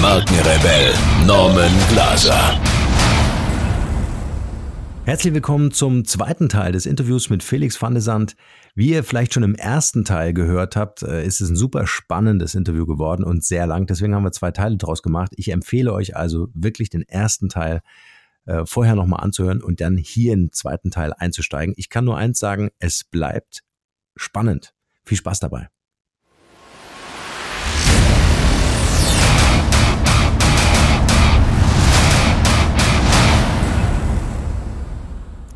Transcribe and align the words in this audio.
Markenrebell 0.00 0.94
Norman 1.26 1.70
Glaser. 1.90 2.58
Herzlich 5.04 5.34
willkommen 5.34 5.72
zum 5.72 6.06
zweiten 6.06 6.48
Teil 6.48 6.72
des 6.72 6.86
Interviews 6.86 7.28
mit 7.28 7.42
Felix 7.42 7.80
van 7.82 7.92
de 7.92 8.02
Sand. 8.02 8.34
Wie 8.74 8.92
ihr 8.92 9.04
vielleicht 9.04 9.34
schon 9.34 9.42
im 9.42 9.54
ersten 9.54 10.06
Teil 10.06 10.32
gehört 10.32 10.74
habt, 10.74 11.02
äh, 11.02 11.26
ist 11.26 11.42
es 11.42 11.50
ein 11.50 11.56
super 11.56 11.86
spannendes 11.86 12.54
Interview 12.54 12.86
geworden 12.86 13.24
und 13.24 13.44
sehr 13.44 13.66
lang. 13.66 13.86
Deswegen 13.86 14.14
haben 14.14 14.24
wir 14.24 14.32
zwei 14.32 14.52
Teile 14.52 14.78
draus 14.78 15.02
gemacht. 15.02 15.32
Ich 15.36 15.50
empfehle 15.50 15.92
euch 15.92 16.16
also 16.16 16.48
wirklich 16.54 16.88
den 16.88 17.02
ersten 17.02 17.50
Teil 17.50 17.82
äh, 18.46 18.64
vorher 18.64 18.94
nochmal 18.94 19.22
anzuhören 19.22 19.62
und 19.62 19.82
dann 19.82 19.98
hier 19.98 20.34
den 20.34 20.50
zweiten 20.50 20.90
Teil 20.90 21.12
einzusteigen. 21.12 21.74
Ich 21.76 21.90
kann 21.90 22.06
nur 22.06 22.16
eins 22.16 22.38
sagen, 22.38 22.70
es 22.78 23.04
bleibt 23.04 23.64
spannend. 24.16 24.72
Viel 25.04 25.18
Spaß 25.18 25.40
dabei. 25.40 25.68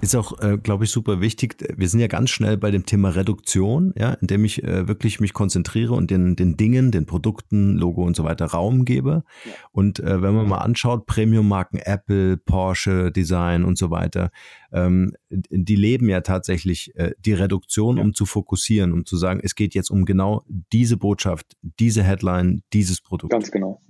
Ist 0.04 0.14
auch, 0.16 0.38
äh, 0.40 0.58
glaube 0.58 0.84
ich, 0.84 0.90
super 0.90 1.22
wichtig. 1.22 1.56
Wir 1.74 1.88
sind 1.88 1.98
ja 1.98 2.08
ganz 2.08 2.28
schnell 2.28 2.58
bei 2.58 2.70
dem 2.70 2.84
Thema 2.84 3.08
Reduktion, 3.08 3.94
ja, 3.96 4.12
indem 4.12 4.44
ich 4.44 4.62
äh, 4.62 4.86
wirklich 4.86 5.18
mich 5.18 5.32
konzentriere 5.32 5.94
und 5.94 6.10
den, 6.10 6.36
den 6.36 6.58
Dingen, 6.58 6.90
den 6.90 7.06
Produkten, 7.06 7.78
Logo 7.78 8.04
und 8.04 8.14
so 8.14 8.22
weiter 8.22 8.44
Raum 8.44 8.84
gebe. 8.84 9.24
Ja. 9.46 9.52
Und 9.72 10.00
äh, 10.00 10.20
wenn 10.20 10.34
man 10.34 10.46
mal 10.46 10.58
anschaut, 10.58 11.06
Premium-Marken 11.06 11.78
Apple, 11.78 12.36
Porsche, 12.36 13.12
Design 13.12 13.64
und 13.64 13.78
so 13.78 13.90
weiter, 13.90 14.30
ähm, 14.72 15.14
die 15.30 15.76
leben 15.76 16.10
ja 16.10 16.20
tatsächlich 16.20 16.94
äh, 16.96 17.12
die 17.18 17.32
Reduktion, 17.32 17.96
ja. 17.96 18.02
um 18.02 18.12
zu 18.12 18.26
fokussieren, 18.26 18.92
um 18.92 19.06
zu 19.06 19.16
sagen, 19.16 19.40
es 19.42 19.54
geht 19.54 19.74
jetzt 19.74 19.88
um 19.88 20.04
genau 20.04 20.44
diese 20.70 20.98
Botschaft, 20.98 21.56
diese 21.62 22.02
Headline, 22.02 22.62
dieses 22.74 23.00
Produkt. 23.00 23.32
Ganz 23.32 23.50
genau. 23.50 23.80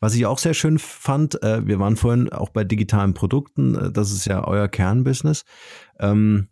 Was 0.00 0.14
ich 0.14 0.26
auch 0.26 0.38
sehr 0.38 0.54
schön 0.54 0.78
fand, 0.78 1.42
äh, 1.42 1.66
wir 1.66 1.78
waren 1.78 1.96
vorhin 1.96 2.32
auch 2.32 2.50
bei 2.50 2.64
digitalen 2.64 3.14
Produkten, 3.14 3.74
äh, 3.74 3.92
das 3.92 4.12
ist 4.12 4.26
ja 4.26 4.46
euer 4.46 4.68
Kernbusiness. 4.68 5.44
Ähm, 5.98 6.48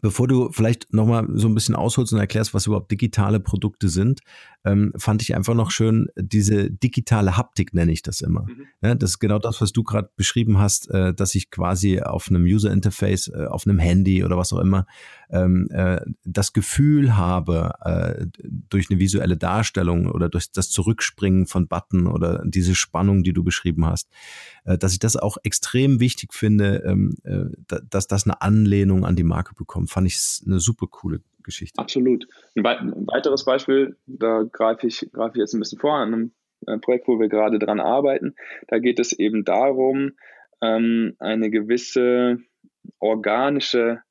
Bevor 0.00 0.26
du 0.26 0.50
vielleicht 0.50 0.92
nochmal 0.94 1.28
so 1.34 1.46
ein 1.48 1.54
bisschen 1.54 1.74
ausholst 1.74 2.14
und 2.14 2.18
erklärst, 2.18 2.54
was 2.54 2.66
überhaupt 2.66 2.90
digitale 2.90 3.40
Produkte 3.40 3.90
sind, 3.90 4.20
ähm, 4.64 4.92
fand 4.96 5.20
ich 5.20 5.36
einfach 5.36 5.54
noch 5.54 5.70
schön, 5.70 6.06
diese 6.16 6.70
digitale 6.70 7.36
Haptik 7.36 7.74
nenne 7.74 7.92
ich 7.92 8.00
das 8.00 8.22
immer. 8.22 8.46
Mhm. 8.80 8.98
Das 8.98 9.10
ist 9.10 9.18
genau 9.18 9.38
das, 9.38 9.60
was 9.60 9.72
du 9.72 9.82
gerade 9.82 10.08
beschrieben 10.16 10.58
hast, 10.58 10.90
äh, 10.90 11.12
dass 11.12 11.34
ich 11.34 11.50
quasi 11.50 12.00
auf 12.00 12.28
einem 12.30 12.42
User 12.44 12.72
Interface, 12.72 13.30
auf 13.30 13.66
einem 13.66 13.78
Handy 13.78 14.24
oder 14.24 14.38
was 14.38 14.52
auch 14.52 14.60
immer, 14.60 14.86
ähm, 15.32 15.68
äh, 15.70 16.00
das 16.24 16.52
Gefühl 16.52 17.16
habe, 17.16 17.72
äh, 17.80 18.26
durch 18.38 18.90
eine 18.90 19.00
visuelle 19.00 19.36
Darstellung 19.36 20.10
oder 20.10 20.28
durch 20.28 20.52
das 20.52 20.70
Zurückspringen 20.70 21.46
von 21.46 21.66
Button 21.66 22.06
oder 22.06 22.42
diese 22.44 22.74
Spannung, 22.74 23.22
die 23.22 23.32
du 23.32 23.42
beschrieben 23.42 23.86
hast, 23.86 24.10
äh, 24.64 24.78
dass 24.78 24.92
ich 24.92 24.98
das 24.98 25.16
auch 25.16 25.38
extrem 25.42 26.00
wichtig 26.00 26.34
finde, 26.34 26.82
ähm, 26.86 27.16
äh, 27.24 27.46
dass 27.90 28.06
das 28.06 28.24
eine 28.24 28.42
Anlehnung 28.42 29.04
an 29.04 29.16
die 29.16 29.24
Marke 29.24 29.54
bekommt. 29.54 29.90
Fand 29.90 30.06
ich 30.06 30.42
eine 30.46 30.60
super 30.60 30.86
coole 30.86 31.20
Geschichte. 31.42 31.80
Absolut. 31.80 32.26
Ein, 32.54 32.64
weiteres 33.06 33.44
Beispiel, 33.44 33.96
da 34.06 34.44
greife 34.50 34.86
ich, 34.86 35.10
greife 35.12 35.32
ich 35.36 35.40
jetzt 35.40 35.54
ein 35.54 35.60
bisschen 35.60 35.78
vor, 35.78 35.94
an 35.94 36.12
einem 36.12 36.32
äh, 36.66 36.78
Projekt, 36.78 37.08
wo 37.08 37.18
wir 37.18 37.28
gerade 37.28 37.58
dran 37.58 37.80
arbeiten. 37.80 38.34
Da 38.68 38.78
geht 38.78 38.98
es 38.98 39.12
eben 39.12 39.44
darum, 39.44 40.12
ähm, 40.60 41.16
eine 41.18 41.50
gewisse 41.50 42.38
organische 42.98 44.02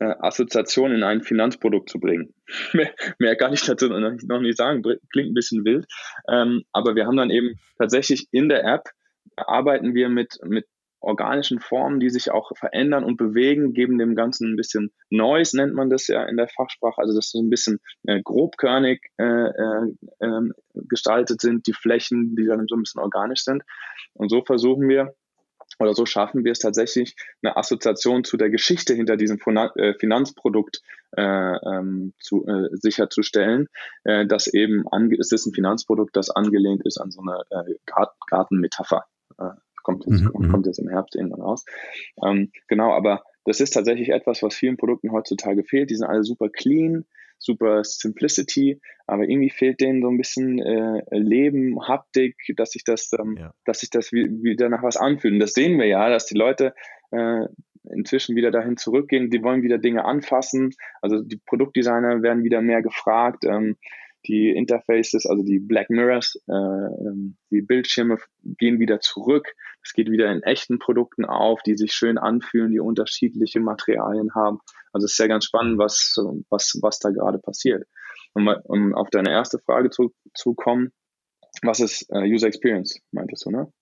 äh, 0.00 0.14
Assoziation 0.18 0.92
in 0.92 1.02
ein 1.02 1.22
Finanzprodukt 1.22 1.88
zu 1.88 2.00
bringen. 2.00 2.34
mehr, 3.18 3.36
kann 3.36 3.52
ich 3.52 3.64
dazu 3.64 3.88
noch 3.88 4.40
nicht 4.40 4.56
sagen, 4.56 4.82
klingt 5.12 5.30
ein 5.30 5.34
bisschen 5.34 5.64
wild. 5.64 5.86
Ähm, 6.28 6.64
aber 6.72 6.94
wir 6.96 7.06
haben 7.06 7.16
dann 7.16 7.30
eben 7.30 7.60
tatsächlich 7.78 8.26
in 8.32 8.48
der 8.48 8.64
App 8.64 8.88
arbeiten 9.36 9.94
wir 9.94 10.08
mit, 10.08 10.38
mit 10.44 10.66
organischen 11.00 11.60
Formen, 11.60 11.98
die 11.98 12.10
sich 12.10 12.30
auch 12.30 12.50
verändern 12.56 13.04
und 13.04 13.16
bewegen, 13.16 13.72
geben 13.72 13.98
dem 13.98 14.14
Ganzen 14.14 14.52
ein 14.52 14.56
bisschen 14.56 14.92
Noise, 15.08 15.56
nennt 15.56 15.74
man 15.74 15.88
das 15.88 16.06
ja 16.08 16.24
in 16.24 16.36
der 16.36 16.48
Fachsprache, 16.48 17.00
also 17.00 17.14
dass 17.14 17.30
so 17.30 17.40
ein 17.40 17.48
bisschen 17.48 17.80
äh, 18.04 18.20
grobkörnig 18.22 19.00
äh, 19.18 19.24
äh, 19.24 19.86
ähm, 20.20 20.52
gestaltet 20.74 21.40
sind, 21.40 21.66
die 21.66 21.72
Flächen, 21.72 22.36
die 22.36 22.44
dann 22.44 22.66
so 22.68 22.76
ein 22.76 22.82
bisschen 22.82 23.00
organisch 23.00 23.44
sind. 23.44 23.62
Und 24.12 24.30
so 24.30 24.42
versuchen 24.44 24.88
wir, 24.88 25.14
oder 25.78 25.94
so 25.94 26.06
schaffen 26.06 26.44
wir 26.44 26.52
es 26.52 26.58
tatsächlich, 26.58 27.16
eine 27.42 27.56
Assoziation 27.56 28.24
zu 28.24 28.36
der 28.36 28.50
Geschichte 28.50 28.94
hinter 28.94 29.16
diesem 29.16 29.38
äh, 29.38 29.94
Finanzprodukt 29.94 30.82
äh, 31.16 31.22
ähm, 31.22 32.12
zu, 32.20 32.46
äh, 32.46 32.68
sicherzustellen, 32.72 33.68
äh, 34.04 34.26
dass 34.26 34.46
eben, 34.46 34.84
ange 34.90 35.16
es 35.18 35.32
ist 35.32 35.46
ein 35.46 35.54
Finanzprodukt, 35.54 36.16
das 36.16 36.30
angelehnt 36.30 36.84
ist 36.84 36.98
an 36.98 37.10
so 37.10 37.22
eine 37.22 37.42
äh, 37.50 37.74
Gartenmetapher. 38.28 39.04
Äh, 39.38 39.50
kommt, 39.82 40.04
jetzt, 40.06 40.22
mhm. 40.22 40.50
kommt 40.50 40.66
jetzt 40.66 40.78
im 40.78 40.88
Herbst 40.88 41.16
irgendwann 41.16 41.42
raus. 41.42 41.64
Ähm, 42.24 42.50
genau, 42.68 42.92
aber 42.92 43.22
das 43.44 43.60
ist 43.60 43.72
tatsächlich 43.72 44.10
etwas, 44.10 44.42
was 44.42 44.54
vielen 44.54 44.76
Produkten 44.76 45.12
heutzutage 45.12 45.64
fehlt. 45.64 45.90
Die 45.90 45.96
sind 45.96 46.06
alle 46.06 46.24
super 46.24 46.48
clean, 46.50 47.06
super 47.40 47.82
Simplicity, 47.82 48.80
aber 49.06 49.24
irgendwie 49.24 49.50
fehlt 49.50 49.80
denen 49.80 50.02
so 50.02 50.08
ein 50.08 50.18
bisschen 50.18 50.58
äh, 50.60 51.02
Leben, 51.10 51.80
Haptik, 51.88 52.36
dass 52.56 52.70
sich 52.72 52.84
das, 52.84 53.10
ähm, 53.18 53.36
ja. 53.38 53.52
dass 53.64 53.80
sich 53.80 53.90
das 53.90 54.12
wie, 54.12 54.28
wieder 54.42 54.68
nach 54.68 54.82
was 54.82 54.96
anfühlt. 54.96 55.34
Und 55.34 55.40
das 55.40 55.54
sehen 55.54 55.78
wir 55.78 55.86
ja, 55.86 56.08
dass 56.08 56.26
die 56.26 56.36
Leute 56.36 56.74
äh, 57.10 57.46
inzwischen 57.90 58.36
wieder 58.36 58.50
dahin 58.50 58.76
zurückgehen, 58.76 59.30
die 59.30 59.42
wollen 59.42 59.62
wieder 59.62 59.78
Dinge 59.78 60.04
anfassen. 60.04 60.74
Also 61.00 61.22
die 61.22 61.40
Produktdesigner 61.44 62.22
werden 62.22 62.44
wieder 62.44 62.60
mehr 62.60 62.82
gefragt. 62.82 63.44
Ähm, 63.44 63.76
die 64.26 64.50
Interfaces, 64.50 65.26
also 65.26 65.42
die 65.42 65.58
Black 65.58 65.88
Mirrors, 65.88 66.36
äh, 66.46 66.52
ähm, 66.52 67.36
die 67.50 67.62
Bildschirme 67.62 68.18
gehen 68.42 68.78
wieder 68.78 69.00
zurück. 69.00 69.54
Es 69.82 69.94
geht 69.94 70.10
wieder 70.10 70.30
in 70.30 70.42
echten 70.42 70.78
Produkten 70.78 71.24
auf, 71.24 71.62
die 71.62 71.76
sich 71.76 71.92
schön 71.92 72.18
anfühlen, 72.18 72.70
die 72.70 72.80
unterschiedliche 72.80 73.60
Materialien 73.60 74.34
haben. 74.34 74.58
Also 74.92 75.04
es 75.04 75.12
ist 75.12 75.18
ja 75.18 75.26
ganz 75.26 75.44
spannend, 75.44 75.78
was, 75.78 76.16
was, 76.48 76.78
was 76.82 76.98
da 76.98 77.10
gerade 77.10 77.38
passiert. 77.38 77.86
Um, 78.34 78.48
um 78.64 78.94
auf 78.94 79.10
deine 79.10 79.30
erste 79.30 79.58
Frage 79.58 79.90
zu, 79.90 80.14
zu 80.34 80.54
kommen, 80.54 80.92
was 81.62 81.80
ist 81.80 82.08
uh, 82.12 82.18
User 82.18 82.46
Experience, 82.46 83.00
meintest 83.10 83.44
du, 83.44 83.50
ne? 83.50 83.72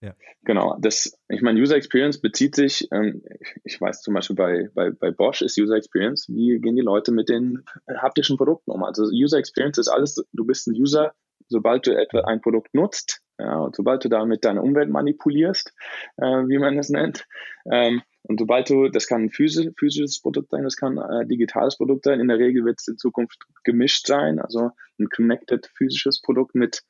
Ja. 0.00 0.14
Genau, 0.44 0.76
das, 0.80 1.18
ich 1.28 1.42
meine, 1.42 1.60
User 1.60 1.74
Experience 1.74 2.20
bezieht 2.20 2.54
sich, 2.54 2.86
ähm, 2.92 3.24
ich 3.64 3.80
weiß 3.80 4.00
zum 4.02 4.14
Beispiel 4.14 4.36
bei, 4.36 4.68
bei, 4.72 4.90
bei 4.90 5.10
Bosch 5.10 5.42
ist 5.42 5.58
User 5.58 5.74
Experience, 5.74 6.28
wie 6.28 6.60
gehen 6.60 6.76
die 6.76 6.82
Leute 6.82 7.10
mit 7.10 7.28
den 7.28 7.64
haptischen 7.96 8.36
Produkten 8.36 8.70
um? 8.70 8.84
Also 8.84 9.04
User 9.06 9.38
Experience 9.38 9.78
ist 9.78 9.88
alles, 9.88 10.14
du 10.32 10.44
bist 10.44 10.68
ein 10.68 10.74
User, 10.74 11.14
sobald 11.48 11.86
du 11.86 11.98
etwa 11.98 12.20
ein 12.20 12.40
Produkt 12.40 12.74
nutzt, 12.74 13.22
ja, 13.40 13.58
und 13.58 13.74
sobald 13.74 14.04
du 14.04 14.08
damit 14.08 14.44
deine 14.44 14.62
Umwelt 14.62 14.88
manipulierst, 14.88 15.72
äh, 16.16 16.24
wie 16.24 16.58
man 16.58 16.76
das 16.76 16.90
nennt, 16.90 17.26
ähm, 17.70 18.02
und 18.28 18.38
sobald 18.38 18.68
du, 18.68 18.88
das 18.88 19.06
kann 19.06 19.22
ein 19.22 19.30
physisch, 19.30 19.72
physisches 19.78 20.20
Produkt 20.20 20.50
sein, 20.50 20.62
das 20.62 20.76
kann 20.76 20.98
ein 20.98 21.22
äh, 21.22 21.26
digitales 21.26 21.78
Produkt 21.78 22.04
sein, 22.04 22.20
in 22.20 22.28
der 22.28 22.38
Regel 22.38 22.64
wird 22.66 22.78
es 22.78 22.86
in 22.86 22.98
Zukunft 22.98 23.38
gemischt 23.64 24.06
sein, 24.06 24.38
also 24.38 24.70
ein 24.98 25.08
connected 25.08 25.66
physisches 25.74 26.20
Produkt 26.20 26.54
mit 26.54 26.82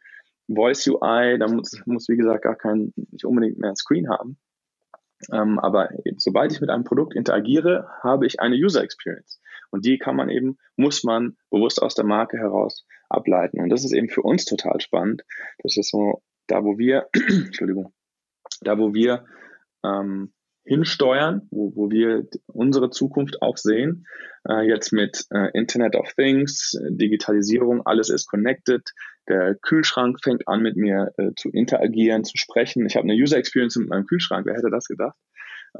Voice 0.53 0.89
UI, 0.89 1.39
da 1.39 1.47
muss, 1.47 1.81
muss 1.87 2.09
wie 2.09 2.17
gesagt 2.17 2.43
gar 2.43 2.57
kein, 2.57 2.93
nicht 2.97 3.25
unbedingt 3.25 3.59
mehr 3.59 3.71
ein 3.71 3.77
Screen 3.77 4.11
haben. 4.11 4.37
Ähm, 5.33 5.61
aber 5.61 5.91
sobald 6.17 6.53
ich 6.53 6.61
mit 6.61 6.71
einem 6.71 6.85
Produkt 6.85 7.15
interagiere, 7.15 7.89
habe 8.03 8.27
ich 8.27 8.41
eine 8.41 8.57
User 8.57 8.83
Experience. 8.83 9.41
Und 9.71 9.85
die 9.85 9.99
kann 9.99 10.17
man 10.17 10.31
eben, 10.31 10.59
muss 10.77 11.05
man 11.05 11.37
bewusst 11.51 11.81
aus 11.81 11.95
der 11.95 12.05
Marke 12.05 12.39
heraus 12.39 12.85
ableiten. 13.09 13.61
Und 13.61 13.69
das 13.69 13.85
ist 13.85 13.93
eben 13.93 14.09
für 14.09 14.23
uns 14.23 14.45
total 14.45 14.81
spannend. 14.81 15.23
Das 15.63 15.77
ist 15.77 15.91
so, 15.91 16.23
da 16.47 16.65
wo 16.65 16.79
wir, 16.79 17.09
Entschuldigung, 17.15 17.93
da 18.63 18.79
wo 18.79 18.95
wir 18.95 19.25
ähm, 19.85 20.33
hinsteuern, 20.69 21.49
wo, 21.51 21.75
wo 21.75 21.91
wir 21.91 22.27
unsere 22.47 22.91
Zukunft 22.91 23.41
auch 23.41 23.57
sehen. 23.57 24.07
Äh, 24.47 24.69
jetzt 24.69 24.93
mit 24.93 25.25
äh, 25.31 25.51
Internet 25.55 25.97
of 25.97 26.13
Things, 26.15 26.79
Digitalisierung, 26.91 27.87
alles 27.87 28.11
ist 28.11 28.27
connected. 28.27 28.83
Der 29.29 29.55
Kühlschrank 29.55 30.19
fängt 30.23 30.47
an, 30.47 30.61
mit 30.61 30.77
mir 30.77 31.13
äh, 31.17 31.31
zu 31.37 31.49
interagieren, 31.49 32.25
zu 32.25 32.37
sprechen. 32.37 32.85
Ich 32.87 32.97
habe 32.97 33.05
eine 33.05 33.15
User 33.15 33.39
Experience 33.39 33.77
mit 33.77 33.89
meinem 33.89 34.07
Kühlschrank. 34.07 34.45
Wer 34.47 34.57
hätte 34.57 34.71
das 34.71 34.87
gedacht? 34.87 35.17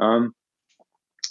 Ähm, 0.01 0.35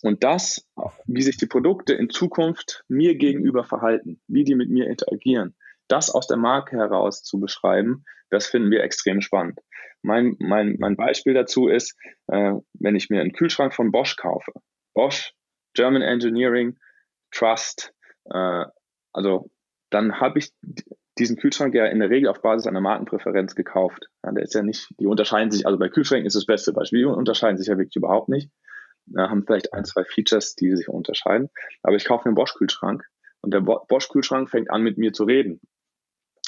und 0.03 0.23
das, 0.23 0.67
wie 1.07 1.23
sich 1.23 1.37
die 1.37 1.47
Produkte 1.47 1.93
in 1.93 2.11
Zukunft 2.11 2.83
mir 2.87 3.15
gegenüber 3.15 3.63
verhalten, 3.63 4.21
wie 4.27 4.43
die 4.43 4.53
mit 4.53 4.69
mir 4.69 4.87
interagieren, 4.87 5.55
das 5.87 6.09
aus 6.09 6.27
der 6.27 6.37
Marke 6.37 6.77
heraus 6.77 7.23
zu 7.23 7.39
beschreiben, 7.39 8.03
das 8.29 8.47
finden 8.47 8.71
wir 8.71 8.83
extrem 8.83 9.21
spannend. 9.21 9.59
Mein, 10.01 10.35
mein, 10.39 10.75
mein 10.79 10.95
Beispiel 10.95 11.33
dazu 11.33 11.67
ist, 11.67 11.97
äh, 12.27 12.53
wenn 12.73 12.95
ich 12.95 13.09
mir 13.09 13.21
einen 13.21 13.33
Kühlschrank 13.33 13.73
von 13.73 13.91
Bosch 13.91 14.15
kaufe. 14.15 14.51
Bosch, 14.93 15.33
German 15.73 16.01
Engineering, 16.01 16.77
Trust, 17.31 17.93
äh, 18.25 18.65
also 19.13 19.49
dann 19.89 20.19
habe 20.19 20.39
ich 20.39 20.51
diesen 21.17 21.37
Kühlschrank 21.37 21.73
ja 21.73 21.85
in 21.85 21.99
der 21.99 22.09
Regel 22.09 22.29
auf 22.29 22.41
Basis 22.41 22.67
einer 22.67 22.81
Markenpräferenz 22.81 23.55
gekauft. 23.55 24.07
Ja, 24.23 24.31
der 24.31 24.43
ist 24.43 24.53
ja 24.53 24.61
nicht, 24.61 24.89
die 24.99 25.07
unterscheiden 25.07 25.51
sich, 25.51 25.65
also 25.65 25.79
bei 25.79 25.89
Kühlschränken 25.89 26.27
ist 26.27 26.35
das 26.35 26.45
beste 26.45 26.73
Beispiel, 26.73 26.99
die 26.99 27.05
unterscheiden 27.05 27.57
sich 27.57 27.67
ja 27.67 27.77
wirklich 27.77 27.95
überhaupt 27.95 28.29
nicht. 28.29 28.51
Ja, 29.07 29.29
haben 29.29 29.45
vielleicht 29.45 29.73
ein, 29.73 29.85
zwei 29.85 30.03
Features, 30.03 30.55
die 30.55 30.75
sich 30.75 30.89
unterscheiden. 30.89 31.49
Aber 31.81 31.95
ich 31.95 32.05
kaufe 32.05 32.25
einen 32.25 32.35
Bosch-Kühlschrank 32.35 33.03
und 33.41 33.53
der 33.53 33.61
Bosch-Kühlschrank 33.61 34.49
fängt 34.49 34.69
an, 34.69 34.83
mit 34.83 34.97
mir 34.97 35.13
zu 35.13 35.23
reden 35.23 35.61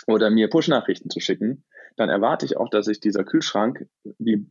oder 0.10 0.30
mir 0.30 0.50
Push-Nachrichten 0.50 1.10
zu 1.10 1.20
schicken. 1.20 1.64
Dann 1.96 2.10
erwarte 2.10 2.46
ich 2.46 2.58
auch, 2.58 2.70
dass 2.70 2.86
sich 2.86 3.00
dieser 3.00 3.24
Kühlschrank 3.24 3.88
wie, 4.18 4.46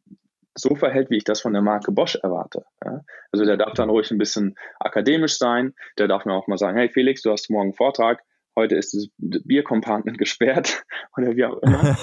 so 0.57 0.75
verhält, 0.75 1.11
wie 1.11 1.17
ich 1.17 1.25
das 1.25 1.41
von 1.41 1.53
der 1.53 1.63
Marke 1.63 1.93
Bosch 1.93 2.17
erwarte. 2.17 2.65
Ja? 2.85 3.03
Also 3.33 3.45
der 3.45 3.57
darf 3.57 3.75
dann 3.75 3.91
ruhig 3.91 4.11
ein 4.11 4.19
bisschen 4.19 4.57
akademisch 4.79 5.39
sein. 5.39 5.75
Der 5.99 6.09
darf 6.09 6.25
mir 6.25 6.35
auch 6.35 6.47
mal 6.47 6.59
sagen, 6.59 6.79
hey 6.79 6.89
Felix, 6.89 7.23
du 7.23 7.31
hast 7.31 7.51
morgen 7.51 7.69
einen 7.69 7.75
Vortrag 7.75 8.23
heute 8.59 8.77
ist 8.77 8.93
das 8.93 9.09
Biercompartment 9.19 10.19
gesperrt 10.19 10.85
oder 11.17 11.37
wie 11.37 11.45
auch 11.45 11.59
immer. 11.63 11.79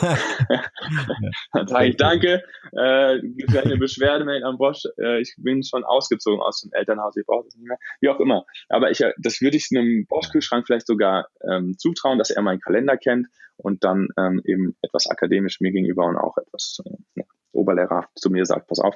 Dann 1.53 1.67
sage 1.67 1.87
ich 1.89 1.97
danke, 1.97 2.43
äh, 2.71 3.19
gibt 3.21 3.55
eine 3.55 3.77
Beschwerdemail 3.77 4.43
an 4.43 4.57
Bosch, 4.57 4.83
äh, 4.97 5.21
ich 5.21 5.35
bin 5.37 5.63
schon 5.63 5.83
ausgezogen 5.83 6.41
aus 6.41 6.61
dem 6.61 6.71
Elternhaus, 6.73 7.15
ich 7.17 7.25
brauche 7.25 7.45
das 7.45 7.55
nicht 7.55 7.67
mehr, 7.67 7.77
wie 7.99 8.09
auch 8.09 8.19
immer. 8.19 8.45
Aber 8.69 8.89
ich, 8.89 9.01
äh, 9.01 9.13
das 9.17 9.41
würde 9.41 9.57
ich 9.57 9.67
einem 9.71 10.05
Bosch-Kühlschrank 10.07 10.65
vielleicht 10.65 10.87
sogar 10.87 11.27
ähm, 11.47 11.77
zutrauen, 11.77 12.17
dass 12.17 12.31
er 12.31 12.41
meinen 12.41 12.61
Kalender 12.61 12.97
kennt 12.97 13.27
und 13.57 13.83
dann 13.83 14.07
ähm, 14.17 14.41
eben 14.45 14.75
etwas 14.81 15.07
akademisch 15.07 15.59
mir 15.59 15.71
gegenüber 15.71 16.05
und 16.05 16.17
auch 16.17 16.37
etwas 16.37 16.79
äh, 16.85 17.23
oberlehrerhaft 17.51 18.17
zu 18.17 18.29
mir 18.29 18.45
sagt, 18.45 18.67
pass 18.67 18.79
auf, 18.79 18.95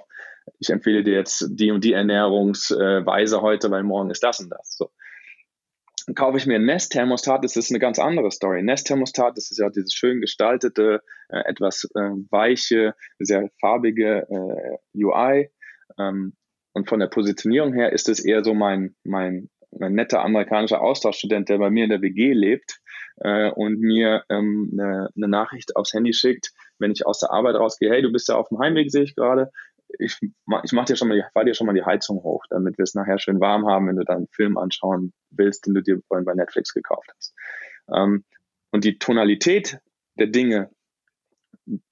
ich 0.59 0.69
empfehle 0.69 1.03
dir 1.03 1.13
jetzt 1.13 1.47
die 1.49 1.71
und 1.71 1.83
die 1.83 1.93
Ernährungsweise 1.93 3.41
heute, 3.41 3.69
weil 3.71 3.83
morgen 3.83 4.09
ist 4.09 4.23
das 4.23 4.39
und 4.39 4.49
das. 4.49 4.75
So 4.75 4.89
kaufe 6.15 6.37
ich 6.37 6.45
mir 6.45 6.55
ein 6.55 6.65
Nest-Thermostat, 6.65 7.43
das 7.43 7.55
ist 7.55 7.71
eine 7.71 7.79
ganz 7.79 7.99
andere 7.99 8.31
Story. 8.31 8.63
Nest-Thermostat, 8.63 9.37
das 9.37 9.51
ist 9.51 9.57
ja 9.57 9.69
dieses 9.69 9.93
schön 9.93 10.21
gestaltete, 10.21 11.01
äh, 11.29 11.39
etwas 11.45 11.89
äh, 11.95 12.11
weiche, 12.29 12.95
sehr 13.19 13.49
farbige 13.59 14.27
äh, 14.29 15.03
UI. 15.03 15.49
Ähm, 15.97 16.33
und 16.73 16.87
von 16.87 16.99
der 16.99 17.07
Positionierung 17.07 17.73
her 17.73 17.91
ist 17.91 18.09
es 18.09 18.23
eher 18.23 18.43
so 18.43 18.53
mein, 18.53 18.95
mein, 19.03 19.49
mein 19.71 19.93
netter 19.93 20.23
amerikanischer 20.23 20.81
Austauschstudent, 20.81 21.49
der 21.49 21.57
bei 21.57 21.69
mir 21.69 21.83
in 21.83 21.89
der 21.89 22.01
WG 22.01 22.33
lebt 22.33 22.79
äh, 23.17 23.49
und 23.51 23.79
mir 23.79 24.23
ähm, 24.29 24.69
eine, 24.73 25.09
eine 25.15 25.27
Nachricht 25.27 25.75
aufs 25.75 25.93
Handy 25.93 26.13
schickt, 26.13 26.51
wenn 26.77 26.91
ich 26.91 27.05
aus 27.05 27.19
der 27.19 27.31
Arbeit 27.31 27.55
rausgehe, 27.55 27.89
hey, 27.89 28.01
du 28.01 28.11
bist 28.11 28.29
ja 28.29 28.35
auf 28.35 28.49
dem 28.49 28.59
Heimweg, 28.59 28.91
sehe 28.91 29.03
ich 29.03 29.15
gerade 29.15 29.51
ich, 29.97 30.19
ich 30.21 30.71
mach 30.71 30.85
dir 30.85 30.95
schon 30.95 31.07
mal 31.07 31.15
die, 31.15 31.23
fahr 31.33 31.45
dir 31.45 31.53
schon 31.53 31.67
mal 31.67 31.73
die 31.73 31.83
Heizung 31.83 32.21
hoch, 32.23 32.45
damit 32.49 32.77
wir 32.77 32.83
es 32.83 32.93
nachher 32.93 33.19
schön 33.19 33.39
warm 33.39 33.67
haben, 33.67 33.87
wenn 33.87 33.95
du 33.95 34.03
dann 34.03 34.17
einen 34.17 34.27
Film 34.27 34.57
anschauen 34.57 35.13
willst, 35.31 35.65
den 35.65 35.73
du 35.73 35.81
dir 35.81 35.99
vorhin 36.07 36.25
bei 36.25 36.33
Netflix 36.33 36.73
gekauft 36.73 37.09
hast. 37.15 37.33
Ähm, 37.93 38.23
und 38.71 38.83
die 38.83 38.99
Tonalität 38.99 39.79
der 40.17 40.27
Dinge, 40.27 40.69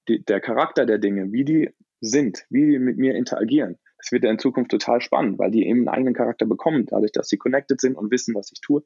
die, 0.07 0.23
der 0.23 0.39
Charakter 0.41 0.85
der 0.85 0.99
Dinge, 0.99 1.31
wie 1.31 1.43
die 1.43 1.69
sind, 2.01 2.45
wie 2.49 2.65
die 2.71 2.79
mit 2.79 2.97
mir 2.97 3.15
interagieren, 3.15 3.77
das 3.97 4.11
wird 4.11 4.23
ja 4.23 4.29
in 4.29 4.39
Zukunft 4.39 4.71
total 4.71 5.01
spannend, 5.01 5.39
weil 5.39 5.51
die 5.51 5.65
eben 5.65 5.79
einen 5.79 5.87
eigenen 5.87 6.13
Charakter 6.13 6.45
bekommen, 6.45 6.85
dadurch, 6.85 7.11
dass 7.11 7.29
sie 7.29 7.37
connected 7.37 7.81
sind 7.81 7.95
und 7.95 8.11
wissen, 8.11 8.35
was 8.35 8.51
ich 8.51 8.61
tue. 8.61 8.83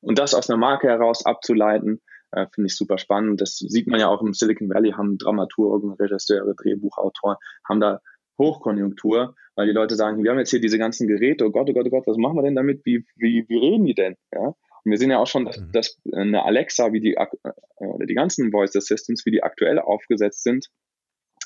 Und 0.00 0.18
das 0.18 0.34
aus 0.34 0.48
einer 0.48 0.58
Marke 0.58 0.88
heraus 0.88 1.26
abzuleiten, 1.26 2.00
äh, 2.32 2.46
finde 2.54 2.66
ich 2.66 2.76
super 2.76 2.98
spannend. 2.98 3.40
Das 3.40 3.56
sieht 3.56 3.86
man 3.86 4.00
ja 4.00 4.08
auch 4.08 4.22
im 4.22 4.32
Silicon 4.32 4.68
Valley, 4.68 4.92
haben 4.92 5.18
Dramaturgen, 5.18 5.92
Regisseure, 5.92 6.54
Drehbuchautoren, 6.54 7.36
haben 7.68 7.80
da 7.80 8.00
Hochkonjunktur, 8.38 9.34
weil 9.54 9.66
die 9.66 9.72
Leute 9.72 9.94
sagen, 9.96 10.22
wir 10.22 10.30
haben 10.30 10.38
jetzt 10.38 10.50
hier 10.50 10.60
diese 10.60 10.78
ganzen 10.78 11.08
Geräte, 11.08 11.44
oh 11.46 11.50
Gott, 11.50 11.68
oh 11.70 11.72
Gott, 11.72 11.86
oh 11.86 11.90
Gott, 11.90 12.06
was 12.06 12.16
machen 12.16 12.36
wir 12.36 12.42
denn 12.42 12.54
damit? 12.54 12.84
Wie, 12.84 13.04
wie, 13.16 13.44
wie 13.48 13.58
reden 13.58 13.86
die 13.86 13.94
denn? 13.94 14.16
Ja? 14.32 14.48
Und 14.86 14.90
wir 14.92 14.98
sehen 14.98 15.10
ja 15.10 15.18
auch 15.18 15.26
schon, 15.26 15.46
dass, 15.46 15.58
mhm. 15.58 15.72
dass 15.72 15.98
eine 16.12 16.44
Alexa, 16.44 16.92
wie 16.92 17.00
die, 17.00 17.14
äh, 17.14 17.26
oder 17.78 18.06
die 18.06 18.14
ganzen 18.14 18.52
Voice 18.52 18.76
Assistants, 18.76 19.26
wie 19.26 19.32
die 19.32 19.42
aktuell 19.42 19.78
aufgesetzt 19.78 20.42
sind, 20.42 20.68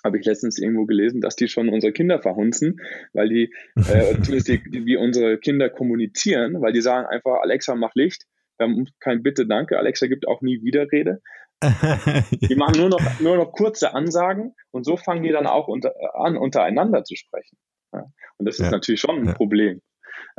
habe 0.04 0.18
ich 0.18 0.26
letztens 0.26 0.58
irgendwo 0.58 0.86
gelesen, 0.86 1.20
dass 1.20 1.36
die 1.36 1.48
schon 1.48 1.68
unsere 1.68 1.92
Kinder 1.92 2.20
verhunzen, 2.20 2.80
weil 3.12 3.28
die, 3.28 3.54
äh, 3.76 4.14
die, 4.20 4.86
wie 4.86 4.96
unsere 4.96 5.38
Kinder 5.38 5.70
kommunizieren, 5.70 6.60
weil 6.60 6.72
die 6.72 6.80
sagen 6.80 7.06
einfach, 7.06 7.40
Alexa, 7.42 7.74
mach 7.74 7.94
Licht, 7.94 8.26
dann 8.58 8.88
kein 9.00 9.22
Bitte, 9.22 9.46
danke, 9.46 9.78
Alexa 9.78 10.06
gibt 10.06 10.28
auch 10.28 10.42
nie 10.42 10.62
Widerrede. 10.62 11.22
die 12.30 12.56
machen 12.56 12.78
nur 12.78 12.88
noch, 12.88 13.20
nur 13.20 13.36
noch 13.36 13.52
kurze 13.52 13.94
Ansagen 13.94 14.54
und 14.70 14.84
so 14.84 14.96
fangen 14.96 15.22
die 15.22 15.30
dann 15.30 15.46
auch 15.46 15.68
unter, 15.68 15.92
an, 16.14 16.36
untereinander 16.36 17.04
zu 17.04 17.16
sprechen. 17.16 17.58
Ja. 17.92 18.04
Und 18.38 18.46
das 18.46 18.58
ist 18.58 18.66
ja. 18.66 18.70
natürlich 18.70 19.00
schon 19.00 19.18
ein 19.18 19.26
ja. 19.26 19.34
Problem. 19.34 19.82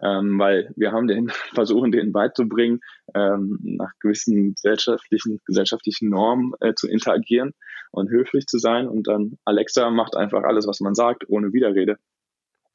Ähm, 0.01 0.39
weil 0.39 0.71
wir 0.75 0.91
haben 0.91 1.07
den 1.07 1.29
versuchen, 1.53 1.91
denen 1.91 2.11
beizubringen, 2.11 2.79
ähm, 3.13 3.59
nach 3.61 3.91
gewissen 3.99 4.53
gesellschaftlichen, 4.53 5.39
gesellschaftlichen 5.45 6.09
Normen 6.09 6.53
äh, 6.59 6.73
zu 6.73 6.87
interagieren 6.87 7.53
und 7.91 8.09
höflich 8.09 8.47
zu 8.47 8.57
sein. 8.57 8.87
Und 8.87 9.07
dann 9.07 9.37
Alexa 9.45 9.89
macht 9.89 10.15
einfach 10.15 10.43
alles, 10.43 10.67
was 10.67 10.79
man 10.79 10.95
sagt, 10.95 11.25
ohne 11.27 11.53
Widerrede. 11.53 11.97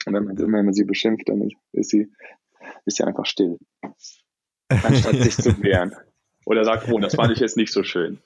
Und 0.07 0.15
wenn 0.15 0.25
man, 0.25 0.39
wenn 0.39 0.51
man 0.51 0.73
sie 0.73 0.85
beschimpft, 0.85 1.29
dann 1.29 1.49
ist 1.73 1.91
sie, 1.91 2.13
ist 2.85 2.99
sie 2.99 3.05
einfach 3.05 3.27
still. 3.27 3.59
Anstatt 4.69 5.17
sich 5.17 5.37
zu 5.37 5.51
wehren. 5.63 5.95
Oder 6.47 6.65
sagt, 6.65 6.89
oh, 6.89 6.99
das 6.99 7.17
fand 7.17 7.33
ich 7.33 7.41
jetzt 7.41 7.57
nicht 7.57 7.73
so 7.73 7.83
schön. 7.83 8.19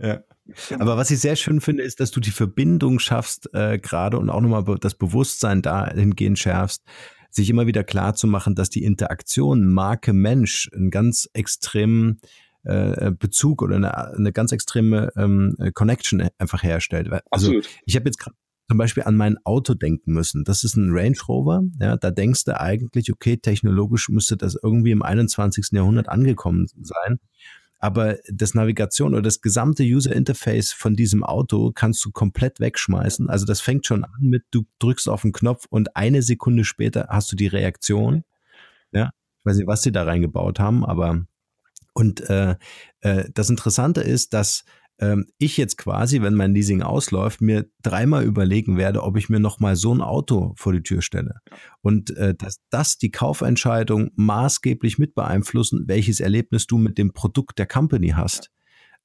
Ja. 0.00 0.22
Aber 0.78 0.96
was 0.96 1.10
ich 1.10 1.20
sehr 1.20 1.36
schön 1.36 1.60
finde, 1.60 1.82
ist, 1.82 2.00
dass 2.00 2.10
du 2.10 2.20
die 2.20 2.30
Verbindung 2.30 3.00
schaffst, 3.00 3.52
äh, 3.52 3.78
gerade 3.78 4.18
und 4.18 4.30
auch 4.30 4.40
nochmal 4.40 4.64
das 4.80 4.94
Bewusstsein 4.94 5.60
dahingehend 5.60 6.38
schärfst, 6.38 6.84
sich 7.30 7.50
immer 7.50 7.66
wieder 7.66 7.84
klar 7.84 8.14
zu 8.14 8.26
machen, 8.26 8.54
dass 8.54 8.70
die 8.70 8.84
Interaktion 8.84 9.66
Marke-Mensch 9.66 10.70
einen 10.72 10.90
ganz 10.90 11.28
extremen 11.34 12.20
äh, 12.62 13.10
Bezug 13.10 13.62
oder 13.62 13.76
eine, 13.76 14.14
eine 14.14 14.32
ganz 14.32 14.52
extreme 14.52 15.10
ähm, 15.16 15.56
Connection 15.74 16.28
einfach 16.38 16.62
herstellt. 16.62 17.08
Also 17.30 17.48
Absolut. 17.48 17.68
ich 17.84 17.96
habe 17.96 18.06
jetzt 18.06 18.18
gerade 18.18 18.36
zum 18.68 18.76
Beispiel 18.76 19.04
an 19.04 19.16
mein 19.16 19.38
Auto 19.44 19.74
denken 19.74 20.12
müssen. 20.12 20.44
Das 20.44 20.62
ist 20.62 20.76
ein 20.76 20.90
Range 20.92 21.16
Rover. 21.26 21.62
Ja, 21.80 21.96
da 21.96 22.10
denkst 22.10 22.44
du 22.44 22.60
eigentlich, 22.60 23.10
okay, 23.10 23.38
technologisch 23.38 24.10
müsste 24.10 24.36
das 24.36 24.58
irgendwie 24.62 24.90
im 24.90 25.02
21. 25.02 25.68
Jahrhundert 25.72 26.08
angekommen 26.08 26.66
sein. 26.82 27.18
Aber 27.78 28.16
das 28.30 28.54
Navigation 28.54 29.14
oder 29.14 29.22
das 29.22 29.40
gesamte 29.40 29.84
User 29.84 30.14
Interface 30.14 30.72
von 30.72 30.96
diesem 30.96 31.24
Auto 31.24 31.72
kannst 31.74 32.04
du 32.04 32.10
komplett 32.10 32.60
wegschmeißen. 32.60 33.30
Also 33.30 33.46
das 33.46 33.60
fängt 33.60 33.86
schon 33.86 34.04
an 34.04 34.20
mit, 34.20 34.44
du 34.50 34.64
drückst 34.80 35.08
auf 35.08 35.22
den 35.22 35.32
Knopf 35.32 35.64
und 35.70 35.96
eine 35.96 36.22
Sekunde 36.22 36.64
später 36.64 37.06
hast 37.08 37.32
du 37.32 37.36
die 37.36 37.46
Reaktion. 37.46 38.24
Ja, 38.92 39.12
ich 39.38 39.46
weiß 39.46 39.56
nicht, 39.56 39.66
was 39.66 39.82
sie 39.82 39.92
da 39.92 40.02
reingebaut 40.02 40.58
haben, 40.58 40.84
aber 40.84 41.24
und 41.94 42.20
äh, 42.28 42.56
äh, 43.00 43.24
das 43.32 43.48
Interessante 43.48 44.02
ist, 44.02 44.34
dass 44.34 44.64
ähm, 45.00 45.26
ich 45.38 45.56
jetzt 45.56 45.78
quasi, 45.78 46.22
wenn 46.22 46.34
mein 46.34 46.54
Leasing 46.54 46.82
ausläuft, 46.82 47.40
mir 47.40 47.66
dreimal 47.82 48.24
überlegen 48.24 48.76
werde, 48.76 49.02
ob 49.02 49.16
ich 49.16 49.28
mir 49.28 49.40
nochmal 49.40 49.76
so 49.76 49.94
ein 49.94 50.00
Auto 50.00 50.54
vor 50.56 50.72
die 50.72 50.82
Tür 50.82 51.02
stelle. 51.02 51.40
Und 51.80 52.16
äh, 52.16 52.34
dass 52.34 52.60
das 52.70 52.98
die 52.98 53.10
Kaufentscheidung 53.10 54.10
maßgeblich 54.16 54.98
mit 54.98 55.14
beeinflussen, 55.14 55.84
welches 55.86 56.20
Erlebnis 56.20 56.66
du 56.66 56.78
mit 56.78 56.98
dem 56.98 57.12
Produkt 57.12 57.58
der 57.58 57.66
Company 57.66 58.10
hast. 58.10 58.50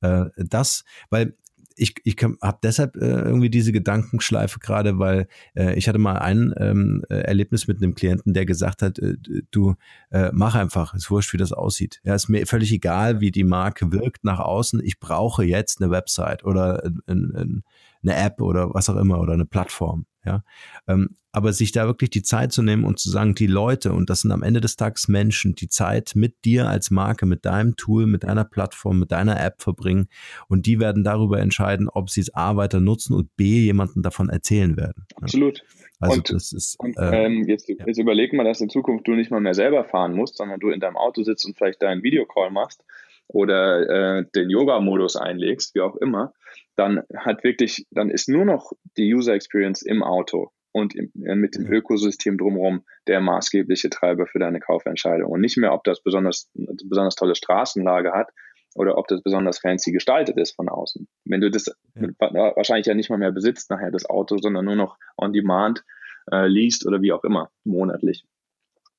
Äh, 0.01 0.25
das, 0.37 0.83
weil 1.09 1.37
ich, 1.75 1.95
ich 2.03 2.15
habe 2.21 2.57
deshalb 2.63 2.95
äh, 2.95 3.05
irgendwie 3.05 3.49
diese 3.49 3.71
Gedankenschleife 3.71 4.59
gerade, 4.59 4.99
weil 4.99 5.27
äh, 5.55 5.75
ich 5.75 5.87
hatte 5.87 5.99
mal 5.99 6.17
ein 6.17 6.53
ähm, 6.57 7.03
äh, 7.09 7.15
Erlebnis 7.15 7.67
mit 7.67 7.81
einem 7.81 7.95
Klienten, 7.95 8.33
der 8.33 8.45
gesagt 8.45 8.81
hat, 8.81 8.99
äh, 8.99 9.15
du 9.51 9.75
äh, 10.11 10.29
mach 10.33 10.55
einfach, 10.55 10.93
ist 10.93 11.09
wurscht, 11.11 11.33
wie 11.33 11.37
das 11.37 11.51
aussieht. 11.51 11.99
Ja, 12.03 12.15
ist 12.15 12.29
mir 12.29 12.45
völlig 12.47 12.71
egal, 12.71 13.19
wie 13.19 13.31
die 13.31 13.43
Marke 13.43 13.91
wirkt 13.91 14.23
nach 14.23 14.39
außen. 14.39 14.81
Ich 14.83 14.99
brauche 14.99 15.43
jetzt 15.43 15.81
eine 15.81 15.91
Website 15.91 16.43
oder 16.43 16.83
ein, 16.83 17.33
ein, 17.35 17.63
eine 18.03 18.15
App 18.15 18.41
oder 18.41 18.73
was 18.73 18.89
auch 18.89 18.97
immer 18.97 19.19
oder 19.19 19.33
eine 19.33 19.45
Plattform. 19.45 20.05
Ja, 20.25 20.43
ähm, 20.87 21.17
aber 21.33 21.51
sich 21.51 21.71
da 21.71 21.85
wirklich 21.85 22.11
die 22.11 22.21
Zeit 22.21 22.51
zu 22.51 22.61
nehmen 22.61 22.85
und 22.85 22.99
zu 22.99 23.09
sagen, 23.09 23.33
die 23.35 23.47
Leute, 23.47 23.91
und 23.91 24.09
das 24.09 24.21
sind 24.21 24.31
am 24.31 24.43
Ende 24.43 24.61
des 24.61 24.75
Tages 24.75 25.07
Menschen, 25.07 25.55
die 25.55 25.67
Zeit 25.67 26.13
mit 26.15 26.45
dir 26.45 26.69
als 26.69 26.91
Marke, 26.91 27.25
mit 27.25 27.43
deinem 27.43 27.75
Tool, 27.75 28.05
mit 28.05 28.23
deiner 28.23 28.45
Plattform, 28.45 28.99
mit 28.99 29.11
deiner 29.11 29.43
App 29.43 29.61
verbringen 29.61 30.07
und 30.47 30.65
die 30.67 30.79
werden 30.79 31.03
darüber 31.03 31.39
entscheiden, 31.39 31.89
ob 31.89 32.09
sie 32.09 32.21
es 32.21 32.33
A 32.35 32.55
weiter 32.55 32.79
nutzen 32.79 33.15
und 33.15 33.35
B 33.35 33.61
jemanden 33.61 34.03
davon 34.03 34.29
erzählen 34.29 34.77
werden. 34.77 35.05
Absolut. 35.15 35.63
Also 35.99 36.17
und, 36.17 36.29
das 36.31 36.51
ist. 36.51 36.79
Und, 36.79 36.97
äh, 36.97 37.25
ähm, 37.25 37.43
jetzt, 37.47 37.67
ja. 37.67 37.75
jetzt 37.85 37.97
überleg 37.97 38.33
mal, 38.33 38.43
dass 38.43 38.61
in 38.61 38.69
Zukunft 38.69 39.07
du 39.07 39.13
nicht 39.13 39.31
mal 39.31 39.41
mehr 39.41 39.53
selber 39.53 39.85
fahren 39.85 40.13
musst, 40.13 40.37
sondern 40.37 40.59
du 40.59 40.69
in 40.69 40.79
deinem 40.79 40.97
Auto 40.97 41.23
sitzt 41.23 41.45
und 41.45 41.57
vielleicht 41.57 41.81
deinen 41.81 42.03
Videocall 42.03 42.51
machst 42.51 42.83
oder 43.27 44.19
äh, 44.19 44.25
den 44.35 44.49
Yoga-Modus 44.49 45.15
einlegst, 45.15 45.75
wie 45.75 45.81
auch 45.81 45.95
immer 45.95 46.33
dann 46.75 47.03
hat 47.15 47.43
wirklich, 47.43 47.85
dann 47.91 48.09
ist 48.09 48.29
nur 48.29 48.45
noch 48.45 48.71
die 48.97 49.13
User 49.13 49.33
Experience 49.33 49.81
im 49.81 50.03
Auto 50.03 50.51
und 50.71 50.95
im, 50.95 51.11
äh, 51.25 51.35
mit 51.35 51.55
dem 51.55 51.71
Ökosystem 51.71 52.37
drumherum 52.37 52.83
der 53.07 53.21
maßgebliche 53.21 53.89
Treiber 53.89 54.25
für 54.25 54.39
deine 54.39 54.59
Kaufentscheidung 54.59 55.31
und 55.31 55.41
nicht 55.41 55.57
mehr, 55.57 55.73
ob 55.73 55.83
das 55.83 56.01
besonders, 56.01 56.49
besonders 56.53 57.15
tolle 57.15 57.35
Straßenlage 57.35 58.11
hat 58.11 58.29
oder 58.75 58.97
ob 58.97 59.07
das 59.07 59.21
besonders 59.21 59.59
fancy 59.59 59.91
gestaltet 59.91 60.37
ist 60.37 60.55
von 60.55 60.67
außen. 60.67 61.07
Wenn 61.25 61.41
du 61.41 61.51
das 61.51 61.67
ja. 61.95 62.09
wahrscheinlich 62.55 62.87
ja 62.87 62.95
nicht 62.95 63.09
mal 63.09 63.19
mehr 63.19 63.31
besitzt 63.31 63.69
nachher 63.69 63.91
das 63.91 64.05
Auto, 64.05 64.37
sondern 64.37 64.65
nur 64.65 64.75
noch 64.75 64.97
on 65.17 65.31
demand 65.31 65.83
äh, 66.31 66.47
liest 66.47 66.87
oder 66.87 67.01
wie 67.01 67.11
auch 67.11 67.23
immer, 67.23 67.51
monatlich. 67.63 68.25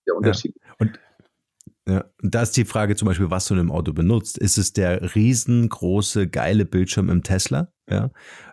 Der 0.06 0.14
Unterschied. 0.14 0.54
Ja. 0.62 0.74
Und 0.78 1.00
ja, 1.86 2.04
da 2.22 2.42
ist 2.42 2.56
die 2.56 2.64
Frage 2.64 2.96
zum 2.96 3.06
Beispiel, 3.06 3.30
was 3.30 3.46
du 3.46 3.54
in 3.54 3.60
einem 3.60 3.70
Auto 3.70 3.92
benutzt. 3.92 4.38
Ist 4.38 4.56
es 4.56 4.72
der 4.72 5.14
riesengroße, 5.14 6.28
geile 6.28 6.64
Bildschirm 6.64 7.10
im 7.10 7.22
Tesla? 7.22 7.68
Ja, 7.86 8.10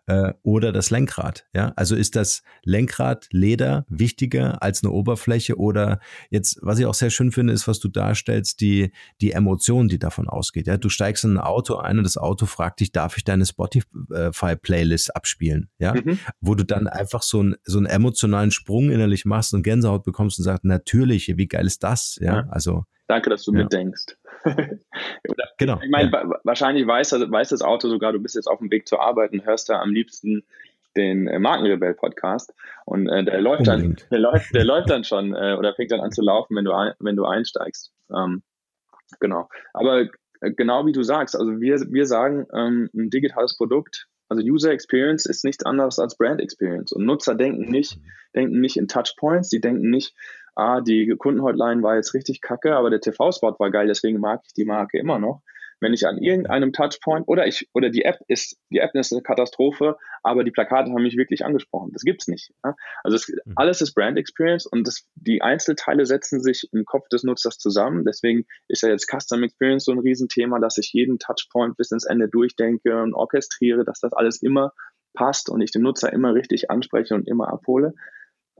äh, 0.07 0.33
oder 0.43 0.73
das 0.73 0.89
Lenkrad. 0.89 1.45
Ja, 1.53 1.71
also 1.77 1.95
ist 1.95 2.17
das 2.17 2.43
Lenkrad 2.63 3.27
Leder 3.31 3.85
wichtiger 3.87 4.61
als 4.61 4.83
eine 4.83 4.91
Oberfläche 4.91 5.57
oder 5.57 6.01
jetzt, 6.29 6.59
was 6.61 6.79
ich 6.79 6.85
auch 6.85 6.93
sehr 6.93 7.11
schön 7.11 7.31
finde, 7.31 7.53
ist, 7.53 7.65
was 7.65 7.79
du 7.79 7.87
darstellst, 7.87 8.59
die, 8.59 8.91
die 9.21 9.31
Emotion, 9.31 9.87
die 9.87 9.99
davon 9.99 10.27
ausgeht. 10.27 10.67
Ja, 10.67 10.75
du 10.75 10.89
steigst 10.89 11.23
in 11.23 11.35
ein 11.35 11.37
Auto 11.37 11.77
ein 11.77 11.97
und 11.97 12.03
das 12.03 12.17
Auto 12.17 12.45
fragt 12.45 12.81
dich, 12.81 12.91
darf 12.91 13.15
ich 13.15 13.23
deine 13.23 13.45
Spotify-Playlist 13.45 15.15
abspielen? 15.15 15.69
Ja, 15.79 15.93
mhm. 15.93 16.19
wo 16.41 16.55
du 16.55 16.65
dann 16.65 16.89
einfach 16.89 17.21
so, 17.21 17.41
ein, 17.41 17.55
so 17.63 17.77
einen 17.77 17.87
emotionalen 17.87 18.51
Sprung 18.51 18.91
innerlich 18.91 19.23
machst 19.23 19.53
und 19.53 19.63
Gänsehaut 19.63 20.03
bekommst 20.03 20.39
und 20.39 20.43
sagst, 20.43 20.65
natürlich, 20.65 21.31
wie 21.37 21.47
geil 21.47 21.67
ist 21.67 21.83
das? 21.85 22.17
Ja, 22.19 22.35
ja. 22.35 22.47
also 22.49 22.83
Danke, 23.11 23.29
dass 23.29 23.43
du 23.43 23.51
ja. 23.51 23.63
mitdenkst. 23.63 24.17
genau. 25.57 25.81
Ich 25.83 25.89
meine, 25.89 26.09
ja. 26.09 26.31
wahrscheinlich 26.45 26.87
weiß, 26.87 27.11
weiß 27.11 27.49
das 27.49 27.61
Auto 27.61 27.89
sogar, 27.89 28.13
du 28.13 28.19
bist 28.19 28.35
jetzt 28.35 28.47
auf 28.47 28.59
dem 28.59 28.71
Weg 28.71 28.87
zur 28.87 29.01
Arbeit 29.01 29.33
und 29.33 29.45
hörst 29.45 29.67
da 29.67 29.81
am 29.81 29.91
liebsten 29.91 30.45
den 30.95 31.27
äh, 31.27 31.37
Markenrebell 31.37 31.93
Podcast 31.93 32.53
und 32.85 33.09
äh, 33.09 33.25
der 33.25 33.41
läuft 33.41 33.67
dann, 33.67 33.97
der 34.09 34.19
läuft, 34.19 34.55
der 34.55 34.63
läuft 34.63 34.89
dann 34.89 35.03
schon 35.03 35.33
äh, 35.33 35.57
oder 35.59 35.73
fängt 35.73 35.91
dann 35.91 35.99
an 35.99 36.13
zu 36.13 36.21
laufen, 36.21 36.55
wenn 36.55 36.63
du 36.63 36.71
ein, 36.71 36.93
wenn 36.99 37.17
du 37.17 37.25
einsteigst. 37.25 37.91
Ähm, 38.15 38.43
genau. 39.19 39.49
Aber 39.73 40.03
äh, 40.39 40.51
genau 40.55 40.85
wie 40.85 40.93
du 40.93 41.03
sagst, 41.03 41.35
also 41.35 41.59
wir, 41.59 41.81
wir 41.91 42.05
sagen, 42.05 42.47
ähm, 42.53 42.89
ein 42.93 43.09
digitales 43.09 43.57
Produkt, 43.57 44.07
also 44.29 44.41
User 44.41 44.71
Experience 44.71 45.25
ist 45.25 45.43
nichts 45.43 45.65
anderes 45.65 45.99
als 45.99 46.15
Brand 46.15 46.39
Experience 46.39 46.93
und 46.93 47.05
Nutzer 47.05 47.35
denken 47.35 47.69
nicht, 47.69 47.99
denken 48.33 48.61
nicht 48.61 48.77
in 48.77 48.87
Touchpoints, 48.87 49.49
die 49.49 49.59
denken 49.59 49.89
nicht, 49.89 50.15
ah, 50.55 50.81
die 50.81 51.15
Kundenhotline 51.17 51.83
war 51.83 51.95
jetzt 51.95 52.13
richtig 52.13 52.41
kacke, 52.41 52.75
aber 52.75 52.89
der 52.89 53.01
TV-Spot 53.01 53.55
war 53.59 53.71
geil, 53.71 53.87
deswegen 53.87 54.19
mag 54.19 54.41
ich 54.45 54.53
die 54.53 54.65
Marke 54.65 54.97
immer 54.97 55.19
noch. 55.19 55.41
Wenn 55.83 55.93
ich 55.93 56.05
an 56.05 56.19
irgendeinem 56.19 56.73
Touchpoint 56.73 57.27
oder 57.27 57.47
ich 57.47 57.67
oder 57.73 57.89
die 57.89 58.03
App 58.03 58.19
ist 58.27 58.59
die 58.69 58.77
App 58.77 58.93
ist 58.93 59.11
eine 59.11 59.23
Katastrophe, 59.23 59.97
aber 60.21 60.43
die 60.43 60.51
Plakate 60.51 60.91
haben 60.91 61.01
mich 61.01 61.17
wirklich 61.17 61.43
angesprochen. 61.43 61.89
Das 61.91 62.03
gibt's 62.03 62.27
nicht. 62.27 62.53
Ja? 62.63 62.75
Also 63.03 63.15
es, 63.15 63.27
mhm. 63.27 63.53
alles 63.55 63.81
ist 63.81 63.95
Brand 63.95 64.19
Experience 64.19 64.67
und 64.67 64.87
das, 64.87 65.07
die 65.15 65.41
Einzelteile 65.41 66.05
setzen 66.05 66.39
sich 66.39 66.69
im 66.71 66.85
Kopf 66.85 67.07
des 67.09 67.23
Nutzers 67.23 67.57
zusammen. 67.57 68.05
Deswegen 68.05 68.45
ist 68.67 68.83
ja 68.83 68.89
jetzt 68.89 69.09
Custom 69.09 69.41
Experience 69.41 69.85
so 69.85 69.91
ein 69.91 69.97
Riesenthema, 69.97 70.59
dass 70.59 70.77
ich 70.77 70.93
jeden 70.93 71.17
Touchpoint 71.17 71.77
bis 71.77 71.89
ins 71.89 72.05
Ende 72.05 72.29
durchdenke 72.29 73.01
und 73.01 73.15
orchestriere, 73.15 73.83
dass 73.83 74.01
das 74.01 74.13
alles 74.13 74.43
immer 74.43 74.73
passt 75.15 75.49
und 75.49 75.61
ich 75.61 75.71
den 75.71 75.81
Nutzer 75.81 76.13
immer 76.13 76.35
richtig 76.35 76.69
anspreche 76.69 77.15
und 77.15 77.27
immer 77.27 77.51
abhole. 77.51 77.95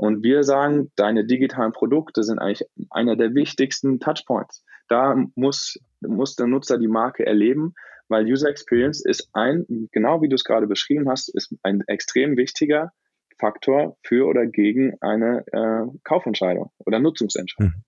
Und 0.01 0.23
wir 0.23 0.41
sagen, 0.41 0.91
deine 0.95 1.27
digitalen 1.27 1.73
Produkte 1.73 2.23
sind 2.23 2.39
eigentlich 2.39 2.67
einer 2.89 3.15
der 3.15 3.35
wichtigsten 3.35 3.99
Touchpoints. 3.99 4.65
Da 4.87 5.15
muss, 5.35 5.77
muss 5.99 6.35
der 6.35 6.47
Nutzer 6.47 6.79
die 6.79 6.87
Marke 6.87 7.23
erleben, 7.23 7.75
weil 8.07 8.25
User 8.25 8.49
Experience 8.49 9.05
ist 9.05 9.29
ein, 9.33 9.63
genau 9.91 10.23
wie 10.23 10.27
du 10.27 10.33
es 10.33 10.43
gerade 10.43 10.65
beschrieben 10.65 11.07
hast, 11.07 11.29
ist 11.29 11.55
ein 11.61 11.83
extrem 11.85 12.35
wichtiger 12.35 12.93
Faktor 13.37 13.95
für 14.01 14.25
oder 14.25 14.47
gegen 14.47 14.97
eine 15.01 15.45
äh, 15.51 15.85
Kaufentscheidung 16.03 16.71
oder 16.79 16.97
Nutzungsentscheidung. 16.97 17.75
Mhm. 17.75 17.83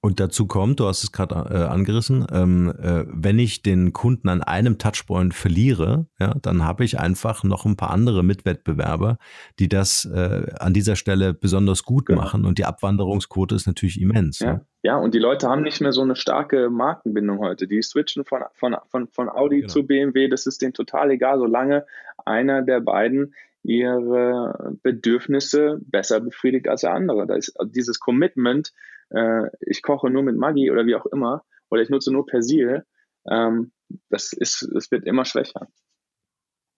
Und 0.00 0.20
dazu 0.20 0.46
kommt, 0.46 0.80
du 0.80 0.86
hast 0.86 1.04
es 1.04 1.12
gerade 1.12 1.34
äh, 1.50 1.64
angerissen, 1.64 2.26
ähm, 2.32 2.72
äh, 2.80 3.04
wenn 3.08 3.38
ich 3.38 3.62
den 3.62 3.92
Kunden 3.92 4.28
an 4.28 4.42
einem 4.42 4.78
Touchpoint 4.78 5.34
verliere, 5.34 6.06
ja, 6.18 6.34
dann 6.42 6.64
habe 6.64 6.84
ich 6.84 6.98
einfach 6.98 7.44
noch 7.44 7.64
ein 7.64 7.76
paar 7.76 7.90
andere 7.90 8.22
Mitwettbewerber, 8.22 9.18
die 9.58 9.68
das 9.68 10.04
äh, 10.04 10.52
an 10.58 10.74
dieser 10.74 10.96
Stelle 10.96 11.34
besonders 11.34 11.84
gut 11.84 12.06
genau. 12.06 12.22
machen 12.22 12.44
und 12.44 12.58
die 12.58 12.64
Abwanderungsquote 12.64 13.54
ist 13.54 13.66
natürlich 13.66 14.00
immens. 14.00 14.40
Ja. 14.40 14.46
ja. 14.46 14.60
Ja, 14.84 14.96
und 14.96 15.14
die 15.14 15.20
Leute 15.20 15.48
haben 15.48 15.62
nicht 15.62 15.80
mehr 15.80 15.92
so 15.92 16.02
eine 16.02 16.16
starke 16.16 16.68
Markenbindung 16.68 17.38
heute. 17.38 17.68
Die 17.68 17.80
switchen 17.82 18.24
von, 18.24 18.42
von, 18.54 18.76
von, 18.88 19.06
von 19.06 19.28
Audi 19.28 19.60
genau. 19.60 19.68
zu 19.68 19.86
BMW, 19.86 20.26
das 20.28 20.46
ist 20.46 20.60
denen 20.60 20.72
total 20.72 21.12
egal, 21.12 21.38
solange 21.38 21.86
einer 22.24 22.62
der 22.62 22.80
beiden 22.80 23.32
ihre 23.62 24.76
Bedürfnisse 24.82 25.78
besser 25.82 26.20
befriedigt 26.20 26.68
als 26.68 26.80
der 26.80 26.94
andere. 26.94 27.26
Da 27.26 27.36
ist 27.36 27.54
dieses 27.66 28.00
Commitment, 28.00 28.72
äh, 29.14 29.48
ich 29.60 29.82
koche 29.82 30.10
nur 30.10 30.22
mit 30.22 30.36
Maggi 30.36 30.70
oder 30.70 30.86
wie 30.86 30.94
auch 30.94 31.06
immer, 31.06 31.42
oder 31.70 31.82
ich 31.82 31.90
nutze 31.90 32.12
nur 32.12 32.26
Persil, 32.26 32.84
ähm, 33.30 33.72
das 34.08 34.32
ist, 34.32 34.62
es 34.62 34.90
wird 34.90 35.06
immer 35.06 35.24
schwächer. 35.24 35.68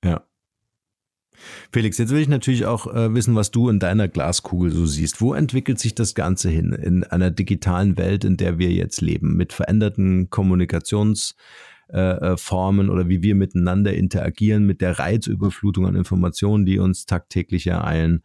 Ja. 0.05 0.25
Felix, 1.73 1.99
jetzt 1.99 2.13
will 2.13 2.21
ich 2.21 2.29
natürlich 2.29 2.67
auch 2.67 2.87
äh, 2.87 3.13
wissen, 3.15 3.35
was 3.35 3.51
du 3.51 3.69
in 3.69 3.81
deiner 3.81 4.09
Glaskugel 4.09 4.71
so 4.71 4.87
siehst. 4.87 5.21
Wo 5.21 5.35
entwickelt 5.35 5.81
sich 5.81 5.95
das 5.95 6.15
Ganze 6.15 6.49
hin 6.49 6.73
in 6.73 7.05
einer 7.05 7.31
digitalen 7.31 7.99
Welt, 7.99 8.25
in 8.25 8.37
der 8.37 8.59
wir 8.59 8.71
jetzt 8.71 9.01
leben, 9.01 9.37
mit 9.37 9.53
veränderten 9.53 10.31
Kommunikationsformen 10.31 11.37
äh, 11.91 12.89
äh 12.89 12.91
oder 12.91 13.09
wie 13.09 13.23
wir 13.23 13.35
miteinander 13.35 13.95
interagieren, 13.95 14.65
mit 14.65 14.81
der 14.81 14.99
Reizüberflutung 14.99 15.87
an 15.87 15.97
Informationen, 15.97 16.67
die 16.67 16.79
uns 16.79 17.07
tagtäglich 17.07 17.67
ereilen? 17.67 18.23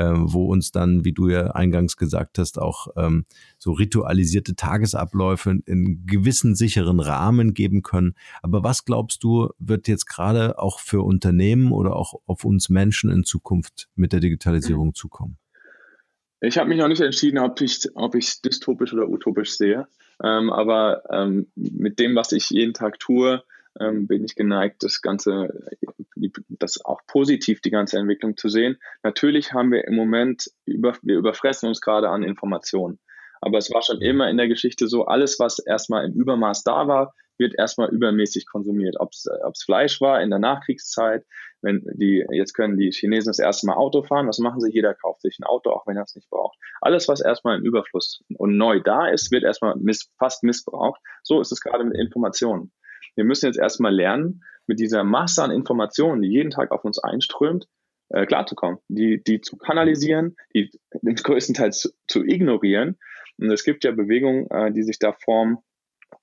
Ähm, 0.00 0.32
wo 0.32 0.46
uns 0.46 0.72
dann, 0.72 1.04
wie 1.04 1.12
du 1.12 1.28
ja 1.28 1.48
eingangs 1.48 1.98
gesagt 1.98 2.38
hast, 2.38 2.58
auch 2.58 2.88
ähm, 2.96 3.26
so 3.58 3.72
ritualisierte 3.72 4.56
Tagesabläufe 4.56 5.58
in 5.66 6.06
gewissen 6.06 6.54
sicheren 6.54 7.00
Rahmen 7.00 7.52
geben 7.52 7.82
können. 7.82 8.14
Aber 8.42 8.64
was 8.64 8.86
glaubst 8.86 9.22
du, 9.22 9.50
wird 9.58 9.88
jetzt 9.88 10.06
gerade 10.06 10.58
auch 10.58 10.80
für 10.80 11.02
Unternehmen 11.02 11.72
oder 11.72 11.96
auch 11.96 12.14
auf 12.26 12.44
uns 12.44 12.70
Menschen 12.70 13.10
in 13.10 13.24
Zukunft 13.24 13.88
mit 13.94 14.12
der 14.12 14.20
Digitalisierung 14.20 14.94
zukommen? 14.94 15.36
Ich 16.40 16.56
habe 16.56 16.70
mich 16.70 16.78
noch 16.78 16.88
nicht 16.88 17.02
entschieden, 17.02 17.38
ob 17.38 17.60
ich 17.60 17.84
es 17.84 17.92
ob 17.94 18.14
dystopisch 18.14 18.94
oder 18.94 19.08
utopisch 19.08 19.52
sehe. 19.52 19.86
Ähm, 20.24 20.50
aber 20.50 21.02
ähm, 21.10 21.48
mit 21.54 21.98
dem, 21.98 22.14
was 22.16 22.32
ich 22.32 22.48
jeden 22.48 22.72
Tag 22.72 22.98
tue, 22.98 23.42
ähm, 23.78 24.06
bin 24.06 24.24
ich 24.24 24.34
geneigt, 24.34 24.82
das 24.82 25.02
Ganze, 25.02 25.48
das 26.48 26.84
auch 26.84 27.00
positiv, 27.06 27.60
die 27.60 27.70
ganze 27.70 27.98
Entwicklung 27.98 28.36
zu 28.36 28.48
sehen. 28.48 28.78
Natürlich 29.02 29.52
haben 29.52 29.70
wir 29.70 29.84
im 29.86 29.94
Moment, 29.94 30.50
über, 30.64 30.96
wir 31.02 31.18
überfressen 31.18 31.68
uns 31.68 31.80
gerade 31.80 32.08
an 32.08 32.22
Informationen. 32.22 32.98
Aber 33.40 33.58
es 33.58 33.70
war 33.70 33.82
schon 33.82 34.02
immer 34.02 34.28
in 34.28 34.36
der 34.36 34.48
Geschichte 34.48 34.86
so, 34.86 35.06
alles, 35.06 35.38
was 35.38 35.58
erstmal 35.58 36.04
im 36.04 36.12
Übermaß 36.12 36.62
da 36.62 36.88
war, 36.88 37.14
wird 37.38 37.54
erstmal 37.58 37.88
übermäßig 37.88 38.46
konsumiert. 38.46 38.96
Ob 39.00 39.12
es 39.12 39.26
Fleisch 39.64 40.00
war 40.02 40.20
in 40.20 40.28
der 40.28 40.38
Nachkriegszeit, 40.38 41.24
wenn 41.62 41.82
die, 41.94 42.24
jetzt 42.30 42.52
können 42.52 42.76
die 42.76 42.90
Chinesen 42.90 43.30
das 43.30 43.38
erste 43.38 43.66
Mal 43.66 43.76
Auto 43.76 44.02
fahren, 44.02 44.28
was 44.28 44.38
machen 44.38 44.60
sie? 44.60 44.70
Jeder 44.70 44.94
kauft 44.94 45.22
sich 45.22 45.38
ein 45.38 45.44
Auto, 45.44 45.70
auch 45.70 45.86
wenn 45.86 45.96
er 45.96 46.04
es 46.04 46.14
nicht 46.14 46.28
braucht. 46.28 46.58
Alles, 46.82 47.08
was 47.08 47.20
erstmal 47.20 47.58
im 47.58 47.64
Überfluss 47.64 48.22
und 48.36 48.56
neu 48.56 48.80
da 48.80 49.08
ist, 49.08 49.30
wird 49.30 49.42
erstmal 49.42 49.74
miss, 49.76 50.10
fast 50.18 50.42
missbraucht. 50.42 51.00
So 51.22 51.40
ist 51.40 51.50
es 51.50 51.60
gerade 51.60 51.84
mit 51.84 51.96
Informationen. 51.96 52.72
Wir 53.16 53.24
müssen 53.24 53.46
jetzt 53.46 53.58
erstmal 53.58 53.94
lernen, 53.94 54.42
mit 54.66 54.78
dieser 54.78 55.04
Masse 55.04 55.42
an 55.42 55.50
Informationen, 55.50 56.22
die 56.22 56.28
jeden 56.28 56.50
Tag 56.50 56.70
auf 56.70 56.84
uns 56.84 56.98
einströmt, 56.98 57.66
äh, 58.10 58.26
klarzukommen, 58.26 58.78
die, 58.88 59.22
die 59.22 59.40
zu 59.40 59.56
kanalisieren, 59.56 60.36
die 60.54 60.70
größtenteils 61.02 61.80
zu, 61.80 61.90
zu 62.06 62.24
ignorieren. 62.24 62.98
Und 63.38 63.50
es 63.50 63.64
gibt 63.64 63.84
ja 63.84 63.92
Bewegungen, 63.92 64.48
äh, 64.50 64.72
die 64.72 64.82
sich 64.82 64.98
da 64.98 65.12
formen. 65.12 65.58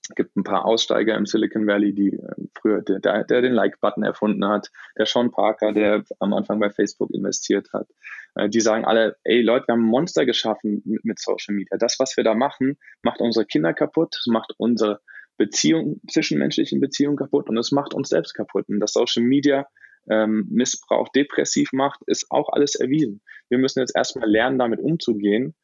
Es 0.09 0.15
gibt 0.15 0.35
ein 0.37 0.43
paar 0.43 0.65
Aussteiger 0.65 1.15
im 1.15 1.25
Silicon 1.25 1.67
Valley, 1.67 1.93
die 1.93 2.13
äh, 2.13 2.35
früher, 2.57 2.81
der, 2.81 3.23
der, 3.23 3.41
den 3.41 3.53
Like-Button 3.53 4.03
erfunden 4.03 4.45
hat, 4.47 4.71
der 4.97 5.05
Sean 5.05 5.31
Parker, 5.31 5.73
der 5.73 6.03
am 6.19 6.33
Anfang 6.33 6.59
bei 6.59 6.69
Facebook 6.69 7.11
investiert 7.11 7.67
hat. 7.73 7.87
Äh, 8.35 8.49
die 8.49 8.61
sagen 8.61 8.85
alle, 8.85 9.17
ey 9.23 9.41
Leute, 9.41 9.67
wir 9.67 9.73
haben 9.73 9.83
ein 9.83 9.89
Monster 9.89 10.25
geschaffen 10.25 10.81
mit, 10.85 11.03
mit 11.03 11.19
Social 11.19 11.55
Media. 11.55 11.77
Das, 11.77 11.99
was 11.99 12.15
wir 12.15 12.23
da 12.23 12.33
machen, 12.33 12.77
macht 13.01 13.19
unsere 13.19 13.45
Kinder 13.45 13.73
kaputt, 13.73 14.21
macht 14.27 14.53
unsere 14.57 15.01
Beziehung, 15.37 16.01
zwischenmenschlichen 16.09 16.79
Beziehungen 16.79 17.17
kaputt 17.17 17.49
und 17.49 17.57
es 17.57 17.71
macht 17.71 17.93
uns 17.93 18.09
selbst 18.09 18.33
kaputt. 18.33 18.67
Und 18.69 18.79
dass 18.79 18.93
Social 18.93 19.23
Media 19.23 19.67
ähm, 20.09 20.47
Missbrauch 20.49 21.09
depressiv 21.09 21.73
macht, 21.73 22.01
ist 22.07 22.27
auch 22.29 22.49
alles 22.49 22.75
erwiesen. 22.75 23.21
Wir 23.49 23.57
müssen 23.57 23.79
jetzt 23.79 23.95
erstmal 23.95 24.29
lernen, 24.29 24.59
damit 24.59 24.79
umzugehen. 24.79 25.55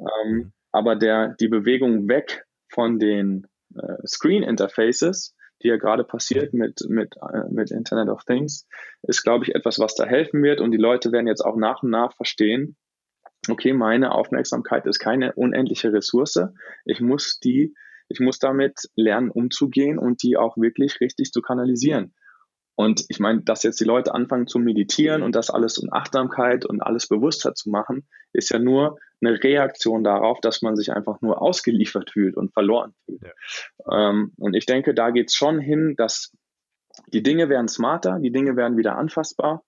Ähm, 0.00 0.30
mhm. 0.30 0.52
aber 0.70 0.94
der, 0.94 1.34
die 1.40 1.48
Bewegung 1.48 2.08
weg 2.08 2.44
von 2.68 3.00
den 3.00 3.48
äh, 3.74 4.06
Screen 4.06 4.44
Interfaces, 4.44 5.34
die 5.62 5.68
ja 5.68 5.76
gerade 5.76 6.04
passiert 6.04 6.54
mit, 6.54 6.80
mit, 6.88 7.16
äh, 7.16 7.48
mit 7.50 7.72
Internet 7.72 8.08
of 8.08 8.24
Things, 8.24 8.68
ist, 9.02 9.24
glaube 9.24 9.44
ich, 9.44 9.54
etwas, 9.54 9.80
was 9.80 9.96
da 9.96 10.04
helfen 10.04 10.42
wird. 10.42 10.60
Und 10.60 10.70
die 10.70 10.78
Leute 10.78 11.10
werden 11.10 11.26
jetzt 11.26 11.44
auch 11.44 11.56
nach 11.56 11.82
und 11.82 11.90
nach 11.90 12.14
verstehen, 12.14 12.76
okay, 13.48 13.72
meine 13.72 14.12
Aufmerksamkeit 14.12 14.86
ist 14.86 14.98
keine 14.98 15.32
unendliche 15.34 15.92
Ressource. 15.92 16.38
Ich 16.84 17.00
muss 17.00 17.40
die 17.40 17.74
ich 18.08 18.20
muss 18.20 18.38
damit 18.38 18.88
lernen, 18.96 19.30
umzugehen 19.30 19.98
und 19.98 20.22
die 20.22 20.36
auch 20.36 20.56
wirklich 20.56 21.00
richtig 21.00 21.32
zu 21.32 21.42
kanalisieren. 21.42 22.14
Und 22.74 23.04
ich 23.08 23.18
meine, 23.18 23.42
dass 23.42 23.64
jetzt 23.64 23.80
die 23.80 23.84
Leute 23.84 24.14
anfangen 24.14 24.46
zu 24.46 24.60
meditieren 24.60 25.24
und 25.24 25.34
das 25.34 25.50
alles 25.50 25.78
in 25.78 25.92
Achtsamkeit 25.92 26.64
und 26.64 26.80
alles 26.80 27.08
bewusster 27.08 27.54
zu 27.54 27.70
machen, 27.70 28.06
ist 28.32 28.50
ja 28.50 28.60
nur 28.60 28.98
eine 29.20 29.42
Reaktion 29.42 30.04
darauf, 30.04 30.40
dass 30.40 30.62
man 30.62 30.76
sich 30.76 30.92
einfach 30.92 31.20
nur 31.20 31.42
ausgeliefert 31.42 32.10
fühlt 32.12 32.36
und 32.36 32.52
verloren 32.52 32.94
fühlt. 33.04 33.22
Ja. 33.22 34.10
Ähm, 34.10 34.32
und 34.38 34.54
ich 34.54 34.64
denke, 34.64 34.94
da 34.94 35.10
geht 35.10 35.30
es 35.30 35.34
schon 35.34 35.58
hin, 35.58 35.94
dass 35.96 36.32
die 37.08 37.24
Dinge 37.24 37.48
werden 37.48 37.66
smarter, 37.66 38.20
die 38.20 38.30
Dinge 38.30 38.54
werden 38.54 38.76
wieder 38.76 38.96
anfassbar, 38.96 39.64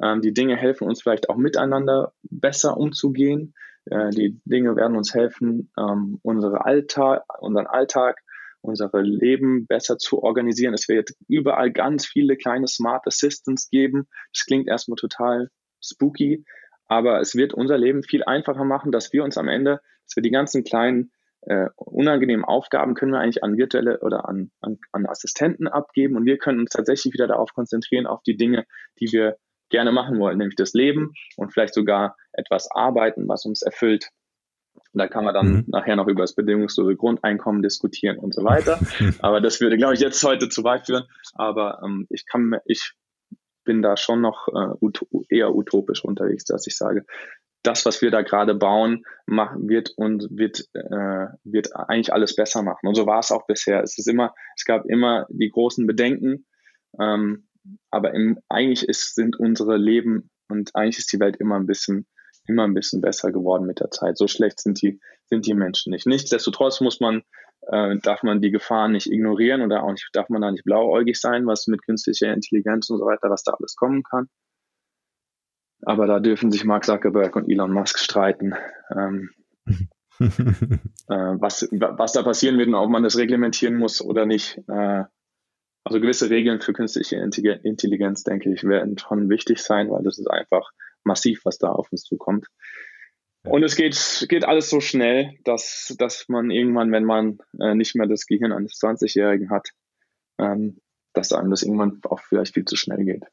ähm, 0.00 0.20
die 0.20 0.32
Dinge 0.32 0.56
helfen 0.56 0.86
uns 0.86 1.02
vielleicht 1.02 1.30
auch 1.30 1.36
miteinander 1.36 2.12
besser 2.22 2.76
umzugehen. 2.76 3.54
Äh, 3.86 4.10
die 4.10 4.40
Dinge 4.44 4.76
werden 4.76 4.96
uns 4.96 5.14
helfen, 5.14 5.70
ähm, 5.78 6.18
unsere 6.22 6.64
Alltag, 6.64 7.24
unseren 7.40 7.66
Alltag 7.66 8.20
unsere 8.64 9.02
Leben 9.02 9.66
besser 9.66 9.98
zu 9.98 10.22
organisieren. 10.22 10.74
Es 10.74 10.88
wird 10.88 11.10
überall 11.28 11.70
ganz 11.70 12.06
viele 12.06 12.36
kleine 12.36 12.66
Smart 12.66 13.06
Assistants 13.06 13.68
geben. 13.68 14.08
Das 14.32 14.46
klingt 14.46 14.68
erstmal 14.68 14.96
total 14.96 15.50
spooky, 15.82 16.44
aber 16.86 17.20
es 17.20 17.34
wird 17.34 17.52
unser 17.52 17.76
Leben 17.76 18.02
viel 18.02 18.24
einfacher 18.24 18.64
machen, 18.64 18.90
dass 18.90 19.12
wir 19.12 19.22
uns 19.22 19.36
am 19.36 19.48
Ende, 19.48 19.80
dass 20.06 20.16
wir 20.16 20.22
die 20.22 20.30
ganzen 20.30 20.64
kleinen 20.64 21.12
äh, 21.42 21.68
unangenehmen 21.76 22.44
Aufgaben 22.44 22.94
können 22.94 23.12
wir 23.12 23.20
eigentlich 23.20 23.44
an 23.44 23.58
virtuelle 23.58 24.00
oder 24.00 24.26
an, 24.26 24.50
an, 24.60 24.78
an 24.92 25.04
Assistenten 25.04 25.68
abgeben 25.68 26.16
und 26.16 26.24
wir 26.24 26.38
können 26.38 26.60
uns 26.60 26.70
tatsächlich 26.70 27.12
wieder 27.12 27.26
darauf 27.26 27.52
konzentrieren, 27.52 28.06
auf 28.06 28.22
die 28.22 28.36
Dinge, 28.36 28.64
die 28.98 29.12
wir 29.12 29.36
gerne 29.74 29.90
machen 29.90 30.20
wollen, 30.20 30.38
nämlich 30.38 30.54
das 30.54 30.72
Leben 30.72 31.14
und 31.36 31.52
vielleicht 31.52 31.74
sogar 31.74 32.16
etwas 32.32 32.70
arbeiten, 32.70 33.26
was 33.26 33.44
uns 33.44 33.60
erfüllt. 33.60 34.08
Und 34.92 35.00
da 35.00 35.08
kann 35.08 35.24
man 35.24 35.34
dann 35.34 35.48
mhm. 35.48 35.64
nachher 35.66 35.96
noch 35.96 36.06
über 36.06 36.22
das 36.22 36.36
bedingungslose 36.36 36.94
Grundeinkommen 36.94 37.60
diskutieren 37.60 38.18
und 38.18 38.32
so 38.32 38.44
weiter. 38.44 38.78
Aber 39.18 39.40
das 39.40 39.60
würde, 39.60 39.76
glaube 39.76 39.94
ich, 39.94 40.00
jetzt 40.00 40.22
heute 40.22 40.48
zu 40.48 40.62
weit 40.62 40.86
führen. 40.86 41.04
Aber 41.34 41.80
ähm, 41.84 42.06
ich 42.08 42.24
kann, 42.24 42.54
ich 42.66 42.92
bin 43.64 43.82
da 43.82 43.96
schon 43.96 44.20
noch 44.20 44.46
äh, 44.46 44.76
ut 44.80 45.04
eher 45.28 45.52
utopisch 45.56 46.04
unterwegs, 46.04 46.44
dass 46.44 46.68
ich 46.68 46.76
sage, 46.76 47.04
das, 47.64 47.84
was 47.84 48.00
wir 48.00 48.12
da 48.12 48.22
gerade 48.22 48.54
bauen, 48.54 49.04
machen, 49.26 49.68
wird 49.68 49.90
und 49.96 50.28
wird, 50.30 50.68
äh, 50.74 51.26
wird 51.42 51.74
eigentlich 51.74 52.12
alles 52.12 52.36
besser 52.36 52.62
machen. 52.62 52.86
Und 52.86 52.94
so 52.94 53.06
war 53.06 53.18
es 53.18 53.32
auch 53.32 53.46
bisher. 53.46 53.82
Es 53.82 53.98
ist 53.98 54.06
immer, 54.06 54.34
es 54.54 54.64
gab 54.64 54.84
immer 54.86 55.26
die 55.30 55.50
großen 55.50 55.84
Bedenken, 55.88 56.46
ähm, 57.00 57.48
aber 57.90 58.14
im, 58.14 58.38
eigentlich 58.48 58.88
ist, 58.88 59.14
sind 59.14 59.38
unsere 59.38 59.76
Leben 59.76 60.30
und 60.48 60.74
eigentlich 60.74 60.98
ist 60.98 61.12
die 61.12 61.20
Welt 61.20 61.36
immer 61.36 61.56
ein 61.56 61.66
bisschen 61.66 62.06
immer 62.46 62.64
ein 62.64 62.74
bisschen 62.74 63.00
besser 63.00 63.32
geworden 63.32 63.66
mit 63.66 63.80
der 63.80 63.90
Zeit. 63.90 64.18
So 64.18 64.28
schlecht 64.28 64.60
sind 64.60 64.80
die, 64.82 65.00
sind 65.26 65.46
die 65.46 65.54
Menschen 65.54 65.90
nicht. 65.90 66.06
Nichtsdestotrotz 66.06 66.80
muss 66.80 67.00
man, 67.00 67.22
äh, 67.62 67.96
darf 67.98 68.22
man 68.22 68.40
die 68.40 68.50
Gefahren 68.50 68.92
nicht 68.92 69.10
ignorieren 69.10 69.62
oder 69.62 69.82
auch 69.82 69.90
nicht, 69.90 70.08
darf 70.12 70.28
man 70.28 70.42
da 70.42 70.50
nicht 70.50 70.64
blauäugig 70.64 71.18
sein, 71.18 71.46
was 71.46 71.66
mit 71.66 71.84
künstlicher 71.84 72.32
Intelligenz 72.32 72.90
und 72.90 72.98
so 72.98 73.06
weiter, 73.06 73.30
was 73.30 73.42
da 73.42 73.52
alles 73.52 73.76
kommen 73.76 74.02
kann. 74.02 74.28
Aber 75.82 76.06
da 76.06 76.20
dürfen 76.20 76.50
sich 76.50 76.64
Mark 76.64 76.84
Zuckerberg 76.84 77.36
und 77.36 77.50
Elon 77.50 77.72
Musk 77.72 77.98
streiten. 77.98 78.54
Ähm, 78.90 79.30
äh, 80.20 80.26
was, 81.08 81.68
was 81.70 82.12
da 82.12 82.22
passieren 82.22 82.58
wird 82.58 82.68
und 82.68 82.74
ob 82.74 82.90
man 82.90 83.02
das 83.02 83.18
reglementieren 83.18 83.76
muss 83.76 84.02
oder 84.02 84.26
nicht. 84.26 84.58
Äh, 84.68 85.04
also 85.84 86.00
gewisse 86.00 86.30
Regeln 86.30 86.60
für 86.60 86.72
künstliche 86.72 87.16
Intelligenz, 87.16 88.24
denke 88.24 88.52
ich, 88.52 88.64
werden 88.64 88.98
schon 88.98 89.28
wichtig 89.28 89.62
sein, 89.62 89.90
weil 89.90 90.02
das 90.02 90.18
ist 90.18 90.28
einfach 90.28 90.70
massiv, 91.04 91.44
was 91.44 91.58
da 91.58 91.68
auf 91.68 91.92
uns 91.92 92.02
zukommt. 92.02 92.46
Und 93.46 93.62
es 93.62 93.76
geht, 93.76 94.26
geht 94.30 94.46
alles 94.46 94.70
so 94.70 94.80
schnell, 94.80 95.34
dass, 95.44 95.94
dass 95.98 96.28
man 96.28 96.50
irgendwann, 96.50 96.90
wenn 96.92 97.04
man 97.04 97.38
äh, 97.60 97.74
nicht 97.74 97.94
mehr 97.94 98.06
das 98.06 98.24
Gehirn 98.24 98.52
eines 98.52 98.80
20-Jährigen 98.80 99.50
hat, 99.50 99.68
ähm, 100.38 100.78
dass 101.12 101.32
einem 101.32 101.50
das 101.50 101.62
irgendwann 101.62 102.00
auch 102.04 102.20
vielleicht 102.20 102.54
viel 102.54 102.64
zu 102.64 102.76
schnell 102.76 103.04
geht. 103.04 103.24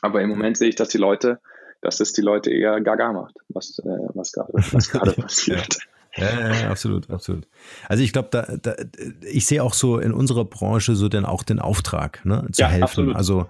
Aber 0.00 0.22
im 0.22 0.28
Moment 0.28 0.56
sehe 0.56 0.68
ich, 0.68 0.76
dass 0.76 0.90
die 0.90 0.98
Leute, 0.98 1.40
dass 1.80 1.98
es 1.98 2.12
die 2.12 2.22
Leute 2.22 2.52
eher 2.52 2.80
gaga 2.80 3.12
macht, 3.12 3.34
was, 3.48 3.80
äh, 3.80 4.08
was 4.14 4.30
gerade 4.30 4.52
was 4.54 4.88
gerade 4.90 5.12
passiert. 5.12 5.78
Ja, 6.16 6.54
ja, 6.54 6.70
absolut, 6.70 7.10
absolut. 7.10 7.46
Also 7.88 8.02
ich 8.02 8.12
glaube, 8.12 8.28
da, 8.30 8.56
da, 8.56 8.74
ich 9.22 9.46
sehe 9.46 9.62
auch 9.62 9.74
so 9.74 9.98
in 9.98 10.12
unserer 10.12 10.44
Branche 10.44 10.96
so 10.96 11.08
dann 11.08 11.26
auch 11.26 11.42
den 11.42 11.58
Auftrag, 11.58 12.24
ne, 12.24 12.46
zu 12.52 12.62
ja, 12.62 12.68
helfen. 12.68 12.84
Absolut. 12.84 13.16
Also 13.16 13.46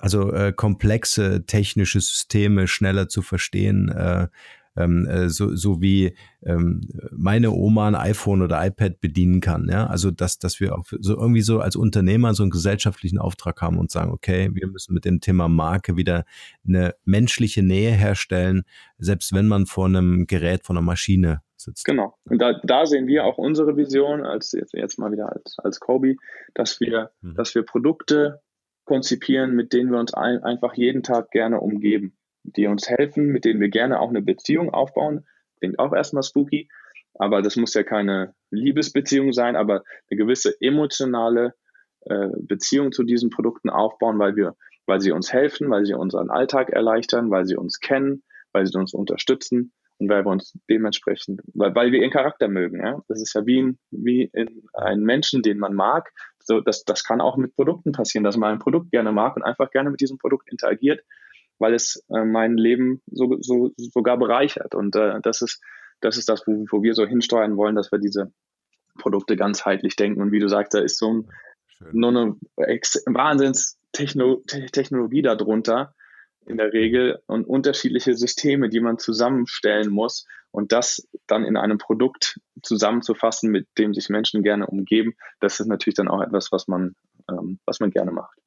also 0.00 0.32
äh, 0.32 0.52
komplexe 0.52 1.44
technische 1.44 2.00
Systeme 2.00 2.66
schneller 2.66 3.08
zu 3.08 3.22
verstehen, 3.22 3.90
äh, 3.90 4.28
ähm, 4.76 5.06
äh, 5.06 5.28
so, 5.28 5.54
so 5.54 5.80
wie 5.80 6.14
ähm, 6.44 6.80
meine 7.12 7.50
Oma 7.52 7.88
ein 7.88 7.94
iPhone 7.94 8.42
oder 8.42 8.64
iPad 8.64 9.00
bedienen 9.00 9.40
kann. 9.40 9.68
Ja? 9.68 9.86
Also 9.86 10.10
dass, 10.10 10.38
dass 10.38 10.60
wir 10.60 10.76
auch 10.76 10.84
so 11.00 11.16
irgendwie 11.16 11.42
so 11.42 11.60
als 11.60 11.76
Unternehmer 11.76 12.34
so 12.34 12.42
einen 12.42 12.50
gesellschaftlichen 12.50 13.18
Auftrag 13.18 13.60
haben 13.62 13.78
und 13.78 13.90
sagen, 13.90 14.12
okay, 14.12 14.50
wir 14.52 14.68
müssen 14.68 14.94
mit 14.94 15.04
dem 15.04 15.20
Thema 15.20 15.48
Marke 15.48 15.96
wieder 15.96 16.24
eine 16.66 16.94
menschliche 17.04 17.62
Nähe 17.62 17.92
herstellen, 17.92 18.62
selbst 18.98 19.32
wenn 19.32 19.48
man 19.48 19.66
vor 19.66 19.86
einem 19.86 20.26
Gerät, 20.26 20.64
vor 20.64 20.74
einer 20.76 20.84
Maschine 20.84 21.42
sitzt. 21.56 21.84
Genau. 21.84 22.16
Und 22.24 22.40
da, 22.40 22.58
da 22.64 22.86
sehen 22.86 23.06
wir 23.06 23.24
auch 23.24 23.38
unsere 23.38 23.76
Vision 23.76 24.22
als 24.22 24.52
jetzt, 24.52 24.72
jetzt 24.74 24.98
mal 24.98 25.12
wieder 25.12 25.30
als, 25.32 25.56
als 25.58 25.80
Kobe, 25.80 26.16
dass 26.54 26.80
wir, 26.80 27.10
mhm. 27.20 27.34
dass 27.34 27.54
wir 27.54 27.62
Produkte 27.62 28.40
konzipieren, 28.84 29.54
mit 29.54 29.72
denen 29.72 29.92
wir 29.92 30.00
uns 30.00 30.14
ein, 30.14 30.42
einfach 30.42 30.74
jeden 30.74 31.02
Tag 31.02 31.30
gerne 31.30 31.60
umgeben, 31.60 32.16
die 32.56 32.66
uns 32.66 32.88
helfen, 32.88 33.26
mit 33.26 33.44
denen 33.44 33.60
wir 33.60 33.68
gerne 33.68 34.00
auch 34.00 34.10
eine 34.10 34.22
Beziehung 34.22 34.70
aufbauen. 34.70 35.26
Klingt 35.58 35.78
auch 35.78 35.92
erstmal 35.92 36.22
spooky, 36.22 36.68
aber 37.14 37.42
das 37.42 37.56
muss 37.56 37.74
ja 37.74 37.82
keine 37.82 38.34
Liebesbeziehung 38.50 39.32
sein, 39.32 39.56
aber 39.56 39.82
eine 40.10 40.18
gewisse 40.18 40.54
emotionale 40.60 41.54
äh, 42.02 42.28
Beziehung 42.38 42.92
zu 42.92 43.02
diesen 43.02 43.30
Produkten 43.30 43.70
aufbauen, 43.70 44.18
weil 44.18 44.36
wir, 44.36 44.56
weil 44.86 45.00
sie 45.00 45.12
uns 45.12 45.32
helfen, 45.32 45.70
weil 45.70 45.84
sie 45.84 45.94
unseren 45.94 46.30
Alltag 46.30 46.70
erleichtern, 46.70 47.30
weil 47.30 47.46
sie 47.46 47.56
uns 47.56 47.80
kennen, 47.80 48.22
weil 48.52 48.66
sie 48.66 48.78
uns 48.78 48.94
unterstützen 48.94 49.72
und 49.98 50.08
weil 50.08 50.24
wir 50.24 50.30
uns 50.30 50.58
dementsprechend, 50.68 51.42
weil, 51.52 51.74
weil 51.74 51.92
wir 51.92 52.00
ihren 52.00 52.10
Charakter 52.10 52.48
mögen. 52.48 52.80
Ja? 52.80 53.02
Das 53.08 53.20
ist 53.20 53.34
ja 53.34 53.44
wie, 53.44 53.62
ein, 53.62 53.78
wie 53.90 54.30
in 54.32 54.62
einen 54.72 55.04
Menschen, 55.04 55.42
den 55.42 55.58
man 55.58 55.74
mag, 55.74 56.10
so, 56.42 56.60
das, 56.60 56.84
das 56.84 57.04
kann 57.04 57.20
auch 57.20 57.36
mit 57.36 57.54
Produkten 57.54 57.92
passieren, 57.92 58.24
dass 58.24 58.36
man 58.36 58.54
ein 58.54 58.58
Produkt 58.58 58.90
gerne 58.90 59.12
mag 59.12 59.36
und 59.36 59.42
einfach 59.42 59.70
gerne 59.70 59.90
mit 59.90 60.00
diesem 60.00 60.18
Produkt 60.18 60.50
interagiert, 60.50 61.04
weil 61.60 61.74
es 61.74 62.02
äh, 62.08 62.24
mein 62.24 62.56
Leben 62.56 63.02
so, 63.10 63.36
so, 63.40 63.72
sogar 63.76 64.18
bereichert. 64.18 64.74
Und 64.74 64.96
äh, 64.96 65.20
das 65.22 65.42
ist, 65.42 65.60
das 66.00 66.16
ist 66.16 66.28
das, 66.28 66.44
wo, 66.46 66.66
wo 66.70 66.82
wir 66.82 66.94
so 66.94 67.06
hinsteuern 67.06 67.56
wollen, 67.56 67.76
dass 67.76 67.92
wir 67.92 67.98
diese 67.98 68.32
Produkte 68.98 69.36
ganzheitlich 69.36 69.94
denken. 69.96 70.20
Und 70.20 70.32
wie 70.32 70.40
du 70.40 70.48
sagst, 70.48 70.74
da 70.74 70.80
ist 70.80 70.98
so 70.98 71.12
ein, 71.12 71.30
nur 71.92 72.10
eine 72.10 72.36
Wahnsinns-Technologie 72.56 75.22
darunter, 75.22 75.94
in 76.46 76.56
der 76.56 76.72
Regel 76.72 77.22
und 77.26 77.46
unterschiedliche 77.46 78.16
Systeme, 78.16 78.68
die 78.68 78.80
man 78.80 78.98
zusammenstellen 78.98 79.90
muss 79.90 80.26
und 80.50 80.72
das 80.72 81.06
dann 81.26 81.44
in 81.44 81.56
einem 81.56 81.78
Produkt 81.78 82.40
zusammenzufassen, 82.62 83.50
mit 83.50 83.68
dem 83.78 83.94
sich 83.94 84.08
Menschen 84.08 84.42
gerne 84.42 84.66
umgeben, 84.66 85.14
das 85.40 85.60
ist 85.60 85.66
natürlich 85.66 85.94
dann 85.94 86.08
auch 86.08 86.22
etwas, 86.22 86.50
was 86.50 86.66
man, 86.66 86.96
ähm, 87.28 87.60
was 87.66 87.80
man 87.80 87.90
gerne 87.90 88.10
macht. 88.10 88.38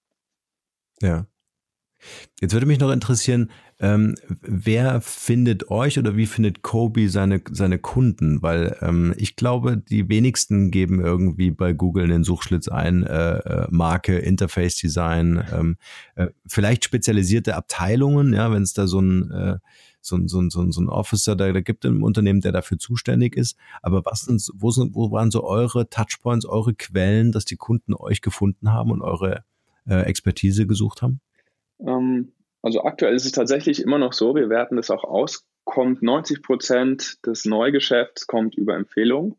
Ja. 1.01 1.27
Jetzt 2.41 2.53
würde 2.53 2.65
mich 2.65 2.79
noch 2.79 2.91
interessieren, 2.91 3.49
ähm, 3.79 4.15
wer 4.41 5.01
findet 5.01 5.69
euch 5.69 5.99
oder 5.99 6.15
wie 6.15 6.25
findet 6.25 6.61
Kobe 6.61 7.09
seine, 7.09 7.41
seine 7.51 7.79
Kunden? 7.79 8.41
Weil 8.41 8.77
ähm, 8.81 9.13
ich 9.17 9.35
glaube, 9.35 9.77
die 9.77 10.07
wenigsten 10.09 10.71
geben 10.71 11.01
irgendwie 11.01 11.51
bei 11.51 11.73
Google 11.73 12.05
in 12.05 12.09
den 12.09 12.23
Suchschlitz 12.23 12.67
ein, 12.67 13.03
äh, 13.03 13.37
äh, 13.37 13.67
Marke, 13.71 14.17
Interface 14.17 14.75
Design, 14.75 15.43
ähm, 15.53 15.77
äh, 16.15 16.27
vielleicht 16.47 16.85
spezialisierte 16.85 17.55
Abteilungen, 17.55 18.33
ja, 18.33 18.51
wenn 18.51 18.63
es 18.63 18.73
da 18.73 18.87
so 18.87 19.01
ein, 19.01 19.31
äh, 19.31 19.57
so 20.01 20.17
ein, 20.17 20.27
so 20.27 20.41
ein, 20.41 20.49
so 20.49 20.61
ein, 20.61 20.71
so 20.71 20.81
ein 20.81 20.89
Officer 20.89 21.35
da, 21.35 21.51
da 21.51 21.61
gibt 21.61 21.85
im 21.85 22.03
Unternehmen, 22.03 22.41
der 22.41 22.51
dafür 22.51 22.77
zuständig 22.77 23.35
ist. 23.35 23.57
Aber 23.81 24.05
was 24.05 24.21
sind, 24.21 24.49
wo, 24.53 24.69
sind, 24.71 24.95
wo 24.95 25.11
waren 25.11 25.31
so 25.31 25.43
eure 25.43 25.89
Touchpoints, 25.89 26.45
eure 26.45 26.73
Quellen, 26.73 27.31
dass 27.31 27.45
die 27.45 27.55
Kunden 27.55 27.93
euch 27.93 28.21
gefunden 28.21 28.71
haben 28.71 28.91
und 28.91 29.01
eure 29.01 29.43
äh, 29.87 30.01
Expertise 30.01 30.67
gesucht 30.67 31.01
haben? 31.01 31.21
Ähm, 31.85 32.33
also 32.61 32.83
aktuell 32.83 33.13
ist 33.13 33.25
es 33.25 33.31
tatsächlich 33.31 33.81
immer 33.81 33.97
noch 33.97 34.13
so, 34.13 34.35
wir 34.35 34.49
werten 34.49 34.77
das 34.77 34.89
auch 34.89 35.03
aus, 35.03 35.45
kommt 35.65 36.01
90 36.01 36.41
Prozent 36.41 37.25
des 37.25 37.45
Neugeschäfts 37.45 38.27
kommt 38.27 38.55
über 38.55 38.75
Empfehlungen. 38.75 39.35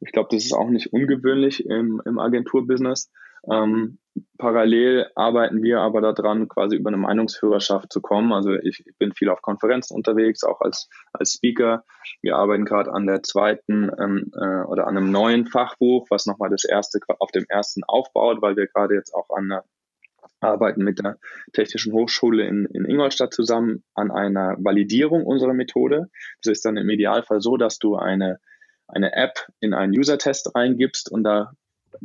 Ich 0.00 0.12
glaube, 0.12 0.28
das 0.32 0.44
ist 0.44 0.52
auch 0.52 0.68
nicht 0.68 0.92
ungewöhnlich 0.92 1.66
im, 1.66 2.00
im 2.04 2.18
Agenturbusiness. 2.18 3.10
Ähm, 3.50 3.98
parallel 4.38 5.10
arbeiten 5.14 5.62
wir 5.62 5.80
aber 5.80 6.00
daran, 6.00 6.48
quasi 6.48 6.76
über 6.76 6.88
eine 6.88 6.96
Meinungsführerschaft 6.96 7.92
zu 7.92 8.00
kommen. 8.00 8.32
Also 8.32 8.54
ich, 8.54 8.86
ich 8.86 8.96
bin 8.98 9.12
viel 9.12 9.28
auf 9.28 9.42
Konferenzen 9.42 9.94
unterwegs, 9.94 10.44
auch 10.44 10.60
als, 10.60 10.88
als 11.12 11.34
Speaker. 11.34 11.84
Wir 12.22 12.36
arbeiten 12.36 12.64
gerade 12.64 12.92
an 12.92 13.06
der 13.06 13.22
zweiten 13.22 13.90
ähm, 13.98 14.32
äh, 14.34 14.64
oder 14.64 14.86
an 14.86 14.96
einem 14.96 15.10
neuen 15.10 15.46
Fachbuch, 15.46 16.06
was 16.10 16.26
nochmal 16.26 16.50
das 16.50 16.64
erste 16.64 16.98
auf 17.18 17.30
dem 17.30 17.44
ersten 17.48 17.84
aufbaut, 17.84 18.42
weil 18.42 18.56
wir 18.56 18.66
gerade 18.66 18.94
jetzt 18.94 19.14
auch 19.14 19.30
an 19.30 19.44
einer 19.44 19.64
arbeiten 20.40 20.82
mit 20.82 20.98
der 20.98 21.18
Technischen 21.52 21.92
Hochschule 21.92 22.46
in, 22.46 22.66
in 22.66 22.84
Ingolstadt 22.84 23.32
zusammen 23.32 23.84
an 23.94 24.10
einer 24.10 24.56
Validierung 24.58 25.24
unserer 25.24 25.54
Methode. 25.54 26.10
Das 26.42 26.52
ist 26.52 26.64
dann 26.64 26.76
im 26.76 26.88
Idealfall 26.88 27.40
so, 27.40 27.56
dass 27.56 27.78
du 27.78 27.96
eine, 27.96 28.40
eine 28.88 29.12
App 29.14 29.46
in 29.60 29.74
einen 29.74 29.96
User-Test 29.96 30.54
reingibst 30.54 31.10
und 31.10 31.24
da 31.24 31.52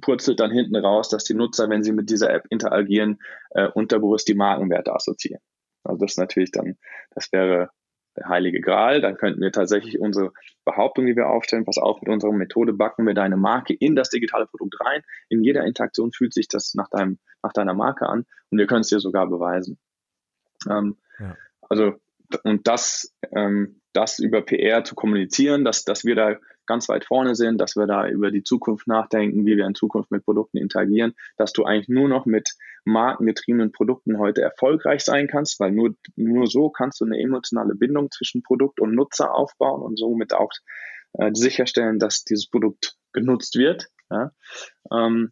purzelt 0.02 0.40
dann 0.40 0.52
hinten 0.52 0.76
raus, 0.76 1.10
dass 1.10 1.24
die 1.24 1.34
Nutzer, 1.34 1.70
wenn 1.70 1.84
sie 1.84 1.92
mit 1.92 2.10
dieser 2.10 2.32
App 2.32 2.46
interagieren, 2.50 3.20
äh, 3.52 3.68
unterbewusst 3.68 4.28
die 4.28 4.34
Markenwerte 4.34 4.94
assoziieren. 4.94 5.42
Also 5.84 6.00
das 6.00 6.14
ist 6.14 6.18
natürlich 6.18 6.52
dann, 6.52 6.78
das 7.12 7.32
wäre 7.32 7.70
der 8.18 8.28
heilige 8.28 8.62
Gral. 8.62 9.02
Dann 9.02 9.18
könnten 9.18 9.42
wir 9.42 9.52
tatsächlich 9.52 10.00
unsere 10.00 10.32
Behauptung, 10.66 11.06
die 11.06 11.16
wir 11.16 11.28
aufstellen, 11.28 11.64
pass 11.64 11.78
auf, 11.78 12.02
mit 12.02 12.10
unserer 12.10 12.34
Methode 12.34 12.74
backen 12.74 13.06
wir 13.06 13.14
deine 13.14 13.38
Marke 13.38 13.74
in 13.74 13.96
das 13.96 14.10
digitale 14.10 14.48
Produkt 14.48 14.76
rein. 14.82 15.02
In 15.30 15.44
jeder 15.44 15.64
Interaktion 15.64 16.12
fühlt 16.12 16.34
sich 16.34 16.48
das 16.48 16.74
nach, 16.74 16.90
deinem, 16.90 17.20
nach 17.44 17.54
deiner 17.54 17.74
Marke 17.74 18.08
an 18.08 18.26
und 18.50 18.58
wir 18.58 18.68
können 18.68 18.82
es 18.82 18.90
dir 18.90 19.00
sogar 19.00 19.28
beweisen. 19.28 19.78
Ähm, 20.70 20.98
ja. 21.20 21.38
Also, 21.62 21.94
und 22.44 22.68
das, 22.68 23.14
ähm, 23.32 23.82
das 23.94 24.20
über 24.20 24.42
PR 24.42 24.84
zu 24.84 24.96
kommunizieren, 24.96 25.64
dass, 25.64 25.86
dass 25.86 26.04
wir 26.04 26.16
da 26.16 26.36
ganz 26.66 26.90
weit 26.90 27.06
vorne 27.06 27.36
sind, 27.36 27.60
dass 27.60 27.76
wir 27.76 27.86
da 27.86 28.08
über 28.08 28.32
die 28.32 28.44
Zukunft 28.44 28.88
nachdenken, 28.88 29.46
wie 29.46 29.58
wir 29.58 29.68
in 29.68 29.76
Zukunft 29.76 30.12
mit 30.12 30.26
Produkten 30.26 30.58
interagieren, 30.58 31.14
dass 31.38 31.54
du 31.54 31.64
eigentlich 31.64 31.90
nur 31.90 32.10
noch 32.10 32.26
mit 32.26 32.56
markengetriebenen 32.86 33.72
Produkten 33.72 34.18
heute 34.20 34.42
erfolgreich 34.42 35.04
sein 35.04 35.28
kannst, 35.28 35.60
weil 35.60 35.72
nur, 35.72 35.96
nur 36.16 36.48
so 36.48 36.70
kannst 36.70 37.02
du 37.02 37.06
eine 37.06 37.20
emotionale 37.20 37.76
Bindung 37.76 38.12
zwischen 38.12 38.44
Produkt 38.44 38.80
und 38.80 38.94
Nutzer 38.94 39.34
aufbauen 39.34 39.82
und 39.82 39.98
somit 39.98 40.34
auch 40.34 40.52
äh, 41.14 41.32
sicherstellen, 41.34 42.00
dass 42.00 42.24
dieses 42.24 42.50
Produkt 42.50 42.96
genutzt 43.12 43.58
wird. 43.58 43.88
Ja? 44.10 44.32
Ähm, 44.92 45.32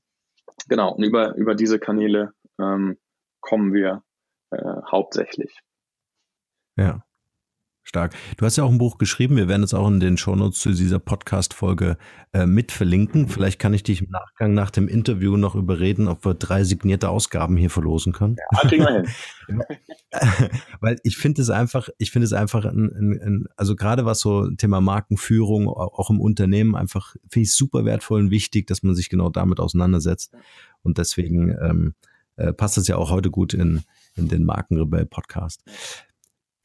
genau, 0.67 0.93
und 0.93 1.03
über, 1.03 1.35
über 1.35 1.55
diese 1.55 1.79
Kanäle 1.79 2.33
ähm, 2.59 2.97
kommen 3.39 3.73
wir 3.73 4.03
äh, 4.51 4.81
hauptsächlich. 4.91 5.61
Ja. 6.75 7.03
Stark. 7.83 8.13
Du 8.37 8.45
hast 8.45 8.55
ja 8.55 8.63
auch 8.63 8.71
ein 8.71 8.77
Buch 8.77 8.97
geschrieben. 8.97 9.35
Wir 9.35 9.47
werden 9.47 9.63
es 9.63 9.73
auch 9.73 9.87
in 9.87 9.99
den 9.99 10.17
Shownotes 10.17 10.59
zu 10.59 10.71
dieser 10.71 10.99
Podcast-Folge 10.99 11.97
äh, 12.31 12.45
mit 12.45 12.71
verlinken. 12.71 13.27
Vielleicht 13.27 13.59
kann 13.59 13.73
ich 13.73 13.83
dich 13.83 14.01
im 14.01 14.09
Nachgang 14.09 14.53
nach 14.53 14.71
dem 14.71 14.87
Interview 14.87 15.35
noch 15.35 15.53
überreden, 15.53 16.07
ob 16.07 16.25
wir 16.25 16.33
drei 16.33 16.63
signierte 16.63 17.09
Ausgaben 17.09 17.57
hier 17.57 17.69
verlosen 17.69 18.13
können. 18.13 18.37
Ja, 18.51 18.69
kriegen 18.69 18.85
wir 18.85 19.03
hin. 19.47 19.61
Weil 20.79 20.97
ich 21.03 21.17
finde 21.17 21.41
es 21.41 21.49
einfach, 21.49 21.89
ich 21.97 22.11
finde 22.11 22.25
es 22.25 22.33
einfach, 22.33 22.63
ein, 22.65 22.89
ein, 22.95 23.21
ein, 23.21 23.45
also 23.57 23.75
gerade 23.75 24.05
was 24.05 24.21
so 24.21 24.49
Thema 24.51 24.79
Markenführung 24.79 25.67
auch 25.67 26.09
im 26.09 26.21
Unternehmen 26.21 26.75
einfach 26.75 27.15
finde 27.29 27.43
ich 27.43 27.53
super 27.53 27.83
wertvoll 27.83 28.21
und 28.21 28.31
wichtig, 28.31 28.65
dass 28.67 28.83
man 28.83 28.95
sich 28.95 29.09
genau 29.09 29.29
damit 29.29 29.59
auseinandersetzt. 29.59 30.33
Und 30.83 30.97
deswegen 30.97 31.49
ähm, 31.61 31.95
äh, 32.37 32.53
passt 32.53 32.77
das 32.77 32.87
ja 32.87 32.95
auch 32.95 33.11
heute 33.11 33.29
gut 33.29 33.53
in, 33.53 33.81
in 34.15 34.29
den 34.29 34.45
Markenrebell 34.45 35.05
Podcast. 35.05 35.63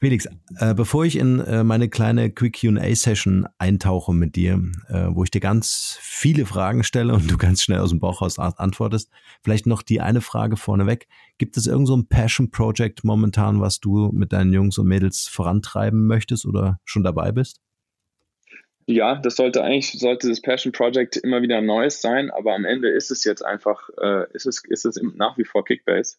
Felix, 0.01 0.29
äh, 0.59 0.73
bevor 0.73 1.03
ich 1.03 1.17
in 1.17 1.41
äh, 1.41 1.61
meine 1.65 1.89
kleine 1.89 2.31
Quick 2.31 2.61
QA-Session 2.61 3.47
eintauche 3.57 4.13
mit 4.13 4.37
dir, 4.37 4.61
äh, 4.87 5.07
wo 5.09 5.25
ich 5.25 5.31
dir 5.31 5.41
ganz 5.41 5.97
viele 6.01 6.45
Fragen 6.45 6.85
stelle 6.85 7.13
und 7.13 7.29
du 7.29 7.37
ganz 7.37 7.61
schnell 7.61 7.79
aus 7.79 7.89
dem 7.89 7.99
Bauch 7.99 8.21
raus 8.21 8.39
antwortest, 8.39 9.11
vielleicht 9.43 9.65
noch 9.65 9.81
die 9.81 9.99
eine 9.99 10.21
Frage 10.21 10.55
vorneweg. 10.55 11.07
Gibt 11.37 11.57
es 11.57 11.67
irgend 11.67 11.87
so 11.87 11.97
ein 11.97 12.07
Passion-Project 12.07 13.03
momentan, 13.03 13.59
was 13.59 13.81
du 13.81 14.09
mit 14.13 14.31
deinen 14.31 14.53
Jungs 14.53 14.77
und 14.77 14.87
Mädels 14.87 15.27
vorantreiben 15.27 16.07
möchtest 16.07 16.45
oder 16.45 16.79
schon 16.85 17.03
dabei 17.03 17.33
bist? 17.33 17.59
Ja, 18.85 19.15
das 19.15 19.35
sollte 19.35 19.63
eigentlich, 19.63 19.99
sollte 19.99 20.29
das 20.29 20.41
Passion 20.41 20.71
Project 20.71 21.17
immer 21.17 21.41
wieder 21.41 21.57
ein 21.57 21.65
neues 21.65 22.01
sein, 22.01 22.31
aber 22.31 22.55
am 22.55 22.65
Ende 22.65 22.89
ist 22.89 23.11
es 23.11 23.23
jetzt 23.25 23.45
einfach, 23.45 23.89
äh, 24.01 24.25
ist 24.33 24.47
es, 24.47 24.63
ist 24.67 24.85
es 24.85 24.99
nach 25.15 25.37
wie 25.37 25.45
vor 25.45 25.63
Kickbase. 25.63 26.15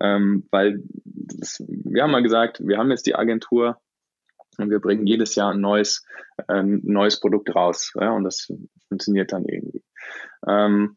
Ähm, 0.00 0.46
weil 0.50 0.82
das, 1.04 1.62
wir 1.66 2.02
haben 2.02 2.10
mal 2.12 2.22
gesagt, 2.22 2.60
wir 2.60 2.78
haben 2.78 2.90
jetzt 2.90 3.06
die 3.06 3.14
Agentur 3.14 3.80
und 4.58 4.70
wir 4.70 4.80
bringen 4.80 5.06
jedes 5.06 5.34
Jahr 5.34 5.52
ein 5.52 5.60
neues, 5.60 6.04
ähm, 6.48 6.80
neues 6.84 7.20
Produkt 7.20 7.54
raus. 7.54 7.92
Ja, 7.98 8.10
und 8.12 8.24
das 8.24 8.52
funktioniert 8.88 9.32
dann 9.32 9.44
irgendwie. 9.44 9.82
Ähm, 10.46 10.96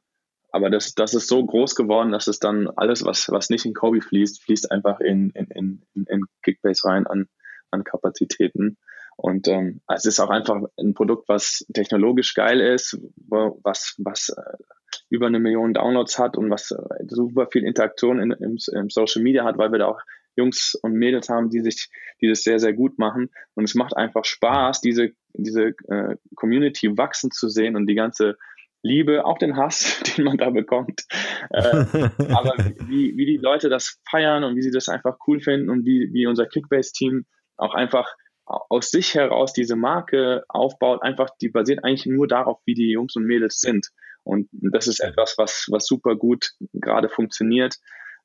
aber 0.51 0.69
das, 0.69 0.93
das 0.95 1.13
ist 1.13 1.27
so 1.27 1.45
groß 1.45 1.75
geworden, 1.75 2.11
dass 2.11 2.27
es 2.27 2.39
dann 2.39 2.67
alles, 2.75 3.05
was, 3.05 3.29
was 3.29 3.49
nicht 3.49 3.65
in 3.65 3.73
Kobe 3.73 4.01
fließt, 4.01 4.43
fließt 4.43 4.71
einfach 4.71 4.99
in, 4.99 5.29
in, 5.31 5.47
in, 5.93 6.05
in 6.07 6.25
Kickbase 6.43 6.87
rein 6.87 7.07
an, 7.07 7.27
an 7.71 7.83
Kapazitäten. 7.83 8.77
Und 9.15 9.47
ähm, 9.47 9.81
es 9.87 10.05
ist 10.05 10.19
auch 10.19 10.29
einfach 10.29 10.61
ein 10.77 10.93
Produkt, 10.93 11.29
was 11.29 11.65
technologisch 11.73 12.33
geil 12.33 12.59
ist, 12.59 12.99
was, 13.27 13.95
was 13.99 14.29
äh, 14.29 14.63
über 15.11 15.27
eine 15.27 15.39
Million 15.39 15.73
Downloads 15.73 16.17
hat 16.17 16.37
und 16.37 16.49
was 16.49 16.71
äh, 16.71 16.77
super 17.07 17.47
viel 17.51 17.65
Interaktion 17.65 18.19
in, 18.19 18.31
im, 18.31 18.57
im 18.73 18.89
Social 18.89 19.21
Media 19.21 19.43
hat, 19.43 19.57
weil 19.57 19.71
wir 19.71 19.79
da 19.79 19.87
auch 19.87 19.99
Jungs 20.37 20.73
und 20.81 20.93
Mädels 20.93 21.27
haben, 21.27 21.49
die 21.49 21.59
sich, 21.59 21.89
die 22.21 22.29
das 22.29 22.43
sehr, 22.43 22.59
sehr 22.59 22.71
gut 22.71 22.97
machen. 22.97 23.29
Und 23.53 23.65
es 23.65 23.75
macht 23.75 23.95
einfach 23.95 24.23
Spaß, 24.23 24.79
diese, 24.79 25.11
diese 25.33 25.73
äh, 25.89 26.15
Community 26.35 26.97
wachsen 26.97 27.29
zu 27.29 27.49
sehen 27.49 27.75
und 27.75 27.87
die 27.87 27.95
ganze 27.95 28.37
Liebe, 28.83 29.25
auch 29.25 29.37
den 29.37 29.57
Hass, 29.57 30.01
den 30.17 30.23
man 30.23 30.37
da 30.37 30.49
bekommt. 30.49 31.03
Äh, 31.49 31.59
aber 32.33 32.55
wie, 32.87 33.17
wie 33.17 33.25
die 33.25 33.37
Leute 33.37 33.67
das 33.67 33.99
feiern 34.09 34.45
und 34.45 34.55
wie 34.55 34.61
sie 34.61 34.71
das 34.71 34.87
einfach 34.87 35.17
cool 35.27 35.41
finden 35.41 35.69
und 35.69 35.85
wie, 35.85 36.13
wie 36.13 36.25
unser 36.25 36.45
Kickbase-Team 36.45 37.25
auch 37.57 37.73
einfach 37.73 38.15
aus 38.45 38.91
sich 38.91 39.15
heraus 39.15 39.53
diese 39.53 39.75
Marke 39.75 40.43
aufbaut, 40.47 41.03
einfach, 41.03 41.29
die 41.41 41.49
basiert 41.49 41.83
eigentlich 41.83 42.05
nur 42.05 42.27
darauf, 42.27 42.59
wie 42.65 42.73
die 42.73 42.91
Jungs 42.91 43.15
und 43.15 43.25
Mädels 43.25 43.59
sind. 43.59 43.89
Und 44.23 44.49
das 44.51 44.87
ist 44.87 44.99
etwas, 44.99 45.35
was, 45.37 45.67
was 45.69 45.85
super 45.85 46.15
gut 46.15 46.51
gerade 46.73 47.09
funktioniert. 47.09 47.75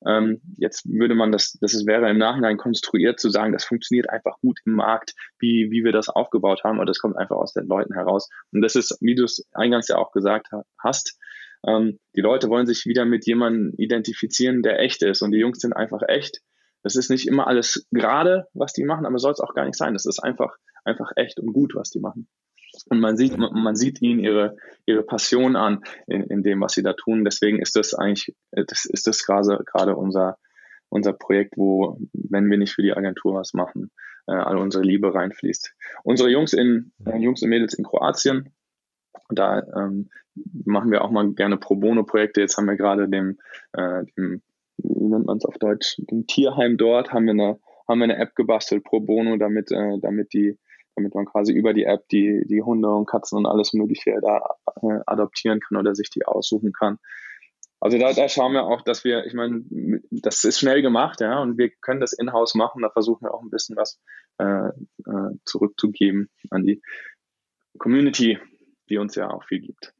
Ähm, 0.06 0.42
jetzt 0.58 0.86
würde 0.86 1.14
man 1.14 1.32
das, 1.32 1.56
das 1.60 1.86
wäre 1.86 2.10
im 2.10 2.18
Nachhinein 2.18 2.58
konstruiert 2.58 3.18
zu 3.18 3.30
sagen, 3.30 3.52
das 3.52 3.64
funktioniert 3.64 4.10
einfach 4.10 4.38
gut 4.40 4.58
im 4.66 4.74
Markt, 4.74 5.14
wie, 5.38 5.70
wie 5.70 5.84
wir 5.84 5.92
das 5.92 6.08
aufgebaut 6.08 6.64
haben, 6.64 6.76
aber 6.76 6.84
das 6.84 6.98
kommt 6.98 7.16
einfach 7.16 7.36
aus 7.36 7.54
den 7.54 7.66
Leuten 7.66 7.94
heraus. 7.94 8.28
Und 8.52 8.60
das 8.60 8.74
ist, 8.74 8.98
wie 9.00 9.14
du 9.14 9.24
es 9.24 9.46
eingangs 9.52 9.88
ja 9.88 9.96
auch 9.96 10.12
gesagt 10.12 10.48
hast, 10.82 11.18
ähm, 11.66 11.98
die 12.14 12.20
Leute 12.20 12.48
wollen 12.48 12.66
sich 12.66 12.84
wieder 12.86 13.04
mit 13.04 13.26
jemandem 13.26 13.72
identifizieren, 13.78 14.62
der 14.62 14.80
echt 14.80 15.02
ist. 15.02 15.22
Und 15.22 15.32
die 15.32 15.38
Jungs 15.38 15.60
sind 15.60 15.72
einfach 15.72 16.02
echt. 16.06 16.40
Das 16.82 16.94
ist 16.94 17.10
nicht 17.10 17.26
immer 17.26 17.46
alles 17.46 17.86
gerade, 17.90 18.46
was 18.52 18.72
die 18.72 18.84
machen, 18.84 19.06
aber 19.06 19.18
soll 19.18 19.32
es 19.32 19.40
auch 19.40 19.54
gar 19.54 19.64
nicht 19.64 19.76
sein. 19.76 19.94
Das 19.94 20.06
ist 20.06 20.20
einfach, 20.20 20.56
einfach 20.84 21.10
echt 21.16 21.40
und 21.40 21.52
gut, 21.52 21.74
was 21.74 21.90
die 21.90 22.00
machen. 22.00 22.28
Und 22.88 23.00
man 23.00 23.16
sieht, 23.16 23.36
man 23.36 23.74
sieht 23.74 24.00
ihnen 24.00 24.20
ihre, 24.20 24.56
ihre 24.86 25.02
Passion 25.02 25.56
an 25.56 25.82
in, 26.06 26.22
in 26.24 26.42
dem, 26.42 26.60
was 26.60 26.72
sie 26.74 26.82
da 26.82 26.92
tun. 26.92 27.24
Deswegen 27.24 27.60
ist 27.60 27.74
das 27.76 27.94
eigentlich, 27.94 28.34
das 28.52 28.84
ist 28.84 29.06
das 29.06 29.24
gerade, 29.24 29.62
gerade 29.64 29.96
unser, 29.96 30.38
unser 30.88 31.12
Projekt, 31.12 31.54
wo, 31.56 31.98
wenn 32.12 32.48
wir 32.48 32.58
nicht 32.58 32.72
für 32.74 32.82
die 32.82 32.92
Agentur 32.92 33.34
was 33.34 33.54
machen, 33.54 33.90
äh, 34.28 34.32
all 34.34 34.58
unsere 34.58 34.84
Liebe 34.84 35.12
reinfließt. 35.12 35.74
Unsere 36.04 36.30
Jungs 36.30 36.52
in, 36.52 36.92
äh, 37.04 37.18
Jungs 37.18 37.42
und 37.42 37.48
Mädels 37.48 37.74
in 37.74 37.84
Kroatien, 37.84 38.52
da 39.30 39.62
ähm, 39.74 40.08
machen 40.64 40.92
wir 40.92 41.02
auch 41.02 41.10
mal 41.10 41.32
gerne 41.32 41.56
Pro 41.56 41.74
Bono-Projekte. 41.74 42.40
Jetzt 42.40 42.56
haben 42.56 42.66
wir 42.66 42.76
gerade 42.76 43.08
dem, 43.08 43.38
äh, 43.72 44.04
dem 44.16 44.42
wie 44.78 45.08
nennt 45.08 45.26
man 45.26 45.38
es 45.38 45.44
auf 45.44 45.58
Deutsch, 45.58 45.96
dem 46.10 46.26
Tierheim 46.26 46.76
dort, 46.76 47.12
haben 47.12 47.24
wir 47.24 47.32
eine, 47.32 47.58
haben 47.88 47.98
wir 47.98 48.04
eine 48.04 48.18
App 48.18 48.34
gebastelt, 48.34 48.84
Pro 48.84 49.00
Bono, 49.00 49.36
damit, 49.36 49.70
äh, 49.72 49.98
damit 50.00 50.32
die 50.32 50.58
damit 50.96 51.14
man 51.14 51.26
quasi 51.26 51.52
über 51.52 51.72
die 51.74 51.84
App 51.84 52.08
die, 52.08 52.44
die 52.48 52.62
Hunde 52.62 52.88
und 52.88 53.06
Katzen 53.06 53.38
und 53.38 53.46
alles 53.46 53.72
Mögliche 53.72 54.18
da 54.22 54.56
äh, 54.82 55.00
adoptieren 55.06 55.60
kann 55.60 55.78
oder 55.78 55.94
sich 55.94 56.10
die 56.10 56.24
aussuchen 56.24 56.72
kann. 56.72 56.98
Also 57.78 57.98
da, 57.98 58.12
da 58.12 58.28
schauen 58.28 58.52
wir 58.52 58.64
auch, 58.64 58.82
dass 58.82 59.04
wir, 59.04 59.26
ich 59.26 59.34
meine, 59.34 59.62
das 60.10 60.44
ist 60.44 60.58
schnell 60.58 60.80
gemacht, 60.80 61.20
ja, 61.20 61.40
und 61.40 61.58
wir 61.58 61.70
können 61.82 62.00
das 62.00 62.14
in-house 62.14 62.54
machen. 62.54 62.82
Da 62.82 62.90
versuchen 62.90 63.26
wir 63.26 63.34
auch 63.34 63.42
ein 63.42 63.50
bisschen 63.50 63.76
was 63.76 64.00
äh, 64.38 64.68
äh, 64.68 65.38
zurückzugeben 65.44 66.30
an 66.50 66.64
die 66.64 66.82
Community, 67.78 68.38
die 68.88 68.96
uns 68.96 69.14
ja 69.14 69.30
auch 69.30 69.44
viel 69.44 69.60
gibt. 69.60 69.92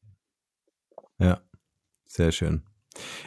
Ja, 1.19 1.41
sehr 2.07 2.33
schön. 2.33 2.63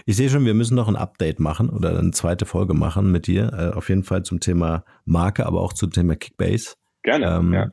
Ich 0.06 0.16
sehe 0.16 0.30
schon, 0.30 0.46
wir 0.46 0.56
müssen 0.56 0.76
noch 0.76 0.88
ein 0.88 0.96
Update 0.96 1.40
machen 1.40 1.70
oder 1.70 1.98
eine 1.98 2.12
zweite 2.12 2.48
Folge 2.48 2.74
machen 2.74 3.12
mit 3.12 3.28
dir. 3.28 3.54
Äh, 3.54 3.78
auf 3.78 3.90
jeden 3.90 4.04
Fall 4.04 4.24
zum 4.24 4.40
Thema 4.40 4.84
Marke, 5.06 5.46
aber 5.46 5.62
auch 5.62 5.74
zum 5.74 5.92
Thema 5.92 6.16
Kickbase. 6.16 6.76
Gerne, 7.04 7.26
ähm, 7.28 7.54
ja. 7.54 7.72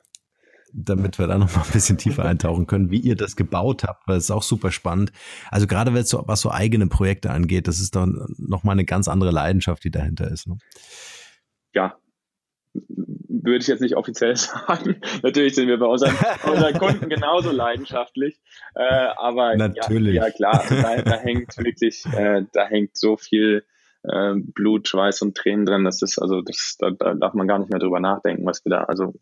Damit 0.72 1.18
wir 1.18 1.26
da 1.26 1.38
noch 1.38 1.54
mal 1.54 1.62
ein 1.62 1.72
bisschen 1.72 1.96
tiefer 1.96 2.24
eintauchen 2.26 2.66
können, 2.66 2.90
wie 2.90 3.00
ihr 3.00 3.16
das 3.16 3.36
gebaut 3.36 3.84
habt, 3.84 4.06
weil 4.06 4.18
es 4.18 4.24
ist 4.24 4.30
auch 4.30 4.42
super 4.42 4.70
spannend. 4.70 5.12
Also 5.50 5.66
gerade 5.66 5.94
wenn 5.94 6.02
es 6.02 6.10
so, 6.10 6.22
was 6.26 6.40
so 6.40 6.50
eigene 6.50 6.86
Projekte 6.86 7.30
angeht, 7.30 7.66
das 7.66 7.80
ist 7.80 7.96
doch 7.96 8.06
noch 8.38 8.64
mal 8.64 8.72
eine 8.72 8.84
ganz 8.84 9.08
andere 9.08 9.30
Leidenschaft, 9.30 9.84
die 9.84 9.90
dahinter 9.90 10.30
ist. 10.30 10.46
Ne? 10.46 10.58
Ja, 11.74 11.96
würde 13.46 13.58
ich 13.58 13.68
jetzt 13.68 13.80
nicht 13.80 13.96
offiziell 13.96 14.36
sagen. 14.36 15.00
Natürlich 15.22 15.54
sind 15.54 15.68
wir 15.68 15.78
bei 15.78 15.86
unseren, 15.86 16.14
unseren 16.50 16.74
Kunden 16.78 17.08
genauso 17.08 17.50
leidenschaftlich. 17.50 18.38
Äh, 18.74 19.08
aber 19.16 19.56
Natürlich. 19.56 20.16
Ja, 20.16 20.26
ja 20.26 20.30
klar, 20.30 20.64
da, 20.68 21.02
da 21.02 21.16
hängt 21.18 21.56
wirklich, 21.58 22.04
äh, 22.12 22.42
da 22.52 22.66
hängt 22.66 22.96
so 22.96 23.16
viel 23.16 23.64
äh, 24.08 24.34
Blut, 24.36 24.88
Schweiß 24.88 25.22
und 25.22 25.36
Tränen 25.36 25.66
drin. 25.66 25.84
Das 25.84 26.02
ist 26.02 26.18
also, 26.18 26.42
das, 26.42 26.76
da, 26.78 26.90
da 26.90 27.14
darf 27.14 27.34
man 27.34 27.48
gar 27.48 27.58
nicht 27.58 27.70
mehr 27.70 27.80
drüber 27.80 28.00
nachdenken, 28.00 28.46
was 28.46 28.64
wir 28.64 28.70
da, 28.70 28.84
also 28.84 29.14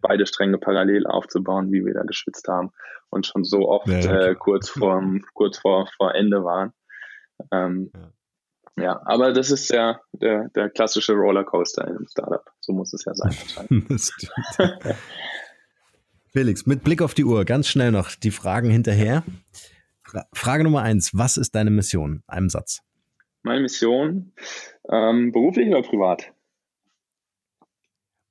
beide 0.00 0.26
Stränge 0.26 0.58
parallel 0.58 1.06
aufzubauen, 1.06 1.72
wie 1.72 1.84
wir 1.84 1.94
da 1.94 2.02
geschwitzt 2.02 2.48
haben 2.48 2.70
und 3.10 3.26
schon 3.26 3.44
so 3.44 3.68
oft 3.68 3.88
ja, 3.88 4.28
äh, 4.28 4.34
kurz 4.34 4.68
vor 4.68 5.02
kurz 5.34 5.58
vor, 5.58 5.88
vor 5.96 6.14
Ende 6.14 6.44
waren. 6.44 6.72
Ähm, 7.50 7.90
ja. 8.76 8.82
ja. 8.82 9.02
aber 9.04 9.32
das 9.32 9.50
ist 9.50 9.70
ja 9.70 10.00
der, 10.12 10.48
der 10.50 10.70
klassische 10.70 11.14
Rollercoaster 11.14 11.86
in 11.86 11.96
einem 11.96 12.06
Startup. 12.08 12.50
So 12.60 12.72
muss 12.72 12.92
es 12.92 13.04
ja 13.04 13.14
sein. 13.14 13.34
Felix, 16.32 16.66
mit 16.66 16.84
Blick 16.84 17.02
auf 17.02 17.14
die 17.14 17.24
Uhr, 17.24 17.44
ganz 17.44 17.66
schnell 17.66 17.90
noch 17.90 18.14
die 18.14 18.30
Fragen 18.30 18.70
hinterher. 18.70 19.24
Frage 20.32 20.64
Nummer 20.64 20.82
eins. 20.82 21.10
Was 21.12 21.36
ist 21.36 21.54
deine 21.54 21.70
Mission? 21.70 22.22
Einem 22.26 22.48
Satz. 22.48 22.82
Meine 23.42 23.60
Mission, 23.60 24.32
ähm, 24.88 25.32
beruflich 25.32 25.68
oder 25.68 25.82
privat? 25.82 26.32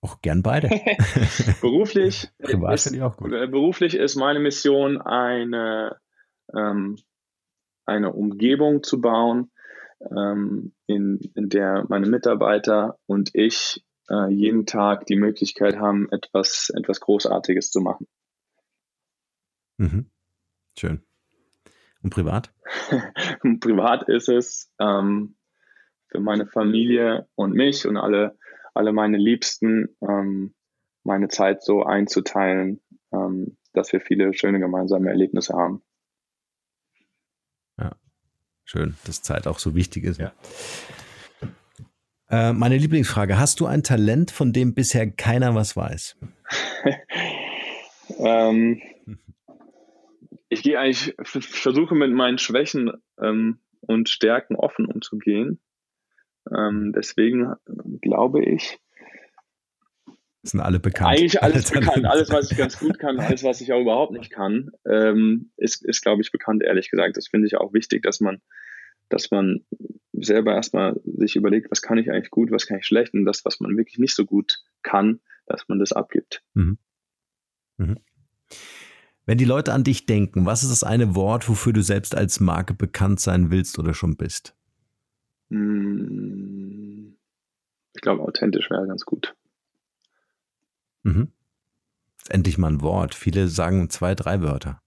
Auch 0.02 0.22
gern 0.22 0.44
beide. 0.44 0.70
beruflich, 1.62 2.30
privat 2.42 2.74
ist, 2.74 2.94
ich 2.94 3.02
auch 3.02 3.18
gut. 3.18 3.34
Äh, 3.34 3.48
beruflich 3.48 3.96
ist 3.96 4.16
meine 4.16 4.40
Mission, 4.40 5.02
eine, 5.02 5.98
ähm, 6.56 6.98
eine 7.86 8.14
Umgebung 8.14 8.84
zu 8.84 9.02
bauen, 9.02 9.52
ähm, 10.02 10.74
in, 10.86 11.20
in 11.36 11.50
der 11.50 11.86
meine 11.90 12.08
Mitarbeiter 12.08 12.98
und 13.08 13.32
ich 13.34 13.84
äh, 14.10 14.32
jeden 14.32 14.66
Tag 14.66 15.06
die 15.06 15.18
Möglichkeit 15.18 15.78
haben, 15.78 16.10
etwas, 16.12 16.72
etwas 16.76 17.00
Großartiges 17.02 17.72
zu 17.72 17.82
machen. 17.82 18.08
Mhm. 19.78 20.10
Schön. 20.78 21.04
Und 22.02 22.12
privat? 22.12 22.54
privat 23.60 24.08
ist 24.08 24.30
es 24.30 24.72
ähm, 24.80 25.36
für 26.08 26.20
meine 26.20 26.48
Familie 26.48 27.28
und 27.36 27.54
mich 27.54 27.86
und 27.86 27.98
alle, 27.98 28.38
alle 28.74 28.94
meine 28.94 29.18
Liebsten, 29.18 29.96
ähm, 30.02 30.54
meine 31.04 31.28
Zeit 31.28 31.64
so 31.64 31.84
einzuteilen, 31.84 32.82
ähm, 33.12 33.58
dass 33.74 33.92
wir 33.92 34.02
viele 34.02 34.34
schöne 34.34 34.60
gemeinsame 34.60 35.10
Erlebnisse 35.10 35.54
haben. 35.54 35.82
Ja, 37.78 37.96
schön, 38.64 38.96
dass 39.06 39.22
Zeit 39.22 39.48
auch 39.48 39.60
so 39.60 39.76
wichtig 39.76 40.06
ist. 40.06 40.20
Ja. 40.20 40.34
Äh, 42.30 42.54
meine 42.54 42.78
Lieblingsfrage: 42.78 43.40
Hast 43.40 43.60
du 43.60 43.66
ein 43.66 43.84
Talent, 43.84 44.32
von 44.32 44.54
dem 44.54 44.74
bisher 44.74 45.10
keiner 45.10 45.56
was 45.56 45.76
weiß? 45.76 46.18
ähm, 48.20 48.82
ich 50.50 50.64
gehe 50.64 50.80
eigentlich, 50.80 51.16
versuche 51.24 51.96
mit 51.96 52.12
meinen 52.12 52.38
Schwächen 52.38 52.92
ähm, 53.22 53.60
und 53.82 54.10
Stärken 54.10 54.56
offen 54.56 54.86
umzugehen. 54.86 55.60
Ähm, 56.52 56.94
deswegen 56.96 57.54
glaube 58.02 58.44
ich, 58.44 58.80
sind 60.44 60.62
alle 60.62 60.80
bekannt. 60.80 61.10
Eigentlich 61.10 61.44
alles 61.44 61.72
alle 61.72 61.82
bekannt. 61.82 62.06
Alles, 62.06 62.30
was 62.32 62.52
ich 62.52 62.58
ganz 62.58 62.80
gut 62.80 63.00
kann, 63.00 63.20
alles, 63.20 63.44
was 63.44 63.62
ich 63.62 63.74
auch 63.74 63.82
überhaupt 63.82 64.14
nicht 64.14 64.32
kann, 64.32 64.72
ähm, 64.86 65.52
ist, 65.58 65.86
ist 65.86 66.02
glaube 66.02 66.22
ich, 66.22 66.32
bekannt, 66.32 66.64
ehrlich 66.64 66.90
gesagt. 66.90 67.18
Das 67.18 67.28
finde 67.28 67.48
ich 67.48 67.58
auch 67.58 67.74
wichtig, 67.74 68.04
dass 68.04 68.20
man, 68.20 68.42
dass 69.10 69.32
man 69.32 69.66
selber 70.14 70.54
erstmal 70.54 71.00
sich 71.06 71.36
überlegt, 71.36 71.72
was 71.72 71.82
kann 71.82 71.98
ich 71.98 72.10
eigentlich 72.10 72.32
gut, 72.32 72.52
was 72.52 72.68
kann 72.68 72.80
ich 72.80 72.86
schlecht 72.86 73.14
und 73.14 73.26
das, 73.26 73.46
was 73.46 73.60
man 73.60 73.76
wirklich 73.78 74.00
nicht 74.00 74.16
so 74.16 74.26
gut 74.26 74.60
kann, 74.82 75.20
dass 75.46 75.68
man 75.68 75.80
das 75.80 75.92
abgibt. 75.92 76.42
Mhm. 76.54 76.78
Mhm. 77.78 77.98
Wenn 79.30 79.38
die 79.38 79.46
Leute 79.46 79.74
an 79.74 79.84
dich 79.84 80.08
denken, 80.08 80.48
was 80.48 80.64
ist 80.64 80.72
das 80.72 80.84
eine 80.84 81.14
Wort, 81.14 81.48
wofür 81.48 81.72
du 81.72 81.84
selbst 81.84 82.16
als 82.16 82.40
Marke 82.40 82.74
bekannt 82.74 83.20
sein 83.20 83.52
willst 83.52 83.78
oder 83.78 83.94
schon 83.94 84.18
bist? 84.18 84.56
Hm, 85.52 87.16
ich 87.94 88.02
glaube, 88.02 88.24
authentisch 88.24 88.72
wäre 88.72 88.88
ganz 88.88 89.06
gut. 89.06 89.36
Mhm. 91.04 91.32
Endlich 92.28 92.58
mal 92.58 92.72
ein 92.72 92.82
Wort. 92.82 93.14
Viele 93.14 93.50
sagen 93.50 93.92
zwei, 93.92 94.16
drei 94.16 94.42
Wörter. 94.42 94.82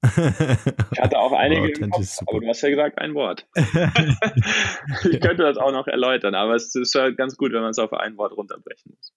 Ich 0.91 0.99
hatte 1.01 1.21
auch 1.21 1.33
einige 1.33 1.71
im 1.79 1.91
Kopf, 1.91 2.19
aber 2.27 2.41
du 2.41 2.49
hast 2.49 2.63
ja 2.63 2.71
gesagt 2.71 2.99
ein 2.99 3.15
Wort. 3.15 3.47
ich 3.55 5.21
könnte 5.21 5.45
das 5.45 5.57
auch 5.57 5.71
noch 5.71 5.87
erläutern, 5.87 6.35
aber 6.35 6.57
es 6.57 6.75
ist 6.75 6.97
ja 6.97 7.11
ganz 7.11 7.37
gut, 7.37 7.53
wenn 7.53 7.63
man 7.63 7.71
es 7.71 7.79
auf 7.79 7.93
ein 7.93 8.17
Wort 8.17 8.37
runterbrechen 8.37 8.93
muss. 8.97 9.13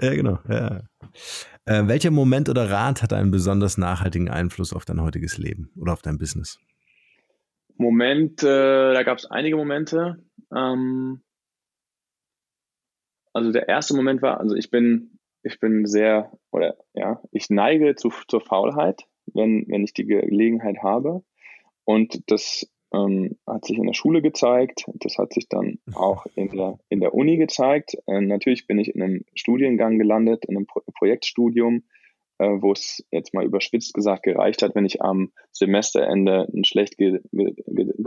Ja, 0.00 0.14
genau. 0.14 0.38
Ja. 0.48 0.82
Äh, 1.64 1.86
welcher 1.86 2.10
Moment 2.10 2.48
oder 2.48 2.70
Rat 2.70 3.02
hat 3.02 3.12
einen 3.12 3.30
besonders 3.30 3.78
nachhaltigen 3.78 4.28
Einfluss 4.28 4.72
auf 4.72 4.84
dein 4.84 5.00
heutiges 5.00 5.38
Leben 5.38 5.70
oder 5.76 5.92
auf 5.92 6.02
dein 6.02 6.18
Business? 6.18 6.58
Moment, 7.76 8.42
äh, 8.42 8.94
da 8.94 9.02
gab 9.02 9.18
es 9.18 9.26
einige 9.26 9.56
Momente. 9.56 10.24
Ähm, 10.54 11.22
also 13.32 13.52
der 13.52 13.68
erste 13.68 13.94
Moment 13.94 14.22
war, 14.22 14.40
also 14.40 14.54
ich 14.54 14.70
bin, 14.70 15.18
ich 15.42 15.58
bin 15.58 15.86
sehr, 15.86 16.32
oder 16.50 16.76
ja, 16.94 17.22
ich 17.30 17.48
neige 17.50 17.94
zu, 17.94 18.12
zur 18.28 18.40
Faulheit, 18.40 19.04
wenn, 19.26 19.66
wenn 19.68 19.84
ich 19.84 19.94
die 19.94 20.06
Gelegenheit 20.06 20.78
habe. 20.82 21.22
Und 21.84 22.30
das 22.30 22.71
ähm, 22.92 23.38
hat 23.46 23.64
sich 23.64 23.78
in 23.78 23.86
der 23.86 23.94
Schule 23.94 24.22
gezeigt, 24.22 24.84
das 24.94 25.18
hat 25.18 25.32
sich 25.32 25.48
dann 25.48 25.78
auch 25.94 26.26
in 26.34 26.50
der, 26.50 26.78
in 26.88 27.00
der 27.00 27.14
Uni 27.14 27.36
gezeigt. 27.36 27.96
Äh, 28.06 28.20
natürlich 28.20 28.66
bin 28.66 28.78
ich 28.78 28.94
in 28.94 29.02
einem 29.02 29.24
Studiengang 29.34 29.98
gelandet, 29.98 30.44
in 30.46 30.56
einem 30.56 30.66
Pro 30.66 30.82
Projektstudium, 30.98 31.84
äh, 32.38 32.48
wo 32.60 32.72
es 32.72 33.04
jetzt 33.10 33.34
mal 33.34 33.44
überspitzt 33.44 33.94
gesagt 33.94 34.24
gereicht 34.24 34.62
hat, 34.62 34.74
wenn 34.74 34.84
ich 34.84 35.02
am 35.02 35.32
Semesterende 35.52 36.48
einen 36.52 36.64
schlecht 36.64 36.96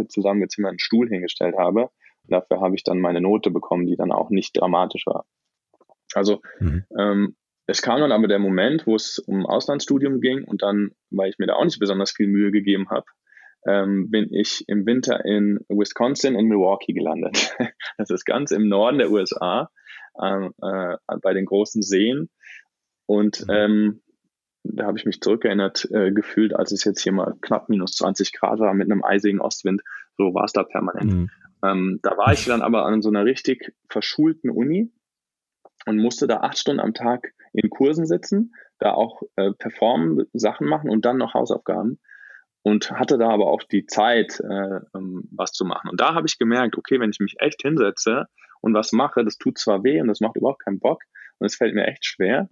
zusammengezimmerten 0.08 0.80
Stuhl 0.80 1.10
hingestellt 1.10 1.56
habe. 1.58 1.90
Dafür 2.28 2.60
habe 2.60 2.76
ich 2.76 2.84
dann 2.84 3.00
meine 3.00 3.22
Note 3.22 3.52
bekommen, 3.52 3.86
die 3.86 3.96
dann 3.96 4.12
auch 4.12 4.30
nicht 4.30 4.60
dramatisch 4.60 5.06
war. 5.06 5.26
Also 6.14 6.42
mhm. 6.60 6.86
ähm, 6.98 7.36
es 7.68 7.82
kam 7.82 8.00
dann 8.00 8.12
aber 8.12 8.28
der 8.28 8.40
Moment, 8.40 8.86
wo 8.86 8.96
es 8.96 9.20
um 9.20 9.46
Auslandsstudium 9.46 10.22
ging 10.22 10.44
und 10.44 10.62
dann, 10.62 10.92
weil 11.10 11.30
ich 11.30 11.40
mir 11.40 11.48
da 11.48 11.56
auch 11.56 11.66
nicht 11.66 11.80
besonders 11.80 12.12
viel 12.12 12.28
Mühe 12.28 12.52
gegeben 12.52 12.90
habe, 12.90 13.06
ähm, 13.68 14.10
bin 14.12 14.32
ich 14.34 14.64
im 14.68 14.86
Winter 14.86 15.26
in 15.26 15.60
Wisconsin 15.70 16.36
in 16.36 16.48
Milwaukee 16.48 16.94
gelandet. 16.94 17.56
das 17.98 18.10
ist 18.10 18.26
ganz 18.26 18.52
im 18.52 18.68
Norden 18.68 19.00
der 19.00 19.12
USA, 19.12 19.70
ähm, 20.22 20.54
äh, 20.62 20.98
bei 21.22 21.34
den 21.34 21.46
großen 21.46 21.82
Seen. 21.82 22.30
Und 23.06 23.42
mhm. 23.48 23.54
ähm, 23.54 24.02
da 24.64 24.86
habe 24.86 24.98
ich 24.98 25.06
mich 25.06 25.22
zurückerinnert 25.22 25.88
äh, 25.92 26.12
gefühlt, 26.12 26.56
als 26.56 26.72
es 26.72 26.84
jetzt 26.84 27.02
hier 27.02 27.12
mal 27.12 27.36
knapp 27.42 27.70
minus 27.70 27.94
20 27.94 28.34
Grad 28.34 28.60
war 28.60 28.74
mit 28.74 28.90
einem 28.90 29.04
eisigen 29.04 29.42
Ostwind. 29.42 29.82
So 30.18 30.34
war 30.34 30.46
es 30.46 30.54
da 30.54 30.64
permanent. 30.64 31.14
Mhm. 31.14 31.30
Ähm, 31.64 32.00
da 32.04 32.18
war 32.18 32.34
ich 32.34 32.46
dann 32.46 32.62
aber 32.62 32.86
an 32.86 33.02
so 33.02 33.10
einer 33.10 33.26
richtig 33.26 33.74
verschulten 33.90 34.50
Uni 34.50 34.92
und 35.86 35.98
musste 35.98 36.28
da 36.28 36.38
acht 36.38 36.58
Stunden 36.58 36.80
am 36.80 36.94
Tag 36.94 37.34
in 37.54 37.70
Kursen 37.70 38.06
sitzen, 38.06 38.54
da 38.80 38.94
auch 38.94 39.22
äh, 39.36 39.52
performen, 39.54 40.26
Sachen 40.34 40.68
machen 40.68 40.90
und 40.90 41.06
dann 41.06 41.18
noch 41.18 41.34
Hausaufgaben 41.34 42.00
und 42.66 42.90
hatte 42.90 43.20
da 43.20 43.30
aber 43.30 43.46
auch 43.46 43.62
die 43.62 43.86
Zeit, 43.86 44.40
äh, 44.40 44.80
ähm, 44.96 45.30
was 45.32 45.52
zu 45.52 45.66
machen. 45.66 45.88
Und 45.92 46.02
da 46.02 46.16
habe 46.16 46.26
ich 46.26 46.40
gemerkt, 46.40 46.78
okay, 46.80 47.00
wenn 47.00 47.12
ich 47.12 47.20
mich 47.20 47.36
echt 47.40 47.62
hinsetze 47.62 48.26
und 48.60 48.74
was 48.74 48.92
mache, 48.92 49.24
das 49.24 49.38
tut 49.38 49.60
zwar 49.60 49.84
weh 49.84 50.02
und 50.02 50.08
das 50.08 50.20
macht 50.20 50.36
überhaupt 50.36 50.66
keinen 50.66 50.80
Bock 50.80 51.04
und 51.38 51.46
es 51.46 51.56
fällt 51.56 51.76
mir 51.76 51.86
echt 51.86 52.06
schwer, 52.06 52.50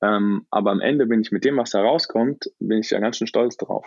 ähm, 0.00 0.46
aber 0.50 0.70
am 0.70 0.80
Ende 0.80 1.06
bin 1.06 1.22
ich 1.22 1.32
mit 1.32 1.44
dem, 1.44 1.56
was 1.56 1.70
da 1.70 1.80
rauskommt, 1.80 2.52
bin 2.60 2.78
ich 2.78 2.90
ja 2.90 3.00
ganz 3.00 3.18
schön 3.18 3.26
stolz 3.26 3.56
drauf. 3.56 3.84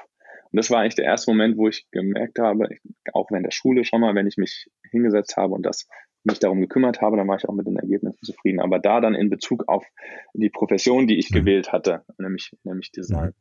Und 0.52 0.58
das 0.58 0.70
war 0.72 0.82
eigentlich 0.82 0.96
der 0.96 1.06
erste 1.06 1.32
Moment, 1.32 1.58
wo 1.58 1.70
ich 1.70 1.88
gemerkt 1.90 2.38
habe, 2.38 2.68
auch 3.14 3.32
während 3.32 3.46
der 3.46 3.52
Schule 3.52 3.86
schon 3.86 4.02
mal, 4.02 4.14
wenn 4.14 4.28
ich 4.28 4.36
mich 4.36 4.70
hingesetzt 4.92 5.38
habe 5.38 5.54
und 5.54 5.66
das 5.66 5.88
mich 6.26 6.40
darum 6.40 6.60
gekümmert 6.60 7.00
habe, 7.02 7.16
dann 7.16 7.30
war 7.30 7.38
ich 7.38 7.48
auch 7.48 7.54
mit 7.54 7.66
den 7.66 7.78
Ergebnissen 7.78 8.26
zufrieden. 8.26 8.60
Aber 8.60 8.80
da 8.80 9.00
dann 9.00 9.16
in 9.16 9.30
Bezug 9.30 9.70
auf 9.70 9.86
die 10.34 10.50
Profession, 10.50 11.08
die 11.08 11.18
ich 11.18 11.32
mhm. 11.32 11.36
gewählt 11.36 11.72
hatte, 11.72 12.04
nämlich, 12.18 12.52
nämlich 12.64 12.92
Design. 12.92 13.34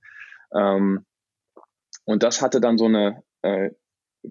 Mhm. 0.53 0.61
Ähm, 0.61 1.05
und 2.05 2.23
das 2.23 2.43
hatte 2.43 2.61
dann 2.61 2.79
so 2.79 2.87
eine 2.87 3.23
äh, 3.43 3.71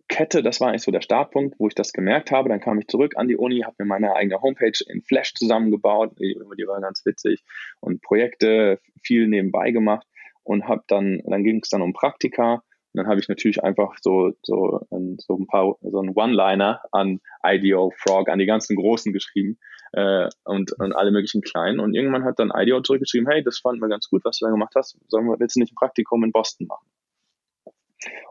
Kette, 0.08 0.42
das 0.42 0.60
war 0.60 0.70
eigentlich 0.70 0.84
so 0.84 0.92
der 0.92 1.02
Startpunkt, 1.02 1.60
wo 1.60 1.68
ich 1.68 1.76
das 1.76 1.94
gemerkt 1.94 2.32
habe. 2.32 2.50
Dann 2.50 2.60
kam 2.60 2.80
ich 2.80 2.88
zurück 2.88 3.14
an 3.16 3.28
die 3.28 3.38
Uni, 3.38 3.62
habe 3.62 3.76
mir 3.80 3.86
meine 3.86 4.16
eigene 4.16 4.42
Homepage 4.42 4.80
in 4.88 5.04
Flash 5.04 5.36
zusammengebaut, 5.36 6.18
die, 6.20 6.36
die 6.58 6.68
war 6.68 6.82
ganz 6.82 7.06
witzig 7.06 7.44
und 7.80 8.02
Projekte 8.02 8.80
viel 9.04 9.28
nebenbei 9.28 9.72
gemacht 9.72 10.08
und 10.44 10.68
habe 10.68 10.84
dann, 10.88 11.22
dann 11.26 11.44
ging 11.44 11.60
es 11.62 11.70
dann 11.70 11.84
um 11.84 11.94
Praktika 11.94 12.64
und 12.94 13.00
dann 13.00 13.08
habe 13.08 13.20
ich 13.20 13.28
natürlich 13.28 13.64
einfach 13.64 13.98
so, 14.02 14.34
so, 14.44 14.82
so 14.90 15.36
ein 15.36 15.48
paar, 15.48 15.76
so 15.82 16.00
ein 16.00 16.14
One-Liner 16.16 16.82
an 16.92 17.22
IDEO, 17.44 17.92
Frog, 17.98 18.30
an 18.30 18.38
die 18.38 18.46
ganzen 18.46 18.76
Großen 18.76 19.14
geschrieben 19.14 19.58
äh, 19.94 20.30
und, 20.44 20.74
und 20.74 20.94
alle 20.94 21.10
möglichen 21.10 21.42
Kleinen. 21.42 21.80
Und 21.80 21.96
irgendwann 21.96 22.24
hat 22.24 22.38
dann 22.38 22.52
IDEO 22.56 22.82
zurückgeschrieben, 22.82 23.28
hey, 23.28 23.44
das 23.44 23.60
fanden 23.60 23.82
wir 23.82 23.90
ganz 23.90 24.10
gut, 24.10 24.24
was 24.26 24.38
du 24.38 24.46
da 24.46 24.52
gemacht 24.52 24.74
hast. 24.76 25.00
Sollen 25.08 25.26
wir, 25.26 25.40
willst 25.40 25.56
du 25.56 25.62
nicht 25.62 25.74
ein 25.74 25.76
Praktikum 25.76 26.24
in 26.24 26.32
Boston 26.32 26.68
machen? 26.68 26.86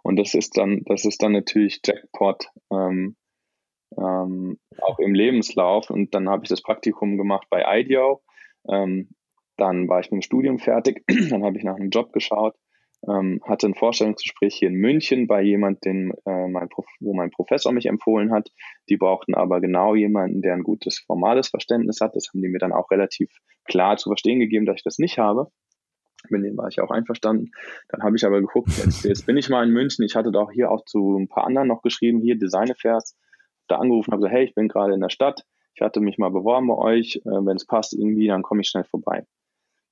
Und 0.02 0.16
das 0.16 0.34
ist 0.34 0.56
dann, 0.56 0.82
das 0.84 1.04
ist 1.04 1.22
dann 1.22 1.32
natürlich 1.32 1.80
Jackpot 1.84 2.48
ähm, 2.72 3.16
ähm, 3.98 4.58
auch 4.80 4.98
im 4.98 5.14
Lebenslauf. 5.14 5.90
Und 5.90 6.14
dann 6.14 6.28
habe 6.28 6.44
ich 6.44 6.48
das 6.48 6.62
Praktikum 6.62 7.16
gemacht 7.16 7.46
bei 7.50 7.64
IDEO. 7.80 8.22
Ähm, 8.68 9.10
dann 9.56 9.88
war 9.88 10.00
ich 10.00 10.10
mit 10.10 10.22
dem 10.22 10.22
Studium 10.22 10.58
fertig. 10.58 11.04
dann 11.30 11.44
habe 11.44 11.58
ich 11.58 11.64
nach 11.64 11.76
einem 11.76 11.90
Job 11.90 12.12
geschaut. 12.12 12.54
Ähm, 13.08 13.40
hatte 13.44 13.66
ein 13.66 13.74
Vorstellungsgespräch 13.74 14.54
hier 14.54 14.68
in 14.68 14.76
München 14.76 15.26
bei 15.26 15.42
jemandem, 15.42 16.12
äh, 16.24 16.30
wo 17.00 17.14
mein 17.14 17.30
Professor 17.30 17.72
mich 17.72 17.86
empfohlen 17.86 18.32
hat. 18.32 18.50
Die 18.88 18.96
brauchten 18.96 19.34
aber 19.34 19.60
genau 19.60 19.96
jemanden, 19.96 20.40
der 20.40 20.54
ein 20.54 20.62
gutes 20.62 21.00
formales 21.00 21.48
Verständnis 21.48 22.00
hat. 22.00 22.14
Das 22.14 22.28
haben 22.28 22.42
die 22.42 22.48
mir 22.48 22.60
dann 22.60 22.72
auch 22.72 22.90
relativ 22.92 23.28
klar 23.64 23.96
zu 23.96 24.10
verstehen 24.10 24.38
gegeben, 24.38 24.66
dass 24.66 24.76
ich 24.76 24.84
das 24.84 24.98
nicht 24.98 25.18
habe 25.18 25.48
mit 26.32 26.44
dem 26.44 26.56
war 26.56 26.68
ich 26.68 26.80
auch 26.80 26.90
einverstanden. 26.90 27.52
Dann 27.88 28.02
habe 28.02 28.16
ich 28.16 28.24
aber 28.24 28.40
geguckt, 28.40 28.70
jetzt, 28.78 29.04
jetzt, 29.04 29.26
bin 29.26 29.36
ich 29.36 29.48
mal 29.48 29.64
in 29.64 29.72
München. 29.72 30.04
Ich 30.04 30.16
hatte 30.16 30.32
da 30.32 30.40
auch 30.40 30.50
hier 30.50 30.70
auch 30.70 30.84
zu 30.84 31.16
ein 31.18 31.28
paar 31.28 31.44
anderen 31.44 31.68
noch 31.68 31.82
geschrieben, 31.82 32.20
hier 32.20 32.36
Design 32.36 32.70
Affairs. 32.70 33.16
Da 33.68 33.76
angerufen, 33.76 34.12
habe 34.12 34.22
gesagt, 34.22 34.34
hey, 34.34 34.44
ich 34.44 34.54
bin 34.54 34.68
gerade 34.68 34.94
in 34.94 35.00
der 35.00 35.10
Stadt. 35.10 35.44
Ich 35.74 35.82
hatte 35.82 36.00
mich 36.00 36.18
mal 36.18 36.30
beworben 36.30 36.68
bei 36.68 36.74
euch. 36.74 37.16
Äh, 37.24 37.30
Wenn 37.30 37.56
es 37.56 37.66
passt 37.66 37.94
irgendwie, 37.94 38.26
dann 38.26 38.42
komme 38.42 38.62
ich 38.62 38.68
schnell 38.68 38.84
vorbei. 38.84 39.26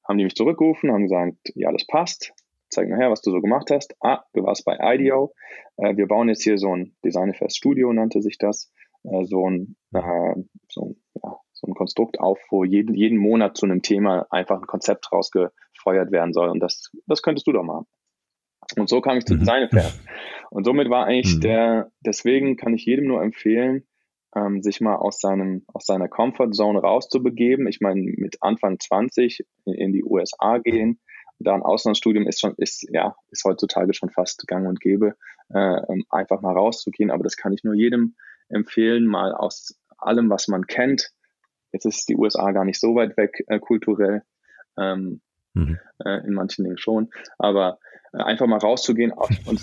Haben 0.06 0.18
die 0.18 0.24
mich 0.24 0.34
zurückgerufen, 0.34 0.90
haben 0.90 1.04
gesagt, 1.04 1.36
ja, 1.54 1.70
das 1.72 1.86
passt. 1.86 2.32
zeig 2.68 2.88
mal 2.88 2.98
her, 2.98 3.10
was 3.10 3.22
du 3.22 3.30
so 3.30 3.40
gemacht 3.40 3.70
hast. 3.70 3.94
Ah, 4.00 4.24
du 4.32 4.42
warst 4.42 4.64
bei 4.64 4.76
IDEO. 4.80 5.32
Äh, 5.76 5.96
wir 5.96 6.06
bauen 6.06 6.28
jetzt 6.28 6.42
hier 6.42 6.58
so 6.58 6.74
ein 6.74 6.96
Designfest 7.04 7.56
Studio, 7.56 7.92
nannte 7.92 8.22
sich 8.22 8.38
das. 8.38 8.72
Äh, 9.04 9.24
so, 9.24 9.48
ein, 9.48 9.76
so, 10.68 10.96
ja, 11.22 11.36
so 11.52 11.66
ein 11.66 11.74
Konstrukt 11.74 12.20
auf, 12.20 12.38
wo 12.50 12.64
jeden, 12.64 12.94
jeden 12.94 13.18
Monat 13.18 13.56
zu 13.56 13.66
einem 13.66 13.82
Thema 13.82 14.26
einfach 14.30 14.60
ein 14.60 14.66
Konzept 14.66 15.12
rausgefeuert 15.80 16.12
werden 16.12 16.32
soll. 16.32 16.48
Und 16.48 16.60
das, 16.60 16.90
das 17.06 17.22
könntest 17.22 17.46
du 17.46 17.52
doch 17.52 17.62
machen. 17.62 17.86
Und 18.76 18.88
so 18.88 19.00
kam 19.00 19.16
ich 19.16 19.24
zu 19.24 19.34
mhm. 19.34 19.40
Design 19.40 19.64
Affair. 19.64 19.92
Und 20.50 20.64
somit 20.64 20.90
war 20.90 21.06
eigentlich 21.06 21.36
mhm. 21.36 21.40
der, 21.40 21.92
deswegen 22.00 22.56
kann 22.56 22.74
ich 22.74 22.84
jedem 22.84 23.06
nur 23.06 23.22
empfehlen, 23.22 23.86
ähm, 24.34 24.62
sich 24.62 24.80
mal 24.80 24.96
aus 24.96 25.20
seinem, 25.20 25.64
aus 25.72 25.86
seiner 25.86 26.08
Comfort 26.08 26.52
Zone 26.52 26.80
rauszubegeben. 26.80 27.66
Ich 27.66 27.80
meine, 27.80 28.00
mit 28.00 28.36
Anfang 28.40 28.78
20 28.78 29.44
in, 29.64 29.74
in 29.74 29.92
die 29.92 30.04
USA 30.04 30.58
gehen, 30.58 31.00
da 31.38 31.54
ein 31.54 31.62
Auslandsstudium 31.62 32.26
ist 32.26 32.40
schon, 32.40 32.54
ist, 32.58 32.86
ja, 32.92 33.16
ist 33.30 33.44
heutzutage 33.44 33.94
schon 33.94 34.10
fast 34.10 34.46
gang 34.46 34.68
und 34.68 34.80
gäbe, 34.80 35.14
äh, 35.48 35.80
einfach 36.10 36.42
mal 36.42 36.52
rauszugehen. 36.52 37.10
Aber 37.10 37.24
das 37.24 37.36
kann 37.36 37.52
ich 37.52 37.64
nur 37.64 37.74
jedem 37.74 38.14
empfehlen, 38.48 39.06
mal 39.06 39.32
aus 39.32 39.80
allem, 39.96 40.28
was 40.28 40.48
man 40.48 40.66
kennt. 40.66 41.10
Jetzt 41.72 41.86
ist 41.86 42.08
die 42.08 42.16
USA 42.16 42.52
gar 42.52 42.64
nicht 42.64 42.78
so 42.78 42.94
weit 42.94 43.16
weg 43.16 43.44
äh, 43.46 43.58
kulturell, 43.58 44.22
ähm, 44.76 45.22
mhm. 45.54 45.78
äh, 46.04 46.26
in 46.26 46.34
manchen 46.34 46.64
Dingen 46.64 46.78
schon. 46.78 47.10
Aber 47.38 47.78
äh, 48.12 48.18
einfach 48.18 48.46
mal 48.46 48.58
rauszugehen 48.58 49.12
und 49.12 49.60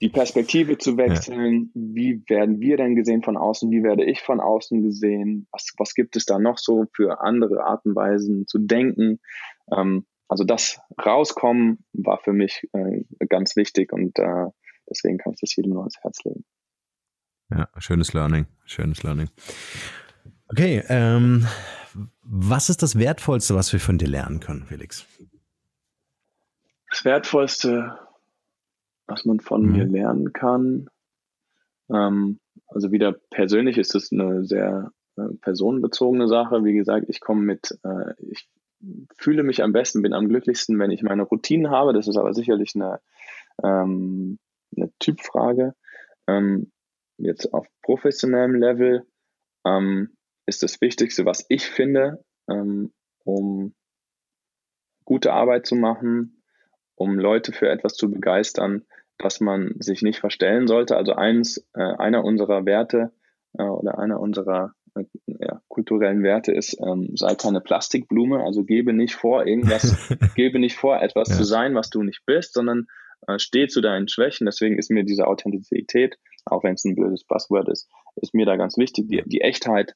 die 0.00 0.08
Perspektive 0.08 0.78
zu 0.78 0.96
wechseln. 0.96 1.72
Ja. 1.74 1.82
Wie 1.94 2.22
werden 2.28 2.60
wir 2.60 2.76
denn 2.76 2.94
gesehen 2.94 3.22
von 3.22 3.36
außen? 3.36 3.70
Wie 3.70 3.82
werde 3.82 4.04
ich 4.04 4.20
von 4.20 4.40
außen 4.40 4.82
gesehen? 4.82 5.48
Was, 5.50 5.72
was 5.78 5.94
gibt 5.94 6.16
es 6.16 6.24
da 6.24 6.38
noch 6.38 6.58
so 6.58 6.86
für 6.94 7.20
andere 7.20 7.64
Arten 7.64 7.90
und 7.90 7.96
Weisen 7.96 8.46
zu 8.46 8.58
denken? 8.58 9.20
Ähm, 9.72 10.06
also 10.28 10.44
das 10.44 10.80
Rauskommen 11.04 11.84
war 11.92 12.18
für 12.18 12.32
mich 12.32 12.68
äh, 12.72 13.02
ganz 13.28 13.56
wichtig 13.56 13.92
und 13.92 14.18
äh, 14.20 14.46
deswegen 14.88 15.18
kann 15.18 15.32
ich 15.32 15.40
das 15.40 15.56
jedem 15.56 15.72
nur 15.72 15.82
ans 15.82 15.98
Herz 16.02 16.18
legen. 16.24 16.44
Ja, 17.50 17.68
schönes 17.78 18.12
Learning, 18.12 18.46
schönes 18.64 19.02
Learning. 19.02 19.28
Okay, 20.48 20.84
ähm, 20.88 21.48
was 22.22 22.70
ist 22.70 22.82
das 22.82 22.98
Wertvollste, 22.98 23.54
was 23.54 23.72
wir 23.72 23.80
von 23.80 23.98
dir 23.98 24.08
lernen 24.08 24.40
können, 24.40 24.64
Felix? 24.64 25.06
Das 26.90 27.04
Wertvollste, 27.04 27.98
was 29.06 29.24
man 29.24 29.40
von 29.40 29.62
mhm. 29.62 29.72
mir 29.72 29.84
lernen 29.86 30.32
kann, 30.32 30.88
ähm, 31.92 32.40
also 32.68 32.92
wieder 32.92 33.12
persönlich 33.30 33.78
ist 33.78 33.94
es 33.94 34.12
eine 34.12 34.44
sehr 34.44 34.92
äh, 35.16 35.34
personenbezogene 35.40 36.28
Sache. 36.28 36.64
Wie 36.64 36.74
gesagt, 36.74 37.06
ich 37.08 37.20
komme 37.20 37.42
mit, 37.42 37.78
äh, 37.82 38.14
ich 38.18 38.48
fühle 39.16 39.42
mich 39.42 39.62
am 39.62 39.72
besten, 39.72 40.02
bin 40.02 40.12
am 40.12 40.28
glücklichsten, 40.28 40.78
wenn 40.78 40.90
ich 40.90 41.02
meine 41.02 41.22
Routinen 41.22 41.70
habe. 41.70 41.92
Das 41.92 42.08
ist 42.08 42.16
aber 42.16 42.32
sicherlich 42.32 42.74
eine, 42.74 43.00
ähm, 43.62 44.38
eine 44.76 44.90
Typfrage. 44.98 45.74
Ähm, 46.26 46.70
jetzt 47.18 47.52
auf 47.52 47.66
professionellem 47.82 48.54
Level 48.54 49.06
ähm, 49.66 50.16
ist 50.50 50.64
das 50.64 50.80
Wichtigste, 50.80 51.24
was 51.24 51.46
ich 51.48 51.64
finde, 51.64 52.24
ähm, 52.50 52.92
um 53.24 53.72
gute 55.04 55.32
Arbeit 55.32 55.64
zu 55.64 55.76
machen, 55.76 56.42
um 56.96 57.18
Leute 57.18 57.52
für 57.52 57.68
etwas 57.68 57.94
zu 57.94 58.10
begeistern, 58.10 58.84
dass 59.16 59.40
man 59.40 59.76
sich 59.78 60.02
nicht 60.02 60.18
verstellen 60.18 60.66
sollte. 60.66 60.96
Also 60.96 61.14
eins, 61.14 61.64
äh, 61.74 61.82
einer 61.82 62.24
unserer 62.24 62.66
Werte 62.66 63.12
äh, 63.56 63.62
oder 63.62 63.98
einer 63.98 64.18
unserer 64.18 64.74
äh, 64.96 65.04
ja, 65.26 65.62
kulturellen 65.68 66.24
Werte 66.24 66.52
ist, 66.52 66.76
ähm, 66.84 67.12
sei 67.14 67.36
keine 67.36 67.60
Plastikblume, 67.60 68.42
also 68.44 68.64
gebe 68.64 68.92
nicht 68.92 69.14
vor, 69.14 69.46
irgendwas, 69.46 70.12
gebe 70.34 70.58
nicht 70.58 70.76
vor, 70.76 71.00
etwas 71.00 71.28
ja. 71.28 71.36
zu 71.36 71.44
sein, 71.44 71.76
was 71.76 71.90
du 71.90 72.02
nicht 72.02 72.26
bist, 72.26 72.54
sondern 72.54 72.86
äh, 73.28 73.38
steh 73.38 73.68
zu 73.68 73.80
deinen 73.80 74.08
Schwächen. 74.08 74.46
Deswegen 74.46 74.78
ist 74.78 74.90
mir 74.90 75.04
diese 75.04 75.28
Authentizität, 75.28 76.18
auch 76.44 76.64
wenn 76.64 76.74
es 76.74 76.84
ein 76.84 76.96
blödes 76.96 77.24
Buzzword 77.24 77.68
ist, 77.68 77.88
ist 78.16 78.34
mir 78.34 78.46
da 78.46 78.56
ganz 78.56 78.76
wichtig, 78.78 79.08
die, 79.08 79.22
die 79.24 79.42
Echtheit, 79.42 79.94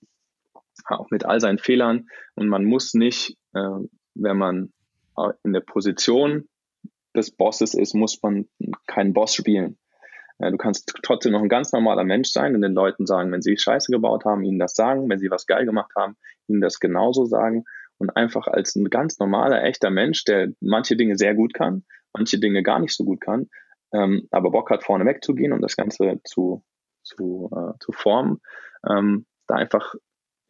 auch 0.86 1.10
mit 1.10 1.24
all 1.24 1.40
seinen 1.40 1.58
Fehlern. 1.58 2.08
Und 2.34 2.48
man 2.48 2.64
muss 2.64 2.94
nicht, 2.94 3.36
äh, 3.54 3.78
wenn 4.14 4.36
man 4.36 4.72
in 5.44 5.52
der 5.52 5.60
Position 5.60 6.48
des 7.14 7.30
Bosses 7.30 7.74
ist, 7.74 7.94
muss 7.94 8.20
man 8.22 8.48
keinen 8.86 9.12
Boss 9.12 9.34
spielen. 9.34 9.78
Ja, 10.40 10.50
du 10.50 10.56
kannst 10.56 10.92
trotzdem 11.02 11.32
noch 11.32 11.42
ein 11.42 11.48
ganz 11.48 11.72
normaler 11.72 12.02
Mensch 12.02 12.30
sein 12.30 12.54
und 12.54 12.62
den 12.62 12.74
Leuten 12.74 13.06
sagen, 13.06 13.30
wenn 13.30 13.42
sie 13.42 13.56
Scheiße 13.56 13.92
gebaut 13.92 14.24
haben, 14.24 14.42
ihnen 14.42 14.58
das 14.58 14.74
sagen, 14.74 15.08
wenn 15.08 15.20
sie 15.20 15.30
was 15.30 15.46
geil 15.46 15.64
gemacht 15.64 15.92
haben, 15.96 16.16
ihnen 16.48 16.60
das 16.60 16.80
genauso 16.80 17.24
sagen 17.24 17.64
und 17.98 18.16
einfach 18.16 18.48
als 18.48 18.74
ein 18.74 18.90
ganz 18.90 19.18
normaler, 19.20 19.62
echter 19.62 19.90
Mensch, 19.90 20.24
der 20.24 20.48
manche 20.60 20.96
Dinge 20.96 21.16
sehr 21.16 21.34
gut 21.34 21.54
kann, 21.54 21.84
manche 22.12 22.40
Dinge 22.40 22.64
gar 22.64 22.80
nicht 22.80 22.96
so 22.96 23.04
gut 23.04 23.20
kann, 23.20 23.48
ähm, 23.92 24.26
aber 24.32 24.50
Bock 24.50 24.70
hat, 24.70 24.82
vorne 24.82 25.06
wegzugehen 25.06 25.52
und 25.52 25.62
das 25.62 25.76
Ganze 25.76 26.20
zu, 26.24 26.64
zu, 27.04 27.48
äh, 27.54 27.78
zu 27.78 27.92
formen, 27.92 28.40
ähm, 28.88 29.26
da 29.46 29.54
einfach 29.54 29.94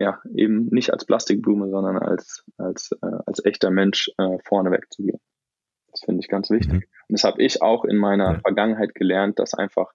ja 0.05 0.21
eben 0.35 0.67
nicht 0.67 0.93
als 0.93 1.05
Plastikblume, 1.05 1.69
sondern 1.71 1.99
als, 1.99 2.45
als, 2.59 2.91
äh, 3.03 3.17
als 3.27 3.45
echter 3.45 3.71
Mensch 3.71 4.11
äh, 4.19 4.39
vorne 4.45 4.71
wegzugehen. 4.71 5.21
Das 5.91 6.01
finde 6.05 6.21
ich 6.21 6.29
ganz 6.29 6.51
wichtig. 6.51 6.73
Mhm. 6.73 6.83
Und 7.09 7.19
das 7.19 7.25
habe 7.25 7.43
ich 7.43 7.63
auch 7.63 7.85
in 7.85 7.97
meiner. 7.97 8.41
Vergangenheit 8.41 8.95
gelernt, 8.95 9.39
dass 9.39 9.55
einfach 9.55 9.93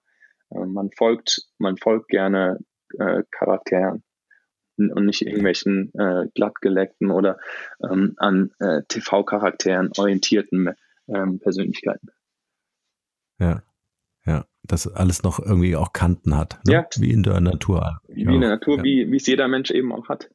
äh, 0.50 0.64
man 0.64 0.90
folgt, 0.96 1.42
man 1.58 1.76
folgt 1.76 2.08
gerne 2.08 2.58
äh, 2.98 3.22
Charakteren 3.30 4.02
und 4.76 5.04
nicht 5.04 5.22
irgendwelchen 5.22 5.92
äh, 5.94 6.26
glattgeleckten 6.34 7.10
oder 7.10 7.38
ähm, 7.84 8.14
an 8.16 8.50
äh, 8.60 8.82
TV-Charakteren 8.88 9.90
orientierten 9.98 10.74
ähm, 11.08 11.38
Persönlichkeiten. 11.38 12.08
Ja, 13.38 13.62
ja, 14.70 14.74
dass 14.74 14.86
alles 14.86 15.22
noch 15.22 15.38
irgendwie 15.38 15.76
auch 15.76 15.92
Kanten 15.92 16.36
hat, 16.36 16.60
ne? 16.66 16.72
ja. 16.72 16.86
wie 16.98 17.10
in 17.10 17.22
der 17.22 17.40
Natur. 17.40 18.00
Wie 18.08 18.24
ja. 18.24 18.32
in 18.32 18.40
der 18.40 18.50
Natur, 18.50 18.78
ja. 18.78 18.82
wie 18.84 19.16
es 19.16 19.26
jeder 19.26 19.48
Mensch 19.48 19.70
eben 19.70 19.92
auch 19.92 20.08
hat. 20.08 20.30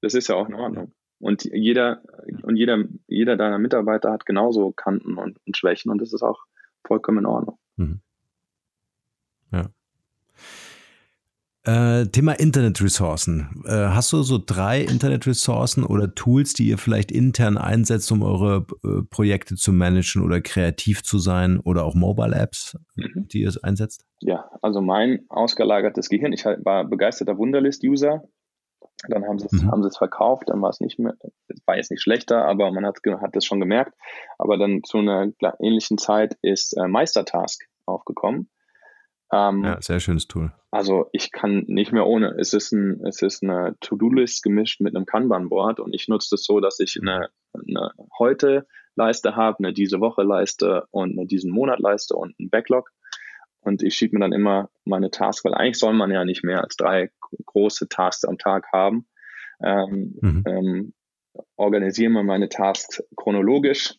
Das 0.00 0.14
ist 0.14 0.28
ja 0.28 0.36
auch 0.36 0.48
in 0.48 0.54
Ordnung. 0.54 0.92
Und 1.20 1.44
jeder, 1.44 2.02
und 2.42 2.56
jeder, 2.56 2.84
jeder 3.08 3.36
deiner 3.36 3.58
Mitarbeiter 3.58 4.12
hat 4.12 4.24
genauso 4.24 4.70
Kanten 4.72 5.18
und, 5.18 5.38
und 5.44 5.56
Schwächen 5.56 5.90
und 5.90 6.00
das 6.00 6.12
ist 6.12 6.22
auch 6.22 6.44
vollkommen 6.86 7.18
in 7.18 7.26
Ordnung. 7.26 7.58
Mhm. 7.76 8.00
Ja. 9.52 9.70
Äh, 11.68 12.06
Thema 12.06 12.32
Internetressourcen. 12.32 13.62
Äh, 13.66 13.70
hast 13.70 14.10
du 14.14 14.22
so 14.22 14.38
drei 14.38 14.80
Internetressourcen 14.80 15.84
oder 15.84 16.14
Tools, 16.14 16.54
die 16.54 16.66
ihr 16.68 16.78
vielleicht 16.78 17.12
intern 17.12 17.58
einsetzt, 17.58 18.10
um 18.10 18.22
eure 18.22 18.66
äh, 18.84 19.02
Projekte 19.10 19.54
zu 19.54 19.74
managen 19.74 20.24
oder 20.24 20.40
kreativ 20.40 21.02
zu 21.02 21.18
sein 21.18 21.60
oder 21.60 21.84
auch 21.84 21.94
Mobile 21.94 22.34
Apps, 22.34 22.78
mhm. 22.94 23.28
die 23.28 23.42
ihr 23.42 23.52
einsetzt? 23.62 24.06
Ja, 24.20 24.48
also 24.62 24.80
mein 24.80 25.26
ausgelagertes 25.28 26.08
Gehirn. 26.08 26.32
Ich 26.32 26.46
war 26.46 26.88
begeisterter 26.88 27.36
Wunderlist-User 27.36 28.22
dann 29.08 29.26
haben 29.26 29.38
sie 29.38 29.46
es 29.46 29.62
mhm. 29.62 29.70
haben 29.70 29.82
sie 29.82 29.88
es 29.88 29.96
verkauft, 29.96 30.48
dann 30.48 30.60
war 30.60 30.70
es 30.70 30.80
nicht 30.80 30.98
mehr, 30.98 31.14
war 31.66 31.76
jetzt 31.76 31.90
nicht 31.90 32.02
schlechter, 32.02 32.44
aber 32.46 32.72
man 32.72 32.84
hat 32.84 32.96
hat 33.20 33.36
das 33.36 33.44
schon 33.44 33.60
gemerkt. 33.60 33.94
Aber 34.38 34.56
dann 34.56 34.82
zu 34.82 34.98
einer 34.98 35.30
ähnlichen 35.60 35.98
Zeit 35.98 36.36
ist 36.42 36.76
äh, 36.76 36.88
Meistertask 36.88 37.62
aufgekommen. 37.86 38.48
Ähm, 39.32 39.64
ja, 39.64 39.80
sehr 39.80 40.00
schönes 40.00 40.26
Tool. 40.26 40.52
Also 40.70 41.08
ich 41.12 41.32
kann 41.32 41.64
nicht 41.66 41.92
mehr 41.92 42.06
ohne. 42.06 42.34
Es 42.38 42.52
ist 42.52 42.72
ein, 42.72 43.04
es 43.06 43.22
ist 43.22 43.42
eine 43.42 43.76
To-Do-List 43.80 44.42
gemischt 44.42 44.80
mit 44.80 44.94
einem 44.94 45.06
Kanban-Board 45.06 45.80
und 45.80 45.94
ich 45.94 46.08
nutze 46.08 46.28
das 46.32 46.44
so, 46.44 46.60
dass 46.60 46.80
ich 46.80 46.98
eine, 47.00 47.28
eine 47.52 47.92
heute 48.18 48.66
Leiste 48.94 49.36
habe, 49.36 49.58
eine 49.58 49.72
diese 49.72 50.00
Woche 50.00 50.22
Leiste 50.22 50.86
und 50.90 51.18
eine 51.18 51.26
diesen 51.26 51.50
Monat 51.50 51.78
Leiste 51.78 52.16
und 52.16 52.38
ein 52.38 52.50
Backlog 52.50 52.90
und 53.60 53.82
ich 53.82 53.94
schiebe 53.94 54.16
mir 54.16 54.20
dann 54.20 54.32
immer 54.32 54.70
meine 54.84 55.10
Tasks, 55.10 55.44
weil 55.44 55.54
eigentlich 55.54 55.78
soll 55.78 55.92
man 55.92 56.10
ja 56.10 56.24
nicht 56.24 56.44
mehr 56.44 56.62
als 56.62 56.76
drei 56.76 57.10
große 57.46 57.88
Tasks 57.88 58.24
am 58.24 58.38
Tag 58.38 58.66
haben. 58.72 59.06
Ähm, 59.62 60.16
mhm. 60.20 60.44
ähm, 60.46 60.94
organisiere 61.56 62.10
mir 62.10 62.22
meine 62.22 62.48
Tasks 62.48 63.02
chronologisch 63.16 63.94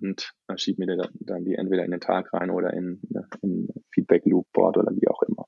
und 0.00 0.32
äh, 0.48 0.56
schiebe 0.56 0.84
mir 0.84 0.96
dann, 0.96 1.10
dann, 1.20 1.44
die 1.44 1.54
entweder 1.54 1.84
in 1.84 1.90
den 1.90 2.00
Tag 2.00 2.32
rein 2.32 2.50
oder 2.50 2.72
in, 2.72 3.00
in 3.42 3.68
Feedback 3.90 4.24
Loop 4.26 4.46
Board 4.52 4.76
oder 4.76 4.92
wie 4.94 5.08
auch 5.08 5.22
immer. 5.22 5.46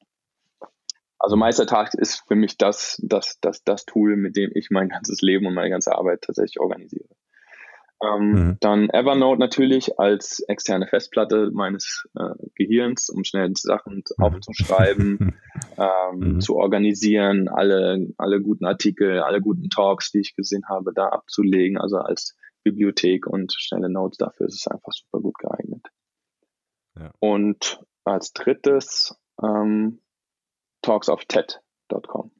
Also 1.18 1.36
Meistertag 1.36 1.94
ist 1.94 2.22
für 2.28 2.34
mich 2.34 2.58
das, 2.58 3.00
das, 3.02 3.38
das, 3.40 3.64
das 3.64 3.86
Tool, 3.86 4.16
mit 4.16 4.36
dem 4.36 4.50
ich 4.54 4.68
mein 4.70 4.88
ganzes 4.88 5.22
Leben 5.22 5.46
und 5.46 5.54
meine 5.54 5.70
ganze 5.70 5.96
Arbeit 5.96 6.22
tatsächlich 6.22 6.60
organisiere. 6.60 7.08
Ähm, 8.02 8.30
mhm. 8.30 8.56
Dann 8.60 8.90
Evernote 8.90 9.40
natürlich 9.40 9.98
als 9.98 10.40
externe 10.40 10.86
Festplatte 10.86 11.50
meines 11.52 12.08
äh, 12.14 12.34
Gehirns, 12.54 13.08
um 13.08 13.24
schnell 13.24 13.50
Sachen 13.56 14.02
mhm. 14.18 14.24
aufzuschreiben, 14.24 15.34
ähm, 15.78 16.18
mhm. 16.18 16.40
zu 16.40 16.56
organisieren, 16.56 17.48
alle, 17.48 18.08
alle 18.18 18.40
guten 18.42 18.64
Artikel, 18.64 19.20
alle 19.20 19.40
guten 19.40 19.70
Talks, 19.70 20.10
die 20.10 20.20
ich 20.20 20.34
gesehen 20.34 20.64
habe, 20.68 20.92
da 20.94 21.08
abzulegen, 21.08 21.78
also 21.78 21.98
als 21.98 22.36
Bibliothek 22.64 23.26
und 23.26 23.52
schnelle 23.56 23.88
Notes, 23.88 24.18
dafür 24.18 24.46
ist 24.46 24.60
es 24.60 24.66
einfach 24.66 24.92
super 24.92 25.20
gut 25.20 25.38
geeignet. 25.38 25.86
Ja. 26.98 27.12
Und 27.20 27.80
als 28.04 28.32
drittes 28.32 29.16
ähm, 29.42 30.00
Talks 30.82 31.08
of 31.08 31.24
TED.com. 31.26 32.30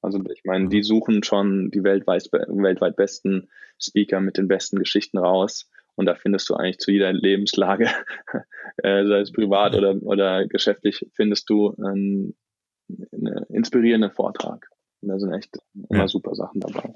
Also 0.00 0.20
ich 0.30 0.42
meine, 0.44 0.68
die 0.68 0.78
mhm. 0.78 0.82
suchen 0.82 1.22
schon 1.22 1.70
die 1.70 1.82
weltweit, 1.82 2.28
weltweit 2.32 2.96
besten 2.96 3.48
Speaker 3.80 4.20
mit 4.20 4.36
den 4.36 4.48
besten 4.48 4.78
Geschichten 4.78 5.18
raus 5.18 5.70
Und 5.94 6.06
da 6.06 6.14
findest 6.14 6.48
du 6.50 6.54
eigentlich 6.54 6.78
zu 6.78 6.90
jeder 6.90 7.12
Lebenslage, 7.12 7.86
äh, 8.78 9.06
sei 9.06 9.20
es 9.20 9.32
privat 9.32 9.74
oder, 9.74 9.96
oder 10.02 10.46
geschäftlich, 10.46 11.06
findest 11.14 11.48
du 11.48 11.74
einen, 11.76 12.36
einen 13.12 13.44
inspirierenden 13.48 14.10
Vortrag. 14.10 14.68
Und 15.00 15.08
da 15.08 15.18
sind 15.18 15.32
echt 15.32 15.58
immer 15.88 16.00
ja. 16.00 16.08
super 16.08 16.34
Sachen 16.34 16.60
dabei. 16.60 16.94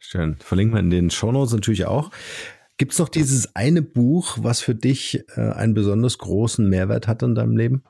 Schön. 0.00 0.36
Verlinken 0.36 0.74
wir 0.74 0.80
in 0.80 0.90
den 0.90 1.10
Shownotes 1.10 1.52
natürlich 1.52 1.84
auch. 1.84 2.10
Gibt 2.78 2.92
es 2.92 2.98
noch 2.98 3.10
dieses 3.10 3.54
eine 3.54 3.82
Buch, 3.82 4.38
was 4.40 4.60
für 4.60 4.74
dich 4.74 5.22
äh, 5.36 5.52
einen 5.52 5.74
besonders 5.74 6.18
großen 6.18 6.66
Mehrwert 6.68 7.06
hat 7.06 7.22
in 7.22 7.34
deinem 7.34 7.56
Leben? 7.56 7.84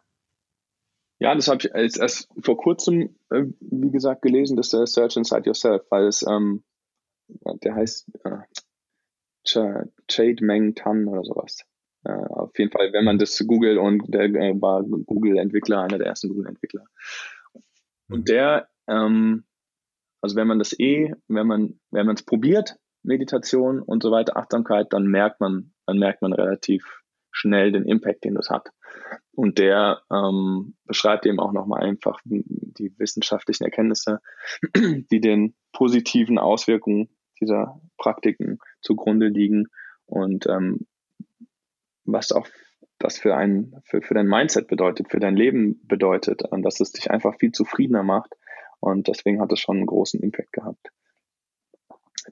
Ja, 1.20 1.34
das 1.34 1.48
habe 1.48 1.58
ich 1.58 1.70
erst, 1.72 1.98
erst 1.98 2.28
vor 2.42 2.56
kurzem, 2.56 3.14
äh, 3.30 3.44
wie 3.60 3.90
gesagt, 3.90 4.22
gelesen, 4.22 4.56
das 4.56 4.72
ist 4.72 4.94
Search 4.94 5.16
Inside 5.16 5.42
Yourself, 5.46 5.82
weil 5.90 6.06
es, 6.06 6.26
ähm, 6.26 6.64
der 7.62 7.74
heißt 7.76 8.10
äh, 8.24 9.84
Jade 10.08 10.44
Meng 10.44 10.74
Tan 10.74 11.06
oder 11.06 11.22
sowas. 11.22 11.60
Äh, 12.04 12.12
auf 12.12 12.58
jeden 12.58 12.72
Fall, 12.72 12.92
wenn 12.92 13.04
man 13.04 13.18
das 13.18 13.38
googelt 13.46 13.78
und 13.78 14.12
der 14.12 14.24
äh, 14.24 14.60
war 14.60 14.82
Google-Entwickler, 14.82 15.82
einer 15.82 15.98
der 15.98 16.08
ersten 16.08 16.28
Google-Entwickler. 16.28 16.84
Und 18.08 18.28
der, 18.28 18.68
ähm, 18.88 19.44
also 20.20 20.36
wenn 20.36 20.46
man 20.46 20.58
das 20.58 20.78
eh, 20.78 21.14
wenn 21.28 21.46
man, 21.46 21.80
wenn 21.90 22.06
man 22.06 22.16
es 22.16 22.22
probiert, 22.22 22.76
Meditation 23.02 23.80
und 23.80 24.02
so 24.02 24.10
weiter, 24.10 24.36
Achtsamkeit, 24.36 24.92
dann 24.92 25.06
merkt 25.06 25.40
man, 25.40 25.72
dann 25.86 25.98
merkt 25.98 26.22
man 26.22 26.32
relativ 26.32 27.02
schnell 27.32 27.72
den 27.72 27.84
Impact, 27.84 28.24
den 28.24 28.34
das 28.34 28.50
hat. 28.50 28.70
Und 29.32 29.58
der 29.58 30.02
ähm, 30.12 30.74
beschreibt 30.84 31.24
eben 31.24 31.40
auch 31.40 31.52
nochmal 31.52 31.82
einfach 31.82 32.20
die 32.24 32.94
wissenschaftlichen 32.98 33.64
Erkenntnisse, 33.64 34.20
die 34.76 35.20
den 35.20 35.54
positiven 35.72 36.38
Auswirkungen 36.38 37.08
dieser 37.40 37.80
Praktiken 37.96 38.58
zugrunde 38.82 39.28
liegen 39.28 39.68
und 40.04 40.46
ähm, 40.46 40.86
was 42.04 42.32
auch 42.32 42.46
das 42.98 43.18
für 43.18 43.34
ein, 43.34 43.80
für, 43.84 44.02
für 44.02 44.14
dein 44.14 44.26
Mindset 44.26 44.68
bedeutet, 44.68 45.10
für 45.10 45.20
dein 45.20 45.36
Leben 45.36 45.80
bedeutet, 45.86 46.42
dass 46.50 46.80
es 46.80 46.92
dich 46.92 47.10
einfach 47.10 47.36
viel 47.38 47.52
zufriedener 47.52 48.02
macht. 48.02 48.34
Und 48.80 49.08
deswegen 49.08 49.40
hat 49.40 49.52
es 49.52 49.60
schon 49.60 49.76
einen 49.76 49.86
großen 49.86 50.20
Impact 50.20 50.52
gehabt. 50.52 50.90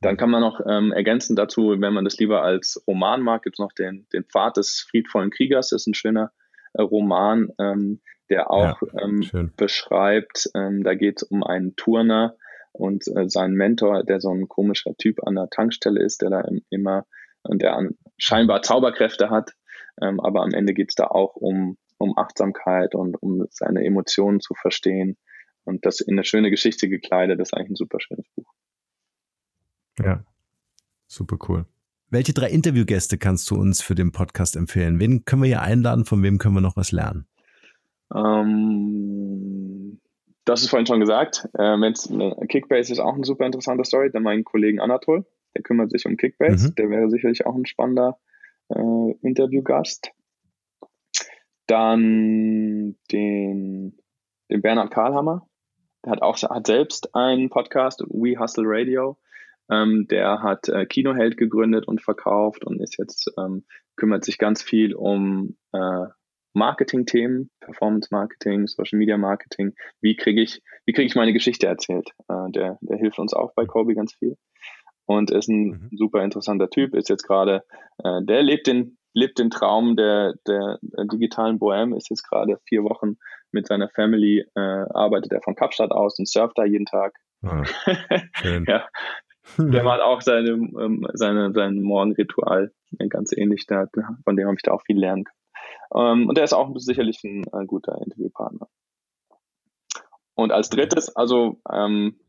Dann 0.00 0.16
kann 0.16 0.30
man 0.30 0.40
noch 0.40 0.60
ähm, 0.66 0.92
ergänzen 0.92 1.34
dazu, 1.34 1.74
wenn 1.78 1.94
man 1.94 2.04
das 2.04 2.18
lieber 2.18 2.42
als 2.42 2.82
Roman 2.86 3.22
mag, 3.22 3.42
gibt 3.42 3.56
es 3.56 3.58
noch 3.58 3.72
den, 3.72 4.06
den 4.12 4.24
Pfad 4.24 4.56
des 4.56 4.86
friedvollen 4.88 5.30
Kriegers, 5.30 5.70
das 5.70 5.82
ist 5.82 5.86
ein 5.86 5.94
schöner 5.94 6.32
äh, 6.74 6.82
Roman, 6.82 7.48
ähm, 7.58 8.00
der 8.28 8.50
auch 8.50 8.80
ja, 8.82 9.02
ähm, 9.02 9.52
beschreibt, 9.56 10.50
ähm, 10.54 10.84
da 10.84 10.94
geht 10.94 11.22
es 11.22 11.22
um 11.22 11.42
einen 11.42 11.74
Turner 11.76 12.36
und 12.72 13.08
äh, 13.08 13.28
seinen 13.28 13.54
Mentor, 13.54 14.04
der 14.04 14.20
so 14.20 14.30
ein 14.30 14.46
komischer 14.46 14.94
Typ 14.96 15.26
an 15.26 15.34
der 15.34 15.48
Tankstelle 15.48 16.02
ist, 16.02 16.20
der 16.20 16.30
da 16.30 16.44
immer 16.70 17.06
und 17.42 17.62
der 17.62 17.74
an, 17.74 17.96
scheinbar 18.18 18.62
Zauberkräfte 18.62 19.30
hat, 19.30 19.52
ähm, 20.02 20.20
aber 20.20 20.42
am 20.42 20.52
Ende 20.52 20.74
geht 20.74 20.90
es 20.90 20.94
da 20.96 21.06
auch 21.06 21.34
um, 21.34 21.78
um 21.96 22.16
Achtsamkeit 22.18 22.94
und 22.94 23.16
um 23.22 23.46
seine 23.50 23.84
Emotionen 23.84 24.40
zu 24.40 24.54
verstehen 24.54 25.16
und 25.68 25.84
das 25.84 26.00
in 26.00 26.14
eine 26.14 26.24
schöne 26.24 26.50
Geschichte 26.50 26.88
gekleidet, 26.88 27.38
das 27.38 27.50
ist 27.50 27.54
eigentlich 27.54 27.70
ein 27.70 27.76
super 27.76 28.00
schönes 28.00 28.26
Buch. 28.34 28.52
Ja, 29.98 30.24
super 31.06 31.36
cool. 31.48 31.66
Welche 32.10 32.32
drei 32.32 32.48
Interviewgäste 32.48 33.18
kannst 33.18 33.50
du 33.50 33.56
uns 33.56 33.82
für 33.82 33.94
den 33.94 34.12
Podcast 34.12 34.56
empfehlen? 34.56 34.98
Wen 34.98 35.26
können 35.26 35.42
wir 35.42 35.48
hier 35.48 35.62
einladen? 35.62 36.06
Von 36.06 36.22
wem 36.22 36.38
können 36.38 36.54
wir 36.54 36.62
noch 36.62 36.76
was 36.76 36.90
lernen? 36.90 37.26
Ähm, 38.14 40.00
das 40.46 40.62
ist 40.62 40.70
vorhin 40.70 40.86
schon 40.86 41.00
gesagt. 41.00 41.46
Äh, 41.58 41.74
äh, 41.74 42.46
Kickbase 42.46 42.92
ist 42.92 42.98
auch 42.98 43.14
eine 43.14 43.24
super 43.24 43.44
interessante 43.44 43.84
Story. 43.84 44.10
Dann 44.10 44.22
meinen 44.22 44.44
Kollegen 44.44 44.80
Anatol, 44.80 45.26
der 45.54 45.62
kümmert 45.62 45.90
sich 45.90 46.06
um 46.06 46.16
Kickbase. 46.16 46.68
Mhm. 46.68 46.74
Der 46.76 46.88
wäre 46.88 47.10
sicherlich 47.10 47.44
auch 47.44 47.54
ein 47.54 47.66
spannender 47.66 48.18
äh, 48.70 49.12
Interviewgast. 49.20 50.10
Dann 51.66 52.96
den, 53.12 53.98
den 54.50 54.62
Bernhard 54.62 54.90
Karlhammer. 54.90 55.46
Der 56.04 56.12
hat 56.12 56.22
auch 56.22 56.36
hat 56.36 56.66
selbst 56.66 57.14
einen 57.14 57.50
Podcast, 57.50 58.02
We 58.08 58.38
Hustle 58.38 58.64
Radio. 58.66 59.18
Ähm, 59.70 60.06
der 60.08 60.42
hat 60.42 60.68
äh, 60.68 60.86
Kinoheld 60.86 61.36
gegründet 61.36 61.86
und 61.86 62.02
verkauft 62.02 62.64
und 62.64 62.80
ist 62.80 62.98
jetzt, 62.98 63.30
ähm, 63.38 63.64
kümmert 63.96 64.24
sich 64.24 64.38
ganz 64.38 64.62
viel 64.62 64.94
um 64.94 65.56
äh, 65.72 66.06
Marketing-Themen, 66.54 67.50
Performance-Marketing, 67.60 68.66
Social-Media-Marketing. 68.66 69.74
Wie 70.00 70.16
kriege 70.16 70.40
ich, 70.40 70.62
wie 70.86 70.92
kriege 70.92 71.06
ich 71.06 71.14
meine 71.14 71.32
Geschichte 71.32 71.66
erzählt? 71.66 72.10
Äh, 72.28 72.50
der, 72.50 72.78
der 72.80 72.96
hilft 72.96 73.18
uns 73.18 73.34
auch 73.34 73.52
bei 73.54 73.66
Kobe 73.66 73.94
ganz 73.94 74.14
viel 74.14 74.36
und 75.08 75.30
ist 75.30 75.48
ein 75.48 75.88
mhm. 75.90 75.90
super 75.96 76.22
interessanter 76.22 76.68
Typ. 76.68 76.94
Ist 76.94 77.08
jetzt 77.08 77.26
gerade, 77.26 77.64
äh, 78.04 78.22
der 78.22 78.42
lebt 78.42 78.66
den, 78.66 78.98
lebt 79.14 79.38
den 79.38 79.50
Traum 79.50 79.96
der, 79.96 80.34
der, 80.46 80.78
der 80.82 81.04
digitalen 81.06 81.58
Bohème, 81.58 81.96
ist 81.96 82.10
jetzt 82.10 82.28
gerade 82.28 82.58
vier 82.68 82.84
Wochen 82.84 83.16
mit 83.52 83.66
seiner 83.66 83.88
Family, 83.88 84.46
äh, 84.54 84.60
arbeitet 84.60 85.32
er 85.32 85.42
von 85.42 85.54
Kapstadt 85.54 85.90
aus 85.90 86.18
und 86.18 86.28
surft 86.28 86.58
da 86.58 86.64
jeden 86.64 86.86
Tag. 86.86 87.14
Ah, 87.42 87.62
ja, 88.66 88.88
der 89.56 89.82
macht 89.84 90.00
auch 90.00 90.20
seine, 90.20 90.50
ähm, 90.50 91.06
seine, 91.14 91.52
sein 91.52 91.80
Morgenritual 91.80 92.72
ganz 93.08 93.32
ähnlich. 93.32 93.66
Da, 93.66 93.86
von 94.24 94.36
dem 94.36 94.46
habe 94.46 94.56
ich 94.56 94.62
da 94.62 94.72
auch 94.72 94.82
viel 94.82 94.98
lernen 94.98 95.24
können. 95.24 95.38
Ähm, 95.94 96.28
und 96.28 96.36
der 96.36 96.44
ist 96.44 96.52
auch 96.52 96.70
sicherlich 96.76 97.22
ein, 97.24 97.44
ein 97.52 97.66
guter 97.66 98.00
Interviewpartner. 98.02 98.68
Und 100.34 100.52
als 100.52 100.70
drittes, 100.70 101.14
also 101.16 101.60
ähm, 101.70 102.20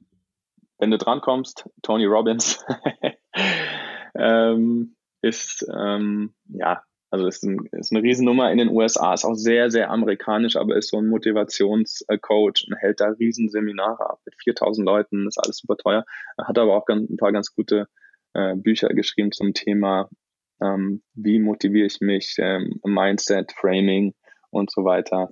wenn 0.79 0.91
du 0.91 0.97
drankommst, 0.97 1.69
Tony 1.81 2.05
Robbins 2.05 2.65
ähm, 4.15 4.95
ist 5.21 5.65
ähm, 5.75 6.33
ja 6.47 6.81
also 7.11 7.25
ist, 7.25 7.43
ein, 7.43 7.67
ist 7.71 7.91
eine 7.91 8.03
Riesennummer 8.03 8.51
in 8.51 8.59
den 8.59 8.69
USA, 8.69 9.13
ist 9.13 9.25
auch 9.25 9.33
sehr, 9.33 9.71
sehr 9.71 9.89
amerikanisch, 9.89 10.55
aber 10.55 10.75
ist 10.75 10.89
so 10.89 10.97
ein 10.97 11.07
Motivationscoach 11.07 12.65
und 12.67 12.75
hält 12.77 12.99
da 12.99 13.09
Riesenseminare 13.09 14.11
ab 14.11 14.19
mit 14.25 14.35
4000 14.35 14.85
Leuten, 14.85 15.27
ist 15.27 15.39
alles 15.39 15.57
super 15.57 15.75
teuer. 15.75 16.05
Er 16.37 16.47
hat 16.47 16.57
aber 16.59 16.75
auch 16.75 16.85
ganz, 16.85 17.09
ein 17.09 17.17
paar 17.17 17.31
ganz 17.31 17.53
gute 17.55 17.87
äh, 18.33 18.55
Bücher 18.55 18.89
geschrieben 18.89 19.31
zum 19.31 19.53
Thema, 19.53 20.09
ähm, 20.61 21.01
wie 21.15 21.39
motiviere 21.39 21.87
ich 21.87 21.99
mich, 21.99 22.35
ähm, 22.37 22.79
Mindset, 22.83 23.53
Framing 23.53 24.13
und 24.51 24.71
so 24.71 24.83
weiter. 24.83 25.31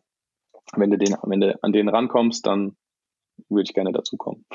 Wenn 0.76 0.90
du, 0.90 0.98
den, 0.98 1.16
wenn 1.24 1.42
du 1.42 1.64
an 1.64 1.72
den 1.74 1.90
rankommst, 1.90 2.46
dann 2.48 2.76
würde 3.50 3.64
ich 3.64 3.74
gerne 3.76 3.92
dazukommen. 3.92 4.46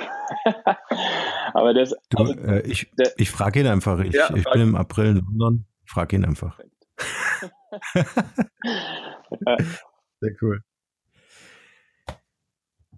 aber 1.54 1.72
das, 1.72 1.94
du, 2.10 2.18
also, 2.18 2.32
äh, 2.34 2.66
ich, 2.66 2.90
ich 3.16 3.30
frage 3.30 3.60
ihn 3.60 3.66
einfach. 3.68 4.00
Ich, 4.00 4.12
ja, 4.12 4.34
ich 4.34 4.44
bin 4.44 4.60
im 4.60 4.74
April 4.74 5.10
in 5.10 5.14
London. 5.14 5.66
Frag 5.86 6.12
ihn 6.12 6.24
einfach. 6.24 6.58
Sehr 10.20 10.36
cool. 10.40 10.60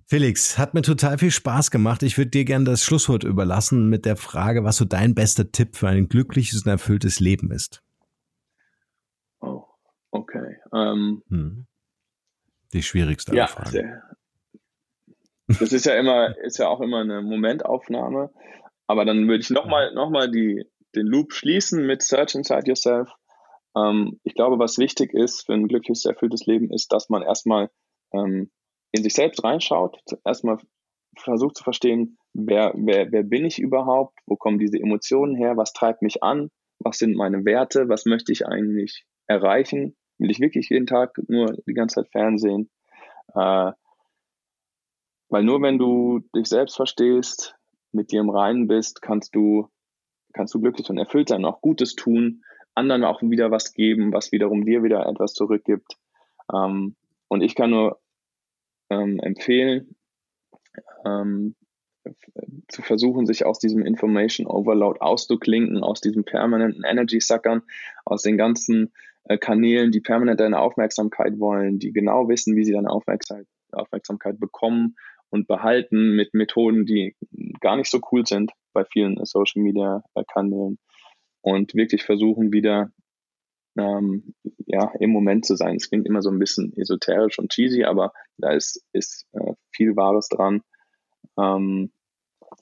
Felix, 0.06 0.58
hat 0.58 0.74
mir 0.74 0.82
total 0.82 1.18
viel 1.18 1.30
Spaß 1.30 1.70
gemacht. 1.70 2.02
Ich 2.02 2.18
würde 2.18 2.30
dir 2.30 2.44
gerne 2.44 2.66
das 2.66 2.84
Schlusswort 2.84 3.24
überlassen 3.24 3.88
mit 3.88 4.04
der 4.04 4.16
Frage, 4.16 4.62
was 4.62 4.76
so 4.76 4.84
dein 4.84 5.14
bester 5.14 5.50
Tipp 5.50 5.76
für 5.76 5.88
ein 5.88 6.08
glückliches 6.08 6.64
und 6.64 6.70
erfülltes 6.70 7.20
Leben 7.20 7.50
ist. 7.50 7.82
Oh, 9.40 9.64
okay. 10.10 10.56
Um, 10.70 10.78
ähm, 10.78 11.22
hm. 11.28 11.66
Die 12.74 12.82
schwierigste 12.82 13.34
ja, 13.34 13.46
Frage. 13.46 13.70
Sehr, 13.70 14.02
das 15.46 15.72
ist 15.72 15.86
ja 15.86 15.94
immer, 15.94 16.36
ist 16.38 16.58
ja 16.58 16.68
auch 16.68 16.80
immer 16.80 17.00
eine 17.00 17.22
Momentaufnahme. 17.22 18.30
Aber 18.86 19.04
dann 19.04 19.28
würde 19.28 19.40
ich 19.40 19.50
nochmal 19.50 19.94
noch 19.94 20.10
mal 20.10 20.30
den 20.30 21.06
Loop 21.06 21.32
schließen 21.32 21.86
mit 21.86 22.02
Search 22.02 22.34
Inside 22.34 22.66
Yourself. 22.66 23.10
Ähm, 23.76 24.20
ich 24.22 24.34
glaube, 24.34 24.58
was 24.58 24.78
wichtig 24.78 25.12
ist 25.12 25.46
für 25.46 25.54
ein 25.54 25.68
glückliches, 25.68 26.04
erfülltes 26.04 26.46
Leben, 26.46 26.70
ist, 26.72 26.92
dass 26.92 27.08
man 27.08 27.22
erstmal 27.22 27.70
ähm, 28.12 28.50
in 28.92 29.02
sich 29.02 29.14
selbst 29.14 29.42
reinschaut, 29.42 29.98
erstmal 30.24 30.58
versucht 31.16 31.56
zu 31.56 31.64
verstehen, 31.64 32.18
wer, 32.32 32.72
wer, 32.76 33.10
wer 33.12 33.22
bin 33.22 33.44
ich 33.44 33.58
überhaupt, 33.58 34.18
wo 34.26 34.36
kommen 34.36 34.58
diese 34.58 34.78
Emotionen 34.78 35.36
her, 35.36 35.56
was 35.56 35.72
treibt 35.72 36.02
mich 36.02 36.22
an, 36.22 36.50
was 36.78 36.98
sind 36.98 37.16
meine 37.16 37.44
Werte, 37.44 37.88
was 37.88 38.04
möchte 38.04 38.32
ich 38.32 38.46
eigentlich 38.46 39.04
erreichen, 39.26 39.96
will 40.18 40.30
ich 40.30 40.40
wirklich 40.40 40.70
jeden 40.70 40.86
Tag 40.86 41.16
nur 41.28 41.56
die 41.66 41.74
ganze 41.74 41.96
Zeit 41.96 42.10
Fernsehen. 42.10 42.70
Äh, 43.34 43.72
weil 45.28 45.42
nur 45.42 45.60
wenn 45.62 45.78
du 45.78 46.20
dich 46.36 46.46
selbst 46.46 46.76
verstehst, 46.76 47.56
mit 47.92 48.12
dir 48.12 48.20
im 48.20 48.30
Reinen 48.30 48.68
bist, 48.68 49.02
kannst 49.02 49.34
du, 49.34 49.68
kannst 50.32 50.54
du 50.54 50.60
glücklich 50.60 50.90
und 50.90 50.98
erfüllt 50.98 51.28
sein, 51.28 51.44
auch 51.44 51.60
Gutes 51.60 51.94
tun 51.94 52.42
anderen 52.74 53.04
auch 53.04 53.22
wieder 53.22 53.50
was 53.50 53.74
geben, 53.74 54.12
was 54.12 54.32
wiederum 54.32 54.64
dir 54.64 54.82
wieder 54.82 55.06
etwas 55.06 55.34
zurückgibt. 55.34 55.96
Ähm, 56.52 56.96
und 57.28 57.42
ich 57.42 57.54
kann 57.54 57.70
nur 57.70 58.00
ähm, 58.90 59.18
empfehlen, 59.20 59.96
ähm, 61.04 61.54
zu 62.68 62.82
versuchen, 62.82 63.26
sich 63.26 63.46
aus 63.46 63.58
diesem 63.58 63.84
Information 63.84 64.46
Overload 64.46 65.00
auszuklinken, 65.00 65.82
aus 65.82 66.00
diesem 66.00 66.24
permanenten 66.24 66.84
Energy 66.84 67.20
Suckern, 67.20 67.62
aus 68.04 68.22
den 68.22 68.36
ganzen 68.36 68.92
äh, 69.24 69.38
Kanälen, 69.38 69.90
die 69.90 70.00
permanent 70.00 70.40
deine 70.40 70.58
Aufmerksamkeit 70.58 71.38
wollen, 71.38 71.78
die 71.78 71.92
genau 71.92 72.28
wissen, 72.28 72.56
wie 72.56 72.64
sie 72.64 72.72
deine 72.72 72.90
Aufmerksamkeit, 72.90 73.46
Aufmerksamkeit 73.72 74.38
bekommen 74.38 74.96
und 75.30 75.48
behalten 75.48 76.14
mit 76.14 76.34
Methoden, 76.34 76.84
die 76.84 77.16
gar 77.60 77.76
nicht 77.76 77.90
so 77.90 78.00
cool 78.12 78.26
sind 78.26 78.52
bei 78.72 78.84
vielen 78.84 79.24
Social 79.24 79.62
Media 79.62 80.04
äh, 80.14 80.24
Kanälen 80.32 80.78
und 81.44 81.74
wirklich 81.74 82.04
versuchen 82.04 82.52
wieder 82.52 82.90
ähm, 83.76 84.34
ja, 84.66 84.90
im 84.98 85.10
Moment 85.10 85.44
zu 85.44 85.56
sein. 85.56 85.76
Es 85.76 85.90
klingt 85.90 86.06
immer 86.06 86.22
so 86.22 86.30
ein 86.30 86.38
bisschen 86.38 86.72
esoterisch 86.76 87.38
und 87.38 87.50
cheesy, 87.50 87.84
aber 87.84 88.12
da 88.38 88.52
ist, 88.52 88.82
ist 88.92 89.26
äh, 89.32 89.52
viel 89.70 89.94
Wahres 89.94 90.28
dran. 90.28 90.62
Ähm, 91.38 91.92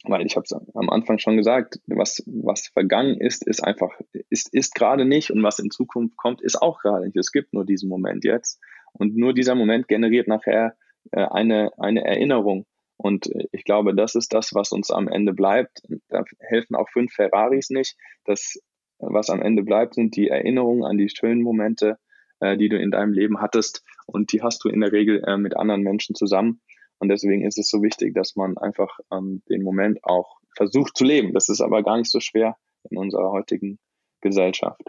weil 0.04 0.26
ich 0.26 0.34
habe 0.34 0.44
es 0.44 0.52
am 0.52 0.90
Anfang 0.90 1.18
schon 1.18 1.36
gesagt, 1.36 1.78
was, 1.86 2.24
was 2.26 2.68
vergangen 2.68 3.20
ist, 3.20 3.46
ist 3.46 3.62
einfach, 3.62 3.92
ist, 4.30 4.52
ist 4.52 4.74
gerade 4.74 5.04
nicht 5.04 5.30
und 5.30 5.42
was 5.44 5.60
in 5.60 5.70
Zukunft 5.70 6.16
kommt, 6.16 6.40
ist 6.42 6.60
auch 6.60 6.80
gerade 6.80 7.04
nicht. 7.04 7.16
Es 7.16 7.30
gibt 7.30 7.52
nur 7.52 7.64
diesen 7.64 7.88
Moment 7.88 8.24
jetzt 8.24 8.60
und 8.94 9.16
nur 9.16 9.32
dieser 9.32 9.54
Moment 9.54 9.86
generiert 9.86 10.26
nachher 10.26 10.76
äh, 11.12 11.24
eine, 11.24 11.70
eine 11.78 12.04
Erinnerung. 12.04 12.66
Und 12.96 13.26
äh, 13.26 13.46
ich 13.52 13.64
glaube, 13.64 13.94
das 13.94 14.16
ist 14.16 14.32
das, 14.32 14.54
was 14.54 14.72
uns 14.72 14.90
am 14.90 15.06
Ende 15.06 15.34
bleibt. 15.34 15.82
Da 16.08 16.24
helfen 16.40 16.74
auch 16.74 16.88
fünf 16.88 17.12
Ferraris 17.12 17.70
nicht. 17.70 17.96
Das, 18.24 18.58
was 19.02 19.30
am 19.30 19.42
Ende 19.42 19.62
bleibt, 19.62 19.94
sind 19.94 20.16
die 20.16 20.28
Erinnerungen 20.28 20.84
an 20.84 20.96
die 20.96 21.08
schönen 21.08 21.42
Momente, 21.42 21.98
äh, 22.40 22.56
die 22.56 22.68
du 22.68 22.78
in 22.78 22.90
deinem 22.90 23.12
Leben 23.12 23.40
hattest. 23.40 23.84
Und 24.06 24.32
die 24.32 24.42
hast 24.42 24.64
du 24.64 24.68
in 24.68 24.80
der 24.80 24.92
Regel 24.92 25.22
äh, 25.26 25.36
mit 25.36 25.56
anderen 25.56 25.82
Menschen 25.82 26.14
zusammen. 26.14 26.60
Und 26.98 27.08
deswegen 27.08 27.44
ist 27.44 27.58
es 27.58 27.68
so 27.68 27.82
wichtig, 27.82 28.14
dass 28.14 28.36
man 28.36 28.56
einfach 28.58 28.98
ähm, 29.12 29.42
den 29.48 29.62
Moment 29.64 30.04
auch 30.04 30.38
versucht 30.56 30.96
zu 30.96 31.04
leben. 31.04 31.32
Das 31.32 31.48
ist 31.48 31.60
aber 31.60 31.82
gar 31.82 31.98
nicht 31.98 32.10
so 32.10 32.20
schwer 32.20 32.56
in 32.88 32.96
unserer 32.96 33.32
heutigen 33.32 33.78
Gesellschaft. 34.20 34.82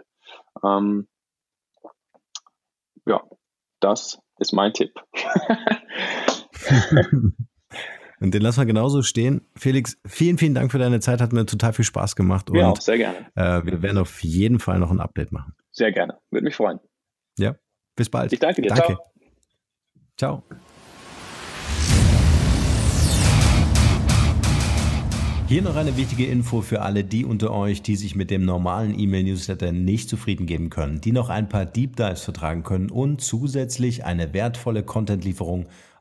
Ähm, 0.62 1.08
ja, 3.06 3.22
das 3.80 4.20
ist 4.38 4.52
mein 4.52 4.72
Tipp. 4.72 4.94
Und 8.20 8.34
den 8.34 8.42
lassen 8.42 8.60
wir 8.60 8.66
genauso 8.66 9.02
stehen. 9.02 9.42
Felix, 9.56 9.98
vielen, 10.06 10.38
vielen 10.38 10.54
Dank 10.54 10.70
für 10.72 10.78
deine 10.78 11.00
Zeit. 11.00 11.20
Hat 11.20 11.32
mir 11.32 11.46
total 11.46 11.72
viel 11.72 11.84
Spaß 11.84 12.16
gemacht. 12.16 12.50
Ja, 12.52 12.68
auch 12.68 12.80
sehr 12.80 12.98
gerne. 12.98 13.18
Äh, 13.34 13.64
wir 13.64 13.82
werden 13.82 13.98
auf 13.98 14.22
jeden 14.22 14.58
Fall 14.58 14.78
noch 14.78 14.90
ein 14.90 15.00
Update 15.00 15.32
machen. 15.32 15.54
Sehr 15.72 15.92
gerne. 15.92 16.18
Würde 16.30 16.44
mich 16.44 16.54
freuen. 16.54 16.78
Ja, 17.38 17.56
bis 17.96 18.08
bald. 18.08 18.32
Ich 18.32 18.38
danke 18.38 18.62
dir. 18.62 18.68
Danke. 18.68 18.96
Ciao. 20.16 20.42
Ciao. 20.42 20.42
Hier 25.46 25.60
noch 25.60 25.76
eine 25.76 25.96
wichtige 25.98 26.24
Info 26.24 26.62
für 26.62 26.80
alle 26.80 27.04
die 27.04 27.26
unter 27.26 27.52
euch, 27.52 27.82
die 27.82 27.96
sich 27.96 28.16
mit 28.16 28.30
dem 28.30 28.46
normalen 28.46 28.98
E-Mail-Newsletter 28.98 29.72
nicht 29.72 30.08
zufrieden 30.08 30.46
geben 30.46 30.70
können, 30.70 31.02
die 31.02 31.12
noch 31.12 31.28
ein 31.28 31.50
paar 31.50 31.66
Deep 31.66 31.96
Dives 31.96 32.22
vertragen 32.22 32.62
können 32.62 32.90
und 32.90 33.20
zusätzlich 33.20 34.06
eine 34.06 34.32
wertvolle 34.32 34.82
Content-Lieferung 34.82 35.66